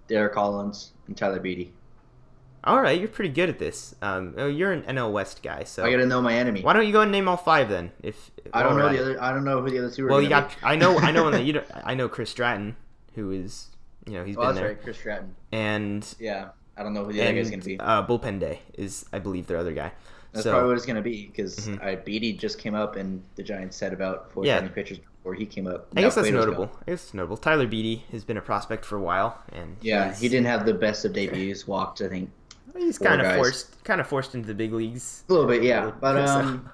Derek 0.08 0.34
Collins, 0.34 0.94
and 1.08 1.16
Tyler 1.16 1.40
Beede. 1.40 1.72
All 2.64 2.82
right, 2.82 3.00
you're 3.00 3.08
pretty 3.08 3.34
good 3.34 3.48
at 3.48 3.58
this. 3.58 3.96
Um, 4.02 4.34
oh, 4.38 4.48
you're 4.48 4.74
an 4.74 4.82
NL 4.84 5.14
West 5.14 5.42
guy, 5.42 5.64
so 5.64 5.86
I 5.86 5.92
gotta 5.92 6.06
know 6.06 6.22
my 6.22 6.34
enemy. 6.34 6.62
why 6.62 6.74
don't 6.74 6.86
you 6.86 6.92
go 6.92 7.02
and 7.02 7.12
name 7.12 7.28
all 7.30 7.38
five 7.38 7.70
then? 7.70 7.92
If 8.04 8.32
I 8.54 8.64
don't 8.64 8.78
know 8.78 8.86
we're 8.86 8.94
the 8.94 9.02
other. 9.02 9.24
I 9.24 9.32
don't 9.32 9.46
know 9.46 9.62
who 9.62 9.70
the 9.70 9.78
other 9.78 9.92
two 9.92 10.08
are. 10.08 10.10
Well, 10.10 10.22
you 10.22 10.28
got. 10.28 10.54
I 10.62 10.76
know. 10.76 10.98
I 11.00 11.12
know. 11.12 11.30
That 11.32 11.46
you. 11.46 11.54
Don't, 11.54 11.66
I 11.72 11.94
know 11.94 12.10
Chris 12.10 12.30
Stratton, 12.32 12.76
who 13.16 13.32
is, 13.32 13.68
you 14.06 14.14
know, 14.14 14.24
he's. 14.24 14.36
Oh, 14.38 14.42
been 14.42 14.48
that's 14.48 14.60
there, 14.60 14.68
right, 14.70 14.82
Chris 14.84 14.98
Stratton. 14.98 15.36
and 15.52 16.16
Yeah, 16.20 16.50
I 16.78 16.84
don't 16.84 16.94
know 16.94 17.06
who 17.06 17.14
the 17.14 17.22
other 17.22 17.34
guy's 17.34 17.50
and 17.52 17.62
gonna 17.64 17.78
be. 17.78 17.80
uh, 17.80 18.06
bullpen 18.06 18.40
day 18.40 18.62
is, 18.78 19.06
I 19.14 19.20
believe, 19.20 19.48
their 19.48 19.58
other 19.58 19.74
guy. 19.74 19.92
That's 20.32 20.44
so 20.44 20.52
probably 20.52 20.68
what 20.70 20.78
it's 20.78 20.86
gonna 20.86 21.02
be 21.02 21.26
because 21.28 21.56
Mhm. 21.68 21.84
I 21.84 21.96
Beede 21.96 22.38
just 22.40 22.60
came 22.60 22.76
up 22.76 22.96
and 22.96 23.24
the 23.36 23.42
Giants 23.44 23.76
said 23.78 23.94
about 23.94 24.32
four 24.32 24.46
Yeah. 24.46 24.58
starting 24.58 24.74
pitchers 24.76 25.00
before 25.00 25.34
he 25.34 25.46
came 25.48 25.66
up. 25.68 25.88
I 25.98 26.02
guess 26.02 26.14
that's 26.16 26.30
notable. 26.30 26.68
gone. 26.68 26.76
I 26.88 26.92
guess 26.92 27.06
it's 27.06 27.14
notable. 27.16 27.36
Tyler 27.38 27.66
Beede 27.68 28.04
has 28.12 28.24
been 28.24 28.38
a 28.38 28.42
prospect 28.42 28.86
for 28.86 28.96
a 28.96 29.02
while, 29.02 29.42
and 29.52 29.76
Yeah, 29.82 30.14
he 30.14 30.30
didn't 30.30 30.46
have 30.46 30.66
the 30.68 30.74
best 30.76 31.04
of 31.04 31.14
debuts. 31.14 31.68
Walked, 31.68 32.02
I 32.02 32.10
think, 32.10 32.30
He's 32.78 33.00
kind 33.00 33.20
of 33.20 33.26
guys. 33.26 33.36
forced, 33.38 33.84
kind 33.84 34.00
of 34.00 34.06
forced 34.08 34.36
into 34.36 34.48
the 34.48 34.54
big 34.54 34.72
leagues. 34.72 35.24
a 35.28 35.34
little 35.34 35.48
bit. 35.48 35.64
Yeah, 35.64 35.92
but 36.00 36.16
um, 36.16 36.70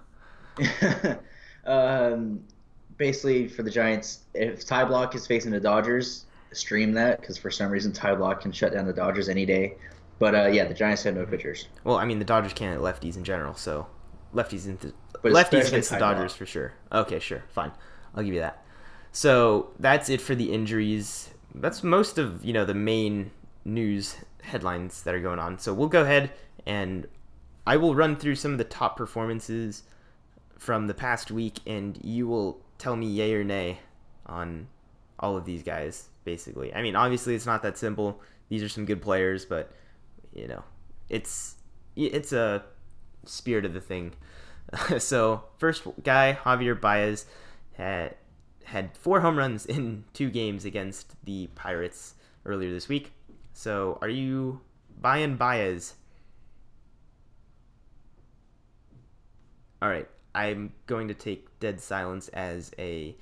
um, 1.65 2.43
basically 2.97 3.47
for 3.47 3.63
the 3.63 3.71
Giants, 3.71 4.21
if 4.33 4.65
Ty 4.65 4.85
Blach 4.85 5.15
is 5.15 5.27
facing 5.27 5.51
the 5.51 5.59
Dodgers, 5.59 6.25
stream 6.51 6.93
that 6.93 7.19
because 7.19 7.37
for 7.37 7.51
some 7.51 7.69
reason 7.69 7.91
Ty 7.91 8.15
Blach 8.15 8.39
can 8.41 8.51
shut 8.51 8.73
down 8.73 8.85
the 8.85 8.93
Dodgers 8.93 9.29
any 9.29 9.45
day. 9.45 9.75
But 10.19 10.35
uh, 10.35 10.47
yeah, 10.47 10.65
the 10.65 10.73
Giants 10.73 11.03
have 11.03 11.15
no 11.15 11.25
pitchers. 11.25 11.67
Well, 11.83 11.97
I 11.97 12.05
mean, 12.05 12.19
the 12.19 12.25
Dodgers 12.25 12.53
can't 12.53 12.79
lefties 12.81 13.17
in 13.17 13.23
general, 13.23 13.55
so 13.55 13.87
lefties 14.33 14.65
into 14.65 14.93
lefties 15.23 15.67
against 15.67 15.89
the 15.89 15.97
Dodgers 15.97 16.33
Blach. 16.33 16.37
for 16.37 16.45
sure. 16.45 16.73
Okay, 16.91 17.19
sure, 17.19 17.43
fine, 17.49 17.71
I'll 18.15 18.23
give 18.23 18.33
you 18.33 18.39
that. 18.39 18.63
So 19.11 19.71
that's 19.79 20.09
it 20.09 20.21
for 20.21 20.35
the 20.35 20.51
injuries. 20.53 21.29
That's 21.53 21.83
most 21.83 22.17
of 22.17 22.43
you 22.43 22.53
know 22.53 22.65
the 22.65 22.73
main 22.73 23.31
news 23.65 24.17
headlines 24.41 25.03
that 25.03 25.13
are 25.13 25.19
going 25.19 25.39
on. 25.39 25.57
So 25.59 25.73
we'll 25.73 25.89
go 25.89 26.03
ahead 26.03 26.31
and 26.65 27.07
I 27.67 27.77
will 27.77 27.95
run 27.95 28.15
through 28.15 28.35
some 28.35 28.51
of 28.51 28.57
the 28.57 28.63
top 28.63 28.95
performances 28.97 29.83
from 30.57 30.87
the 30.87 30.93
past 30.93 31.31
week, 31.31 31.59
and 31.65 31.99
you 32.03 32.27
will 32.27 32.61
tell 32.85 32.95
me 32.95 33.07
yay 33.07 33.33
or 33.33 33.43
nay 33.43 33.79
on 34.27 34.67
all 35.17 35.35
of 35.35 35.43
these 35.43 35.63
guys. 35.63 36.09
Basically, 36.23 36.71
I 36.71 36.83
mean, 36.83 36.95
obviously 36.95 37.33
it's 37.33 37.47
not 37.47 37.63
that 37.63 37.79
simple. 37.79 38.21
These 38.49 38.61
are 38.61 38.69
some 38.69 38.85
good 38.85 39.01
players, 39.01 39.43
but 39.43 39.71
you 40.33 40.47
know, 40.47 40.63
it's 41.09 41.55
it's 41.95 42.31
a 42.31 42.63
spirit 43.25 43.65
of 43.65 43.73
the 43.73 43.81
thing. 43.81 44.13
so 44.99 45.45
first 45.57 45.81
guy, 46.03 46.37
Javier 46.43 46.79
Baez, 46.79 47.25
had 47.73 48.15
had 48.65 48.95
four 48.95 49.21
home 49.21 49.37
runs 49.37 49.65
in 49.75 50.03
two 50.13 50.29
games 50.29 50.63
against 50.63 51.15
the 51.25 51.47
Pirates 51.55 52.13
earlier 52.45 52.71
this 52.71 52.87
week. 52.87 53.13
So 53.53 53.97
are 54.01 54.09
you 54.09 54.61
buying 55.01 55.37
Baez? 55.37 55.95
All 59.81 59.89
right, 59.89 60.07
I'm 60.35 60.71
going 60.87 61.07
to 61.07 61.13
take 61.13 61.47
dead 61.59 61.79
silence 61.81 62.27
as 62.29 62.71
a 62.77 63.15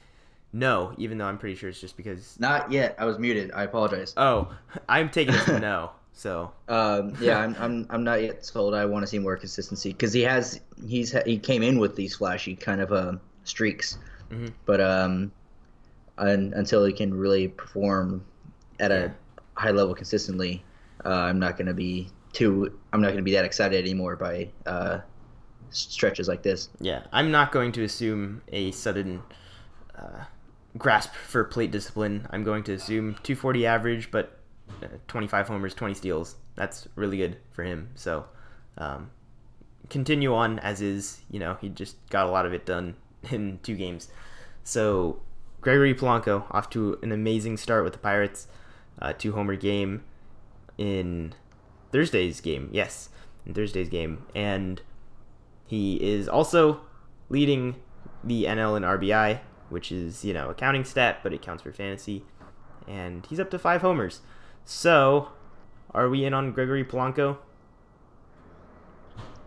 no, 0.51 0.93
even 0.97 1.17
though 1.17 1.25
I'm 1.25 1.37
pretty 1.37 1.55
sure 1.55 1.69
it's 1.69 1.79
just 1.81 1.97
because. 1.97 2.39
Not 2.39 2.71
yet. 2.71 2.95
I 2.99 3.05
was 3.05 3.17
muted. 3.19 3.51
I 3.53 3.63
apologize. 3.63 4.13
Oh, 4.17 4.53
I'm 4.89 5.09
taking 5.09 5.33
it 5.33 5.41
as 5.41 5.55
a 5.55 5.59
no. 5.59 5.91
So 6.15 6.51
Um, 6.69 7.13
yeah, 7.19 7.39
I'm, 7.39 7.55
I'm 7.59 7.87
I'm 7.89 8.03
not 8.03 8.21
yet 8.21 8.45
sold. 8.45 8.75
I 8.75 8.85
want 8.85 9.01
to 9.01 9.07
see 9.07 9.17
more 9.17 9.35
consistency 9.35 9.89
because 9.93 10.13
he 10.13 10.21
has 10.21 10.59
he's 10.87 11.11
he 11.25 11.39
came 11.39 11.63
in 11.63 11.79
with 11.79 11.95
these 11.95 12.15
flashy 12.15 12.55
kind 12.55 12.81
of 12.81 12.91
uh, 12.93 13.13
streaks, 13.45 13.97
Mhm. 14.29 14.53
but 14.65 14.79
um, 14.79 15.31
un, 16.19 16.53
until 16.55 16.85
he 16.85 16.93
can 16.93 17.11
really 17.15 17.47
perform 17.47 18.23
at 18.79 18.91
Yeah. 18.91 19.09
a 19.57 19.59
high 19.59 19.71
level 19.71 19.95
consistently, 19.95 20.63
uh, 21.03 21.09
I'm 21.09 21.39
not 21.39 21.57
gonna 21.57 21.73
be 21.73 22.09
too 22.31 22.77
I'm 22.93 23.01
not 23.01 23.09
gonna 23.09 23.23
be 23.23 23.33
that 23.33 23.45
excited 23.45 23.79
anymore 23.83 24.15
by 24.15 24.49
uh, 24.67 24.99
stretches 25.73 26.27
like 26.27 26.43
this. 26.43 26.69
Yeah, 26.79 27.03
I'm 27.11 27.31
not 27.31 27.51
going 27.51 27.71
to 27.73 27.83
assume 27.83 28.41
a 28.51 28.71
sudden 28.71 29.21
uh, 29.97 30.25
grasp 30.77 31.13
for 31.13 31.43
plate 31.43 31.71
discipline. 31.71 32.27
I'm 32.29 32.43
going 32.43 32.63
to 32.65 32.73
assume 32.73 33.13
240 33.23 33.65
average, 33.65 34.11
but 34.11 34.39
uh, 34.81 34.87
25 35.07 35.47
homers, 35.47 35.73
20 35.73 35.93
steals. 35.93 36.35
That's 36.55 36.87
really 36.95 37.17
good 37.17 37.37
for 37.51 37.63
him. 37.63 37.89
So 37.95 38.25
um, 38.77 39.11
continue 39.89 40.33
on 40.33 40.59
as 40.59 40.81
is. 40.81 41.21
You 41.29 41.39
know, 41.39 41.57
he 41.59 41.69
just 41.69 41.95
got 42.09 42.27
a 42.27 42.31
lot 42.31 42.45
of 42.45 42.53
it 42.53 42.65
done 42.65 42.95
in 43.31 43.59
two 43.63 43.75
games. 43.75 44.09
So 44.63 45.21
Gregory 45.61 45.93
Polanco 45.93 46.45
off 46.51 46.69
to 46.71 46.97
an 47.01 47.11
amazing 47.11 47.57
start 47.57 47.83
with 47.83 47.93
the 47.93 47.99
Pirates. 47.99 48.47
Uh, 49.01 49.13
two 49.13 49.33
homer 49.33 49.55
game 49.55 50.03
in 50.77 51.33
Thursday's 51.91 52.41
game. 52.41 52.69
Yes, 52.71 53.09
in 53.45 53.53
Thursday's 53.53 53.89
game. 53.89 54.25
And 54.35 54.81
he 55.73 55.95
is 55.95 56.29
also 56.29 56.81
leading 57.29 57.77
the 58.23 58.43
NL 58.43 58.77
in 58.77 58.83
RBI, 58.83 59.39
which 59.69 59.91
is, 59.91 60.23
you 60.23 60.31
know, 60.31 60.51
a 60.51 60.53
counting 60.53 60.83
stat, 60.83 61.21
but 61.23 61.33
it 61.33 61.41
counts 61.41 61.63
for 61.63 61.73
fantasy. 61.73 62.23
And 62.87 63.25
he's 63.25 63.39
up 63.39 63.49
to 63.49 63.57
five 63.57 63.81
homers. 63.81 64.21
So, 64.65 65.29
are 65.91 66.09
we 66.09 66.25
in 66.25 66.33
on 66.35 66.51
Gregory 66.51 66.85
Polanco? 66.85 67.37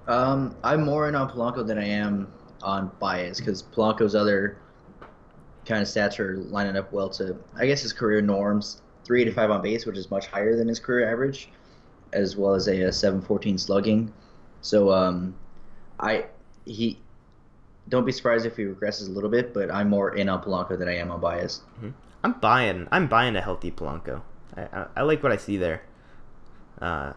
Um, 0.08 0.56
I'm 0.64 0.84
more 0.84 1.08
in 1.08 1.14
on 1.14 1.30
Polanco 1.30 1.64
than 1.64 1.78
I 1.78 1.86
am 1.86 2.26
on 2.60 2.90
Baez 2.98 3.38
because 3.38 3.62
Polanco's 3.62 4.16
other 4.16 4.58
kind 5.64 5.80
of 5.80 5.86
stats 5.86 6.18
are 6.18 6.38
lining 6.38 6.76
up 6.76 6.92
well 6.92 7.08
to, 7.10 7.36
I 7.56 7.66
guess, 7.66 7.82
his 7.82 7.92
career 7.92 8.20
norms. 8.20 8.82
385 9.04 9.50
on 9.52 9.62
base, 9.62 9.86
which 9.86 9.96
is 9.96 10.10
much 10.10 10.26
higher 10.26 10.56
than 10.56 10.66
his 10.66 10.80
career 10.80 11.08
average, 11.08 11.50
as 12.12 12.36
well 12.36 12.54
as 12.54 12.66
a, 12.66 12.82
a 12.82 12.92
714 12.92 13.58
slugging. 13.58 14.12
So, 14.60 14.90
um, 14.90 15.36
I 15.98 16.26
he 16.64 16.98
don't 17.88 18.04
be 18.04 18.12
surprised 18.12 18.46
if 18.46 18.56
he 18.56 18.64
regresses 18.64 19.08
a 19.08 19.12
little 19.12 19.30
bit, 19.30 19.54
but 19.54 19.70
I'm 19.70 19.88
more 19.88 20.14
in 20.14 20.28
on 20.28 20.42
Polanco 20.42 20.78
than 20.78 20.88
I 20.88 20.96
am 20.96 21.10
on 21.10 21.20
Baez. 21.20 21.60
Mm-hmm. 21.76 21.90
I'm 22.24 22.32
buying. 22.34 22.88
I'm 22.90 23.06
buying 23.06 23.36
a 23.36 23.40
healthy 23.40 23.70
Polanco. 23.70 24.22
I, 24.56 24.62
I, 24.62 24.86
I 24.96 25.02
like 25.02 25.22
what 25.22 25.32
I 25.32 25.36
see 25.36 25.56
there. 25.56 25.82
Uh, 26.80 27.12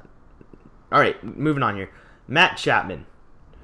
all 0.91 0.99
right, 0.99 1.21
moving 1.23 1.63
on 1.63 1.75
here. 1.75 1.89
Matt 2.27 2.57
Chapman, 2.57 3.05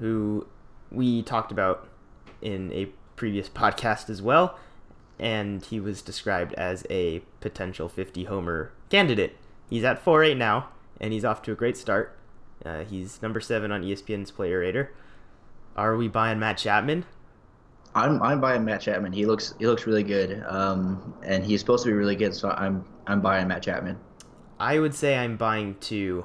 who 0.00 0.46
we 0.90 1.22
talked 1.22 1.52
about 1.52 1.88
in 2.42 2.72
a 2.72 2.86
previous 3.14 3.48
podcast 3.62 4.10
as 4.10 4.20
well, 4.20 4.58
and 5.18 5.64
he 5.64 5.80
was 5.80 6.02
described 6.02 6.52
as 6.54 6.84
a 6.90 7.20
potential 7.40 7.88
50 7.88 8.24
homer 8.24 8.72
candidate. 8.90 9.36
He's 9.70 9.84
at 9.84 10.04
4-8 10.04 10.36
now, 10.36 10.68
and 11.00 11.12
he's 11.12 11.24
off 11.24 11.42
to 11.42 11.52
a 11.52 11.56
great 11.56 11.76
start. 11.76 12.16
Uh, 12.64 12.84
he's 12.84 13.20
number 13.22 13.40
seven 13.40 13.70
on 13.70 13.82
ESPN's 13.82 14.30
Player 14.30 14.60
Rater. 14.60 14.92
Are 15.76 15.96
we 15.96 16.08
buying 16.08 16.38
Matt 16.38 16.58
Chapman? 16.58 17.04
I'm 17.94 18.22
I'm 18.22 18.40
buying 18.40 18.64
Matt 18.64 18.80
Chapman. 18.82 19.12
He 19.12 19.26
looks 19.26 19.54
he 19.58 19.66
looks 19.66 19.86
really 19.86 20.02
good, 20.02 20.44
um, 20.46 21.14
and 21.22 21.44
he's 21.44 21.60
supposed 21.60 21.84
to 21.84 21.90
be 21.90 21.94
really 21.94 22.16
good. 22.16 22.34
So 22.34 22.50
I'm 22.50 22.84
I'm 23.06 23.20
buying 23.20 23.48
Matt 23.48 23.62
Chapman. 23.62 23.98
I 24.58 24.78
would 24.78 24.94
say 24.94 25.16
I'm 25.16 25.36
buying 25.36 25.76
two. 25.80 26.24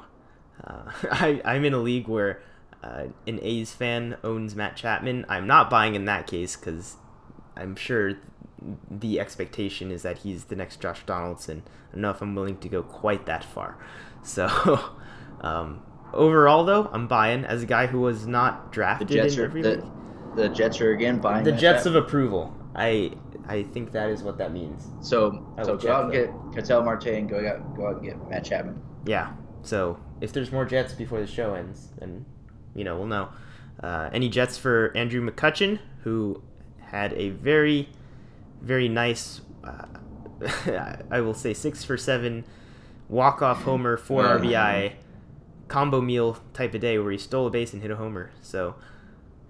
Uh, 0.63 0.83
I 1.11 1.41
I'm 1.45 1.65
in 1.65 1.73
a 1.73 1.79
league 1.79 2.07
where 2.07 2.41
uh, 2.83 3.05
an 3.27 3.39
A's 3.41 3.71
fan 3.71 4.17
owns 4.23 4.55
Matt 4.55 4.75
Chapman. 4.75 5.25
I'm 5.29 5.47
not 5.47 5.69
buying 5.69 5.95
in 5.95 6.05
that 6.05 6.27
case 6.27 6.55
because 6.55 6.97
I'm 7.55 7.75
sure 7.75 8.15
the 8.89 9.19
expectation 9.19 9.91
is 9.91 10.03
that 10.03 10.19
he's 10.19 10.45
the 10.45 10.55
next 10.55 10.81
Josh 10.81 11.05
Donaldson. 11.05 11.63
I 11.89 11.93
don't 11.93 12.01
know 12.01 12.11
if 12.11 12.21
I'm 12.21 12.35
willing 12.35 12.57
to 12.59 12.69
go 12.69 12.83
quite 12.83 13.25
that 13.25 13.43
far. 13.43 13.77
So, 14.23 14.47
um, 15.41 15.81
overall, 16.13 16.65
though, 16.65 16.89
I'm 16.91 17.07
buying 17.07 17.45
as 17.45 17.63
a 17.63 17.65
guy 17.65 17.87
who 17.87 17.99
was 17.99 18.27
not 18.27 18.71
drafted 18.71 19.07
The 19.07 19.15
Jets 19.15 19.33
in 19.35 19.39
are 19.39 19.43
every 19.45 19.61
the, 19.61 19.91
the 20.35 20.49
Jets 20.49 20.81
are 20.81 20.91
again 20.91 21.19
buying 21.19 21.43
The 21.43 21.51
Jets 21.51 21.85
of 21.85 21.95
approval. 21.95 22.55
I 22.75 23.11
I 23.47 23.63
think 23.63 23.91
that 23.91 24.09
is 24.09 24.23
what 24.23 24.37
that 24.37 24.53
means. 24.53 24.87
So 25.01 25.45
I 25.57 25.63
so 25.63 25.77
go 25.77 25.91
out 25.91 26.03
and 26.05 26.13
get 26.13 26.31
Ketel 26.53 26.83
Marte 26.83 27.07
and 27.07 27.29
go 27.29 27.37
out 27.45 27.75
go 27.75 27.87
out 27.87 27.97
and 27.97 28.03
get 28.03 28.29
Matt 28.29 28.45
Chapman. 28.45 28.81
Yeah. 29.05 29.33
So 29.63 29.99
if 30.21 30.31
there's 30.31 30.51
more 30.51 30.65
Jets 30.65 30.93
before 30.93 31.19
the 31.19 31.27
show 31.27 31.53
ends, 31.53 31.89
then 31.99 32.25
you 32.75 32.83
know 32.83 32.97
we'll 32.97 33.07
know. 33.07 33.29
Uh, 33.81 34.09
any 34.13 34.29
Jets 34.29 34.57
for 34.57 34.95
Andrew 34.95 35.27
McCutchen, 35.27 35.79
who 36.03 36.43
had 36.79 37.13
a 37.13 37.29
very, 37.29 37.89
very 38.61 38.87
nice, 38.87 39.41
uh, 39.63 39.85
I 41.09 41.21
will 41.21 41.33
say 41.33 41.53
six 41.53 41.83
for 41.83 41.97
seven, 41.97 42.45
walk 43.09 43.41
off 43.41 43.63
homer, 43.63 43.97
four. 43.97 44.23
RBI, 44.23 44.93
combo 45.71 46.01
meal 46.01 46.37
type 46.53 46.73
of 46.75 46.81
day 46.81 46.97
where 46.99 47.11
he 47.13 47.17
stole 47.17 47.47
a 47.47 47.49
base 47.49 47.71
and 47.71 47.81
hit 47.81 47.89
a 47.91 47.95
homer. 47.95 48.29
So, 48.41 48.75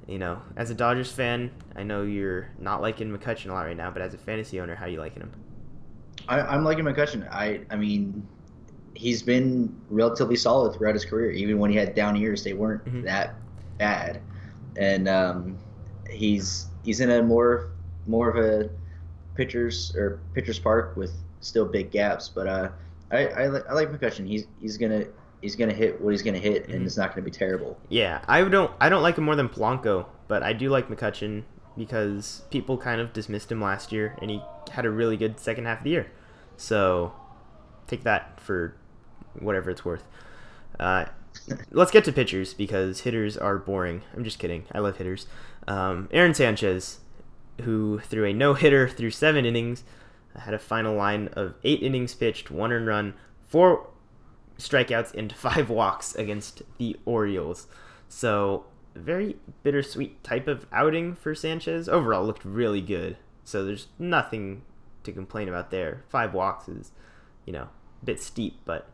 you 0.07 0.19
know, 0.19 0.41
as 0.55 0.69
a 0.69 0.75
Dodgers 0.75 1.11
fan, 1.11 1.49
I 1.75 1.81
know 1.81 2.03
you're 2.03 2.49
not 2.59 2.79
liking 2.79 3.09
McCutchen 3.15 3.49
a 3.49 3.53
lot 3.53 3.65
right 3.65 3.75
now, 3.75 3.89
but 3.89 4.03
as 4.03 4.13
a 4.13 4.19
fantasy 4.19 4.59
owner, 4.61 4.75
how 4.75 4.85
are 4.85 4.89
you 4.89 4.99
liking 4.99 5.23
him? 5.23 5.31
I, 6.27 6.41
I'm 6.41 6.63
liking 6.63 6.85
McCutchen. 6.85 7.27
I 7.31 7.61
I 7.71 7.75
mean, 7.75 8.27
he's 8.93 9.23
been 9.23 9.75
relatively 9.89 10.35
solid 10.35 10.75
throughout 10.75 10.93
his 10.93 11.05
career. 11.05 11.31
Even 11.31 11.57
when 11.57 11.71
he 11.71 11.77
had 11.77 11.95
down 11.95 12.15
years, 12.15 12.43
they 12.43 12.53
weren't 12.53 12.85
Mhm. 12.85 13.03
that 13.05 13.33
bad. 13.79 14.21
And 14.77 15.07
um, 15.09 15.57
he's 16.07 16.67
he's 16.83 16.99
in 16.99 17.09
a 17.09 17.23
more 17.23 17.71
more 18.05 18.29
of 18.29 18.37
a 18.37 18.69
pitchers 19.35 19.95
or 19.95 20.19
pitchers 20.35 20.59
park 20.59 20.95
with 20.95 21.13
still 21.39 21.65
big 21.65 21.89
gaps. 21.89 22.29
But 22.29 22.45
uh, 22.47 22.69
I 23.11 23.25
I, 23.27 23.43
I 23.45 23.73
like 23.73 23.89
McCutchen. 23.91 24.27
He's 24.27 24.45
he's 24.61 24.77
gonna 24.77 25.05
he's 25.41 25.55
gonna 25.55 25.73
hit 25.73 25.99
what 26.01 26.11
he's 26.11 26.21
gonna 26.21 26.37
hit, 26.37 26.69
and 26.69 26.85
it's 26.85 26.97
not 26.97 27.09
gonna 27.09 27.23
be 27.23 27.31
terrible. 27.31 27.77
Yeah, 27.89 28.23
I 28.27 28.43
don't 28.43 28.71
I 28.79 28.89
don't 28.89 29.01
like 29.01 29.17
him 29.17 29.25
more 29.25 29.35
than 29.35 29.49
Polanco, 29.49 30.05
but 30.27 30.43
I 30.43 30.53
do 30.53 30.69
like 30.69 30.87
McCutchen 30.87 31.43
because 31.77 32.43
people 32.51 32.77
kind 32.77 33.01
of 33.01 33.13
dismissed 33.13 33.51
him 33.51 33.61
last 33.61 33.91
year 33.91 34.15
and 34.21 34.29
he 34.29 34.41
had 34.71 34.85
a 34.85 34.89
really 34.89 35.17
good 35.17 35.39
second 35.39 35.65
half 35.65 35.79
of 35.79 35.83
the 35.83 35.89
year. 35.91 36.11
So 36.57 37.13
take 37.87 38.03
that 38.03 38.39
for 38.39 38.75
whatever 39.39 39.69
it's 39.69 39.85
worth. 39.85 40.07
Uh, 40.79 41.05
let's 41.71 41.91
get 41.91 42.03
to 42.05 42.11
pitchers 42.11 42.53
because 42.53 43.01
hitters 43.01 43.37
are 43.37 43.57
boring. 43.57 44.01
I'm 44.15 44.23
just 44.23 44.39
kidding. 44.39 44.65
I 44.71 44.79
love 44.79 44.97
hitters. 44.97 45.27
Um, 45.67 46.09
Aaron 46.11 46.33
Sanchez, 46.33 46.99
who 47.61 47.99
threw 47.99 48.25
a 48.25 48.33
no 48.33 48.53
hitter 48.53 48.87
through 48.89 49.11
seven 49.11 49.45
innings, 49.45 49.83
had 50.35 50.53
a 50.53 50.59
final 50.59 50.95
line 50.95 51.29
of 51.33 51.55
eight 51.63 51.81
innings 51.81 52.13
pitched, 52.15 52.51
one 52.51 52.71
earned 52.71 52.87
run, 52.87 53.13
four 53.47 53.87
strikeouts, 54.61 55.13
and 55.13 55.33
five 55.35 55.69
walks 55.69 56.15
against 56.15 56.61
the 56.77 56.97
Orioles. 57.05 57.67
So, 58.07 58.65
very 58.95 59.37
bittersweet 59.63 60.23
type 60.23 60.47
of 60.47 60.65
outing 60.71 61.15
for 61.15 61.33
Sanchez. 61.33 61.87
Overall, 61.87 62.25
looked 62.25 62.45
really 62.45 62.81
good. 62.81 63.17
So, 63.43 63.65
there's 63.65 63.87
nothing 63.97 64.63
to 65.03 65.11
complain 65.11 65.49
about 65.49 65.71
there. 65.71 66.03
Five 66.09 66.33
walks 66.33 66.67
is, 66.67 66.91
you 67.45 67.53
know, 67.53 67.69
a 68.01 68.05
bit 68.05 68.21
steep, 68.21 68.59
but 68.65 68.87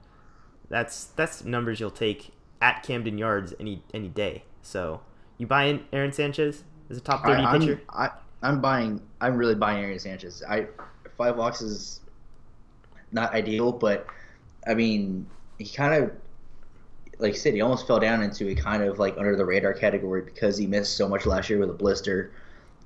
that's 0.70 1.06
that's 1.06 1.44
numbers 1.44 1.80
you'll 1.80 1.92
take 1.92 2.32
at 2.62 2.84
Camden 2.84 3.18
Yards 3.18 3.54
any 3.60 3.84
any 3.94 4.10
day. 4.10 4.44
So, 4.62 5.02
you 5.38 5.48
buy 5.48 5.66
in 5.66 5.86
Aaron 5.94 6.12
Sanchez 6.12 6.64
as 6.90 6.98
a 6.98 7.02
top 7.02 7.24
30 7.24 7.44
I, 7.44 7.58
pitcher? 7.58 7.82
I'm, 7.90 8.10
I, 8.10 8.12
I'm 8.48 8.62
buying. 8.62 9.02
I'm 9.22 9.38
really 9.38 9.56
buying 9.56 9.84
Aaron 9.84 10.00
Sanchez. 10.00 10.44
I 10.48 10.68
five 11.18 11.38
walks 11.38 11.62
is 11.62 12.02
not 13.12 13.34
ideal, 13.34 13.72
but 13.72 14.08
I 14.68 14.74
mean, 14.74 15.28
he 15.58 15.66
kind 15.70 16.04
of, 16.04 16.12
like 17.20 17.34
I 17.34 17.38
said, 17.38 17.54
he 17.54 17.62
almost 17.62 17.88
fell 17.88 18.00
down 18.00 18.22
into 18.22 18.48
a 18.50 18.56
kind 18.56 18.84
of 18.84 19.00
like 19.00 19.18
under 19.18 19.36
the 19.36 19.46
radar 19.46 19.74
category 19.74 20.22
because 20.22 20.58
he 20.58 20.68
missed 20.68 20.96
so 20.96 21.08
much 21.08 21.26
last 21.26 21.50
year 21.50 21.60
with 21.60 21.70
a 21.70 21.74
blister, 21.74 22.32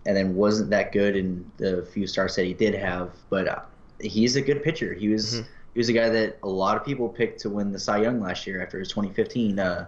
and 0.06 0.16
then 0.16 0.36
wasn't 0.36 0.70
that 0.70 0.92
good 0.92 1.16
in 1.16 1.50
the 1.58 1.86
few 1.94 2.08
starts 2.08 2.36
that 2.36 2.46
he 2.46 2.54
did 2.54 2.74
have. 2.74 3.12
But 3.30 3.48
uh, 3.48 3.60
he's 4.00 4.36
a 4.36 4.42
good 4.42 4.64
pitcher. 4.64 4.94
He 4.94 5.10
was. 5.10 5.42
Mhm. 5.42 5.46
He 5.74 5.80
was 5.80 5.88
a 5.88 5.94
guy 5.94 6.10
that 6.10 6.38
a 6.44 6.50
lot 6.50 6.76
of 6.76 6.84
people 6.84 7.08
picked 7.08 7.40
to 7.42 7.50
win 7.50 7.72
the 7.72 7.80
Cy 7.80 8.02
Young 8.02 8.20
last 8.20 8.46
year 8.46 8.62
after 8.62 8.78
his 8.78 8.90
2015 8.90 9.58
uh, 9.58 9.86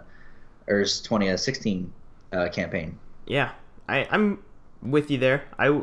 or 0.70 0.80
his 0.80 1.02
2016 1.02 1.92
uh, 2.32 2.48
campaign. 2.54 2.98
Yeah, 3.26 3.52
I, 3.90 4.08
I'm 4.10 4.40
with 4.82 5.12
you 5.12 5.18
there. 5.18 5.44
I, 5.60 5.82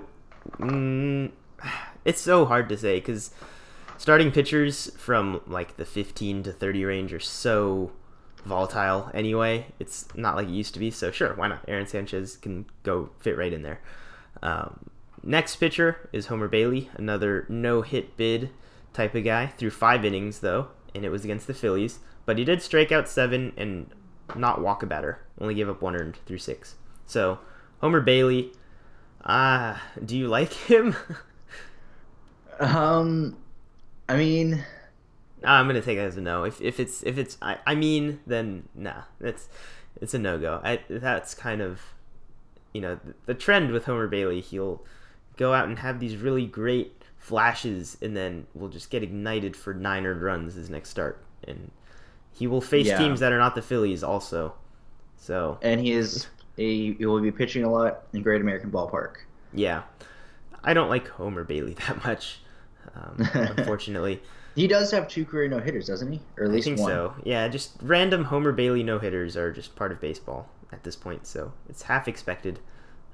mm, 0.58 1.30
it's 2.06 2.22
so 2.22 2.46
hard 2.46 2.70
to 2.70 2.78
say 2.78 2.98
because 2.98 3.30
starting 4.00 4.32
pitchers 4.32 4.90
from 4.96 5.42
like 5.46 5.76
the 5.76 5.84
15 5.84 6.44
to 6.44 6.52
30 6.52 6.84
range 6.86 7.12
are 7.12 7.20
so 7.20 7.92
volatile 8.46 9.10
anyway. 9.12 9.66
It's 9.78 10.08
not 10.14 10.36
like 10.36 10.48
it 10.48 10.52
used 10.52 10.72
to 10.72 10.80
be. 10.80 10.90
So 10.90 11.10
sure, 11.10 11.34
why 11.34 11.48
not? 11.48 11.62
Aaron 11.68 11.86
Sanchez 11.86 12.38
can 12.38 12.64
go 12.82 13.10
fit 13.18 13.36
right 13.36 13.52
in 13.52 13.60
there. 13.60 13.82
Um, 14.42 14.88
next 15.22 15.56
pitcher 15.56 16.08
is 16.14 16.28
Homer 16.28 16.48
Bailey, 16.48 16.88
another 16.94 17.44
no 17.50 17.82
hit 17.82 18.16
bid 18.16 18.48
type 18.94 19.14
of 19.14 19.22
guy. 19.22 19.48
Through 19.48 19.72
five 19.72 20.02
innings 20.02 20.38
though, 20.38 20.68
and 20.94 21.04
it 21.04 21.10
was 21.10 21.22
against 21.24 21.46
the 21.46 21.52
Phillies. 21.52 21.98
But 22.24 22.38
he 22.38 22.44
did 22.44 22.62
strike 22.62 22.90
out 22.90 23.06
seven 23.06 23.52
and 23.58 23.90
not 24.34 24.62
walk 24.62 24.82
a 24.82 24.86
batter. 24.86 25.18
Only 25.38 25.54
gave 25.54 25.68
up 25.68 25.82
one 25.82 25.94
earned 25.94 26.16
through 26.24 26.38
six. 26.38 26.76
So 27.04 27.38
Homer 27.82 28.00
Bailey, 28.00 28.52
ah, 29.26 29.82
do 30.02 30.16
you 30.16 30.26
like 30.26 30.52
him? 30.70 30.96
Um, 32.58 33.36
I 34.10 34.16
mean, 34.16 34.64
I'm 35.44 35.66
gonna 35.66 35.80
take 35.80 35.96
it 35.98 36.02
as 36.02 36.16
a 36.16 36.20
no. 36.20 36.44
If 36.44 36.60
if 36.60 36.78
it's 36.78 37.02
if 37.02 37.16
it's 37.18 37.38
I, 37.40 37.58
I 37.66 37.74
mean 37.74 38.20
then 38.26 38.68
nah, 38.74 39.02
that's 39.20 39.48
it's 40.00 40.14
a 40.14 40.18
no 40.18 40.38
go. 40.38 40.60
I 40.62 40.80
that's 40.88 41.34
kind 41.34 41.62
of 41.62 41.80
you 42.72 42.80
know 42.80 43.00
the, 43.04 43.14
the 43.26 43.34
trend 43.34 43.72
with 43.72 43.86
Homer 43.86 44.08
Bailey. 44.08 44.40
He'll 44.40 44.82
go 45.36 45.54
out 45.54 45.68
and 45.68 45.78
have 45.80 46.00
these 46.00 46.16
really 46.16 46.46
great 46.46 47.02
flashes, 47.18 47.96
and 48.02 48.16
then 48.16 48.46
we'll 48.54 48.70
just 48.70 48.90
get 48.90 49.02
ignited 49.02 49.56
for 49.56 49.74
nine 49.74 50.06
earned 50.06 50.22
runs 50.22 50.54
his 50.54 50.70
next 50.70 50.90
start, 50.90 51.24
and 51.46 51.70
he 52.32 52.46
will 52.46 52.60
face 52.62 52.88
Yeah. 52.88 52.98
teams 52.98 53.20
that 53.20 53.32
are 53.32 53.38
not 53.38 53.54
the 53.54 53.62
Phillies 53.62 54.02
also. 54.04 54.54
So 55.16 55.58
And 55.62 55.80
he 55.80 55.92
is 55.92 56.26
a, 56.58 56.92
he 56.98 57.06
will 57.06 57.20
be 57.20 57.32
pitching 57.32 57.64
a 57.64 57.70
lot 57.70 58.04
in 58.12 58.22
Great 58.22 58.40
American 58.40 58.70
Ballpark. 58.70 59.16
yeah, 59.52 59.82
I 60.62 60.74
don't 60.74 60.88
like 60.88 61.08
Homer 61.08 61.44
Bailey 61.44 61.74
that 61.86 62.04
much, 62.04 62.40
um, 62.94 63.16
unfortunately. 63.34 64.22
He 64.56 64.66
does 64.66 64.90
have 64.90 65.06
two 65.06 65.24
career 65.24 65.48
no 65.48 65.60
hitters, 65.60 65.86
doesn't 65.86 66.10
he? 66.10 66.20
Or 66.36 66.44
at 66.44 66.50
I 66.50 66.54
least 66.54 66.66
think 66.66 66.80
one. 66.80 66.90
so. 66.90 67.14
Yeah, 67.22 67.46
just 67.46 67.76
random 67.80 68.24
Homer 68.24 68.50
Bailey 68.50 68.82
no 68.82 68.98
hitters 68.98 69.36
are 69.36 69.52
just 69.52 69.76
part 69.76 69.92
of 69.92 70.00
baseball 70.00 70.50
at 70.72 70.82
this 70.82 70.96
point, 70.96 71.24
so 71.24 71.52
it's 71.68 71.82
half 71.82 72.08
expected. 72.08 72.58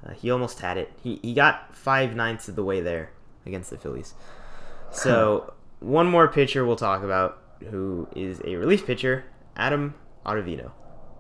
Uh, 0.05 0.12
he 0.14 0.31
almost 0.31 0.61
had 0.61 0.79
it. 0.79 0.93
He 1.03 1.20
he 1.22 1.35
got 1.35 1.77
five 1.77 2.16
ninths 2.16 2.49
of 2.49 2.57
the 2.57 2.64
way 2.64 2.81
there 2.81 3.11
against 3.45 3.68
the 3.68 3.77
Phillies. 3.77 4.14
So 4.91 5.53
one 5.81 6.07
more 6.07 6.27
pitcher 6.27 6.64
we'll 6.64 6.77
talk 6.77 7.03
about, 7.03 7.39
who 7.70 8.09
is 8.16 8.41
a 8.45 8.57
relief 8.57 8.87
pitcher, 8.87 9.27
Adam 9.57 9.95
Ottavino, 10.24 10.72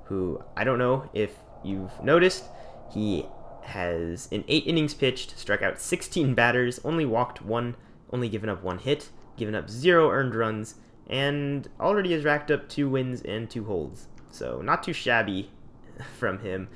who 0.04 0.42
I 0.56 0.64
don't 0.64 0.78
know 0.78 1.10
if 1.12 1.34
you've 1.62 2.02
noticed, 2.02 2.44
he 2.92 3.26
has 3.64 4.28
in 4.30 4.44
eight 4.48 4.66
innings 4.66 4.94
pitched, 4.94 5.38
struck 5.38 5.60
out 5.60 5.78
16 5.78 6.34
batters, 6.34 6.80
only 6.84 7.04
walked 7.04 7.42
one, 7.42 7.76
only 8.12 8.28
given 8.28 8.48
up 8.48 8.62
one 8.62 8.78
hit, 8.78 9.10
given 9.36 9.54
up 9.54 9.68
zero 9.70 10.10
earned 10.10 10.34
runs, 10.34 10.76
and 11.08 11.68
already 11.80 12.12
has 12.12 12.24
racked 12.24 12.50
up 12.50 12.68
two 12.68 12.88
wins 12.88 13.22
and 13.22 13.48
two 13.50 13.64
holds. 13.64 14.08
So 14.30 14.60
not 14.60 14.82
too 14.82 14.92
shabby 14.92 15.50
from 16.18 16.40
him. 16.40 16.68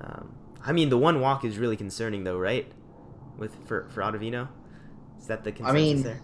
Um, 0.00 0.34
I 0.64 0.72
mean, 0.72 0.88
the 0.88 0.98
one 0.98 1.20
walk 1.20 1.44
is 1.44 1.58
really 1.58 1.76
concerning, 1.76 2.24
though, 2.24 2.38
right? 2.38 2.70
With 3.36 3.54
for 3.66 3.88
for 3.88 4.02
Ottavino, 4.02 4.48
is 5.18 5.26
that 5.28 5.44
the 5.44 5.52
concern? 5.52 5.76
I 5.76 5.78
mean- 5.78 6.02
there? 6.02 6.22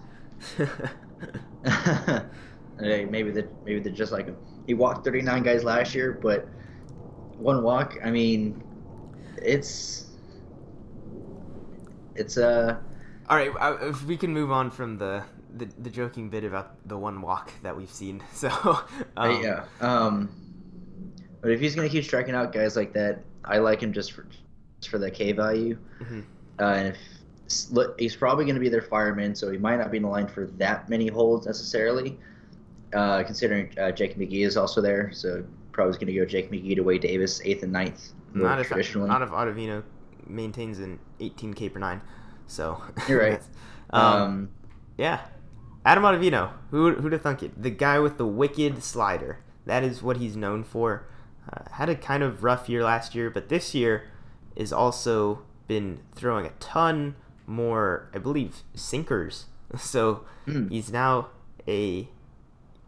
Maybe 2.80 3.30
they 3.30 3.44
maybe 3.64 3.80
they're 3.80 3.92
just 3.92 4.10
like 4.12 4.26
him. 4.26 4.36
He 4.66 4.74
walked 4.74 5.04
39 5.04 5.42
guys 5.44 5.62
last 5.62 5.94
year, 5.94 6.18
but 6.20 6.48
one 7.38 7.62
walk. 7.62 7.96
I 8.04 8.10
mean, 8.10 8.62
it's 9.36 10.06
it's 12.16 12.36
uh 12.36 12.78
All 13.28 13.36
right, 13.36 13.50
uh, 13.58 13.78
if 13.88 14.04
we 14.04 14.16
can 14.16 14.32
move 14.32 14.50
on 14.50 14.70
from 14.70 14.98
the, 14.98 15.22
the 15.56 15.66
the 15.78 15.90
joking 15.90 16.28
bit 16.28 16.44
about 16.44 16.76
the 16.88 16.96
one 16.98 17.22
walk 17.22 17.52
that 17.62 17.76
we've 17.76 17.90
seen. 17.90 18.22
So, 18.32 18.50
um, 19.16 19.42
yeah. 19.42 19.64
Um, 19.80 20.28
but 21.40 21.50
if 21.50 21.60
he's 21.60 21.74
gonna 21.74 21.88
keep 21.88 22.04
striking 22.04 22.34
out 22.34 22.52
guys 22.52 22.76
like 22.76 22.92
that, 22.94 23.20
I 23.44 23.58
like 23.58 23.82
him 23.82 23.92
just 23.92 24.12
for 24.12 24.26
just 24.80 24.90
for 24.90 24.98
the 24.98 25.10
K 25.10 25.32
value. 25.32 25.78
mhm. 26.00 26.24
Uh, 26.60 26.64
and 26.64 26.88
if 26.88 26.98
look, 27.70 27.98
he's 28.00 28.16
probably 28.16 28.44
going 28.44 28.54
to 28.54 28.60
be 28.60 28.68
their 28.68 28.82
fireman, 28.82 29.34
so 29.34 29.50
he 29.50 29.58
might 29.58 29.76
not 29.76 29.90
be 29.90 29.96
in 29.98 30.02
the 30.02 30.08
line 30.08 30.26
for 30.28 30.46
that 30.58 30.88
many 30.88 31.08
holds 31.08 31.46
necessarily. 31.46 32.18
Uh, 32.94 33.24
considering 33.24 33.76
uh, 33.78 33.90
Jake 33.90 34.16
McGee 34.16 34.46
is 34.46 34.56
also 34.56 34.80
there, 34.80 35.10
so 35.12 35.44
probably 35.72 35.94
going 35.94 36.06
to 36.06 36.14
go 36.14 36.24
Jake 36.24 36.50
McGee 36.52 36.76
to 36.76 36.82
Wade 36.82 37.00
Davis, 37.00 37.40
eighth 37.44 37.64
and 37.64 37.72
ninth, 37.72 38.12
not 38.34 38.60
if 38.60 38.68
traditionally. 38.68 39.08
not 39.08 39.20
if 39.20 39.30
Ottavino 39.30 39.82
maintains 40.28 40.78
an 40.78 41.00
18k 41.20 41.72
per 41.72 41.80
nine. 41.80 42.00
So 42.46 42.82
You're 43.08 43.20
right. 43.20 43.40
um, 43.90 44.02
um, 44.22 44.50
yeah, 44.96 45.20
Adam 45.84 46.04
Ottavino. 46.04 46.50
Who 46.70 46.94
who'd 46.94 47.12
have 47.12 47.22
thunk 47.22 47.42
it? 47.42 47.60
The 47.62 47.70
guy 47.70 47.98
with 47.98 48.18
the 48.18 48.26
wicked 48.26 48.82
slider. 48.82 49.40
That 49.66 49.82
is 49.82 50.02
what 50.02 50.18
he's 50.18 50.36
known 50.36 50.62
for. 50.64 51.08
Uh, 51.50 51.62
had 51.72 51.88
a 51.88 51.94
kind 51.94 52.22
of 52.22 52.42
rough 52.44 52.68
year 52.68 52.82
last 52.84 53.14
year, 53.14 53.30
but 53.30 53.48
this 53.48 53.74
year 53.74 54.04
is 54.56 54.72
also 54.72 55.42
been 55.66 56.00
throwing 56.14 56.46
a 56.46 56.50
ton 56.60 57.16
more, 57.46 58.08
I 58.14 58.18
believe, 58.18 58.62
sinkers. 58.74 59.46
So 59.78 60.24
Mm. 60.46 60.70
he's 60.70 60.92
now 60.92 61.28
a 61.66 62.08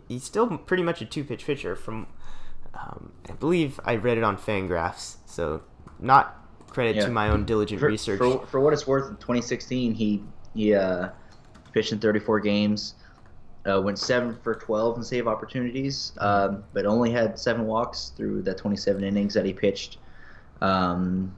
he's 0.08 0.22
still 0.24 0.58
pretty 0.58 0.82
much 0.82 1.00
a 1.00 1.06
two 1.06 1.24
pitch 1.24 1.46
pitcher. 1.46 1.74
From 1.74 2.06
um, 2.74 3.12
I 3.28 3.32
believe 3.32 3.80
I 3.84 3.96
read 3.96 4.18
it 4.18 4.22
on 4.24 4.36
Fangraphs, 4.36 5.16
so 5.24 5.62
not 5.98 6.45
credit 6.68 6.96
Yeah. 6.96 7.06
to 7.06 7.10
my 7.10 7.28
own 7.28 7.44
diligent 7.44 7.80
for, 7.80 7.86
research. 7.86 8.18
For, 8.18 8.46
for 8.46 8.60
what 8.60 8.72
it's 8.72 8.86
worth, 8.86 9.08
in 9.08 9.16
2016, 9.16 9.94
he 9.94 10.22
he 10.54 10.74
uh, 10.74 11.10
pitched 11.72 11.92
in 11.92 11.98
34 11.98 12.40
games, 12.40 12.94
uh, 13.70 13.80
went 13.80 13.98
seven 13.98 14.36
for 14.42 14.54
12 14.54 14.98
in 14.98 15.02
save 15.02 15.28
opportunities, 15.28 16.12
um, 16.18 16.64
but 16.72 16.86
only 16.86 17.10
had 17.10 17.38
seven 17.38 17.66
walks 17.66 18.12
through 18.16 18.42
the 18.42 18.54
27 18.54 19.04
innings 19.04 19.34
that 19.34 19.44
he 19.44 19.52
pitched, 19.52 19.98
um, 20.62 21.34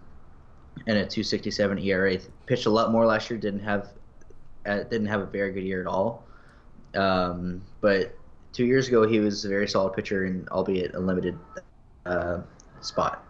and 0.87 0.99
a 0.99 1.05
2.67 1.05 1.85
ERA. 1.85 2.19
Pitched 2.47 2.67
a 2.67 2.71
lot 2.71 2.93
more 2.93 3.07
last 3.07 3.29
year. 3.29 3.39
Didn't 3.39 3.61
have 3.61 3.89
uh, 4.67 4.83
didn't 4.85 5.07
have 5.07 5.21
a 5.21 5.27
very 5.27 5.53
good 5.53 5.65
year 5.65 5.81
at 5.81 5.87
all. 5.87 6.25
Um, 6.95 7.63
but 7.81 8.15
two 8.53 8.65
years 8.65 8.89
ago, 8.89 9.07
he 9.07 9.21
was 9.21 9.45
a 9.45 9.49
very 9.49 9.69
solid 9.69 9.95
pitcher, 9.95 10.25
and 10.25 10.49
albeit 10.51 10.95
a 10.95 10.99
limited 11.01 11.39
uh, 12.07 12.41
spot. 12.81 13.25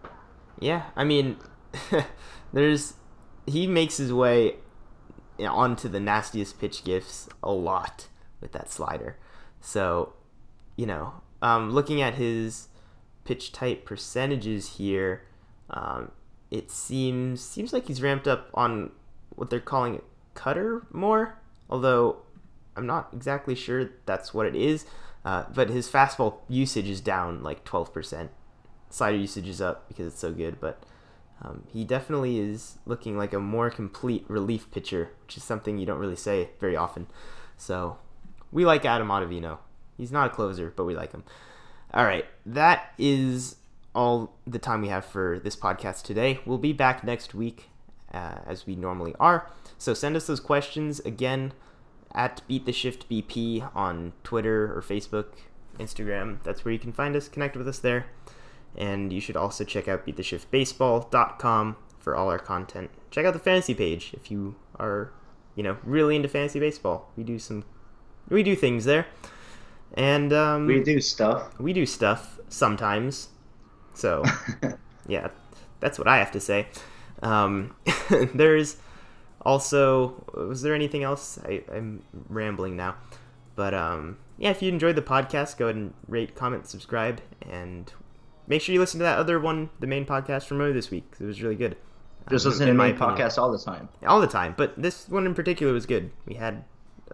Yeah, 0.60 0.84
I 0.96 1.04
mean, 1.04 1.36
there's 2.52 2.94
he 3.46 3.66
makes 3.66 3.96
his 3.96 4.12
way 4.12 4.56
onto 5.40 5.88
the 5.88 6.00
nastiest 6.00 6.58
pitch 6.58 6.84
gifts 6.84 7.28
a 7.42 7.50
lot 7.50 8.08
with 8.40 8.52
that 8.52 8.70
slider. 8.70 9.16
So, 9.60 10.14
you 10.76 10.86
know, 10.86 11.14
um, 11.40 11.70
looking 11.70 12.00
at 12.02 12.14
his 12.14 12.68
pitch 13.24 13.52
type 13.52 13.84
percentages 13.84 14.76
here, 14.76 15.22
um, 15.70 16.10
it 16.50 16.70
seems 16.70 17.40
seems 17.40 17.72
like 17.72 17.86
he's 17.86 18.02
ramped 18.02 18.26
up 18.26 18.50
on 18.54 18.90
what 19.34 19.50
they're 19.50 19.60
calling 19.60 19.94
it 19.94 20.04
cutter 20.34 20.86
more. 20.92 21.38
Although 21.70 22.18
I'm 22.76 22.86
not 22.86 23.10
exactly 23.12 23.54
sure 23.54 23.90
that's 24.06 24.32
what 24.32 24.46
it 24.46 24.56
is. 24.56 24.86
Uh, 25.24 25.44
but 25.52 25.68
his 25.68 25.88
fastball 25.88 26.38
usage 26.48 26.88
is 26.88 27.00
down 27.00 27.42
like 27.42 27.64
12%. 27.64 28.28
Slider 28.88 29.16
usage 29.16 29.48
is 29.48 29.60
up 29.60 29.88
because 29.88 30.06
it's 30.06 30.20
so 30.20 30.32
good, 30.32 30.60
but 30.60 30.82
um, 31.42 31.64
he 31.72 31.84
definitely 31.84 32.38
is 32.38 32.78
looking 32.84 33.16
like 33.16 33.32
a 33.32 33.38
more 33.38 33.70
complete 33.70 34.24
relief 34.28 34.70
pitcher, 34.70 35.10
which 35.24 35.36
is 35.36 35.44
something 35.44 35.78
you 35.78 35.86
don't 35.86 35.98
really 35.98 36.16
say 36.16 36.50
very 36.60 36.76
often. 36.76 37.06
So 37.56 37.98
we 38.50 38.64
like 38.64 38.84
Adam 38.84 39.08
Ottavino. 39.08 39.58
He's 39.96 40.12
not 40.12 40.26
a 40.26 40.34
closer, 40.34 40.72
but 40.74 40.84
we 40.84 40.96
like 40.96 41.12
him. 41.12 41.24
All 41.94 42.04
right, 42.04 42.26
that 42.44 42.92
is 42.98 43.56
all 43.94 44.36
the 44.46 44.58
time 44.58 44.82
we 44.82 44.88
have 44.88 45.04
for 45.04 45.40
this 45.42 45.56
podcast 45.56 46.02
today. 46.02 46.40
We'll 46.44 46.58
be 46.58 46.72
back 46.72 47.02
next 47.02 47.34
week 47.34 47.68
uh, 48.12 48.36
as 48.46 48.66
we 48.66 48.76
normally 48.76 49.14
are. 49.18 49.50
So 49.78 49.94
send 49.94 50.16
us 50.16 50.26
those 50.26 50.40
questions 50.40 51.00
again 51.00 51.52
at 52.14 52.42
Beat 52.48 52.66
the 52.66 52.72
Shift 52.72 53.08
BP 53.08 53.74
on 53.74 54.12
Twitter 54.24 54.76
or 54.76 54.82
Facebook, 54.82 55.26
Instagram. 55.78 56.42
That's 56.42 56.64
where 56.64 56.72
you 56.72 56.78
can 56.78 56.92
find 56.92 57.14
us. 57.16 57.28
Connect 57.28 57.56
with 57.56 57.68
us 57.68 57.78
there. 57.78 58.06
And 58.76 59.12
you 59.12 59.20
should 59.20 59.36
also 59.36 59.64
check 59.64 59.88
out 59.88 60.06
beattheshiftbaseball.com 60.06 61.76
for 61.98 62.14
all 62.14 62.30
our 62.30 62.38
content. 62.38 62.90
Check 63.10 63.26
out 63.26 63.32
the 63.32 63.38
fantasy 63.40 63.74
page 63.74 64.12
if 64.14 64.30
you 64.30 64.54
are, 64.78 65.12
you 65.54 65.62
know, 65.62 65.78
really 65.82 66.16
into 66.16 66.28
fantasy 66.28 66.60
baseball. 66.60 67.10
We 67.16 67.24
do 67.24 67.38
some, 67.38 67.64
we 68.28 68.42
do 68.42 68.54
things 68.54 68.84
there, 68.84 69.06
and 69.94 70.32
um, 70.32 70.66
We 70.66 70.82
do 70.82 71.00
stuff. 71.00 71.58
we 71.58 71.72
do 71.72 71.86
stuff 71.86 72.38
sometimes. 72.48 73.28
So 73.94 74.22
yeah, 75.08 75.28
that's 75.80 75.98
what 75.98 76.06
I 76.06 76.18
have 76.18 76.30
to 76.32 76.40
say. 76.40 76.68
Um, 77.22 77.74
there's 78.34 78.76
also, 79.42 80.24
was 80.34 80.62
there 80.62 80.74
anything 80.74 81.02
else? 81.02 81.38
I, 81.44 81.64
I'm 81.72 82.02
rambling 82.28 82.76
now, 82.76 82.96
but 83.56 83.74
um, 83.74 84.18
yeah, 84.36 84.50
if 84.50 84.62
you 84.62 84.68
enjoyed 84.70 84.94
the 84.94 85.02
podcast, 85.02 85.56
go 85.56 85.66
ahead 85.66 85.76
and 85.76 85.94
rate, 86.06 86.36
comment, 86.36 86.66
subscribe, 86.68 87.20
and 87.48 87.92
make 88.48 88.60
sure 88.62 88.72
you 88.72 88.80
listen 88.80 88.98
to 89.00 89.04
that 89.04 89.18
other 89.18 89.38
one, 89.38 89.70
the 89.80 89.86
main 89.86 90.04
podcast 90.06 90.44
from 90.46 90.60
earlier 90.60 90.72
this 90.74 90.90
week. 90.90 91.10
'cause 91.12 91.20
it 91.20 91.26
was 91.26 91.42
really 91.42 91.54
good. 91.54 91.76
Just 92.30 92.44
Um, 92.46 92.50
listen 92.52 92.66
to 92.66 92.70
in 92.72 92.76
my 92.76 92.92
podcast 92.92 93.38
all 93.38 93.50
the 93.52 93.58
time. 93.58 93.88
all 94.06 94.20
the 94.20 94.26
time, 94.26 94.54
but 94.56 94.74
this 94.76 95.08
one 95.08 95.24
in 95.26 95.34
particular 95.34 95.72
was 95.72 95.86
good. 95.86 96.10
We 96.26 96.34
had 96.34 96.64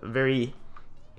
a 0.02 0.08
very 0.08 0.54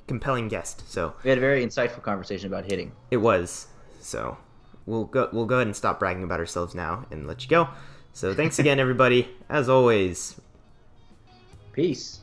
compelling 0.08 0.48
guest, 0.50 0.84
so 0.92 1.14
We 1.24 1.30
had 1.30 1.38
a 1.38 1.42
very 1.42 1.66
insightful 1.66 2.02
conversation 2.02 2.48
about 2.52 2.66
hitting. 2.66 2.92
it 3.12 3.18
was. 3.18 3.68
So 4.02 4.38
we'll 4.86 5.06
go 5.06 5.30
we'll 5.32 5.46
go 5.46 5.56
ahead 5.56 5.68
and 5.68 5.76
stop 5.76 6.00
bragging 6.00 6.24
about 6.24 6.40
ourselves 6.40 6.76
now 6.76 7.06
and 7.12 7.26
let 7.28 7.44
you 7.44 7.50
go. 7.50 7.70
So 8.14 8.34
thanks 8.34 8.60
again 8.60 8.80
everybody. 8.86 9.30
As 9.50 9.68
always, 9.70 10.40
Peace. 11.72 12.20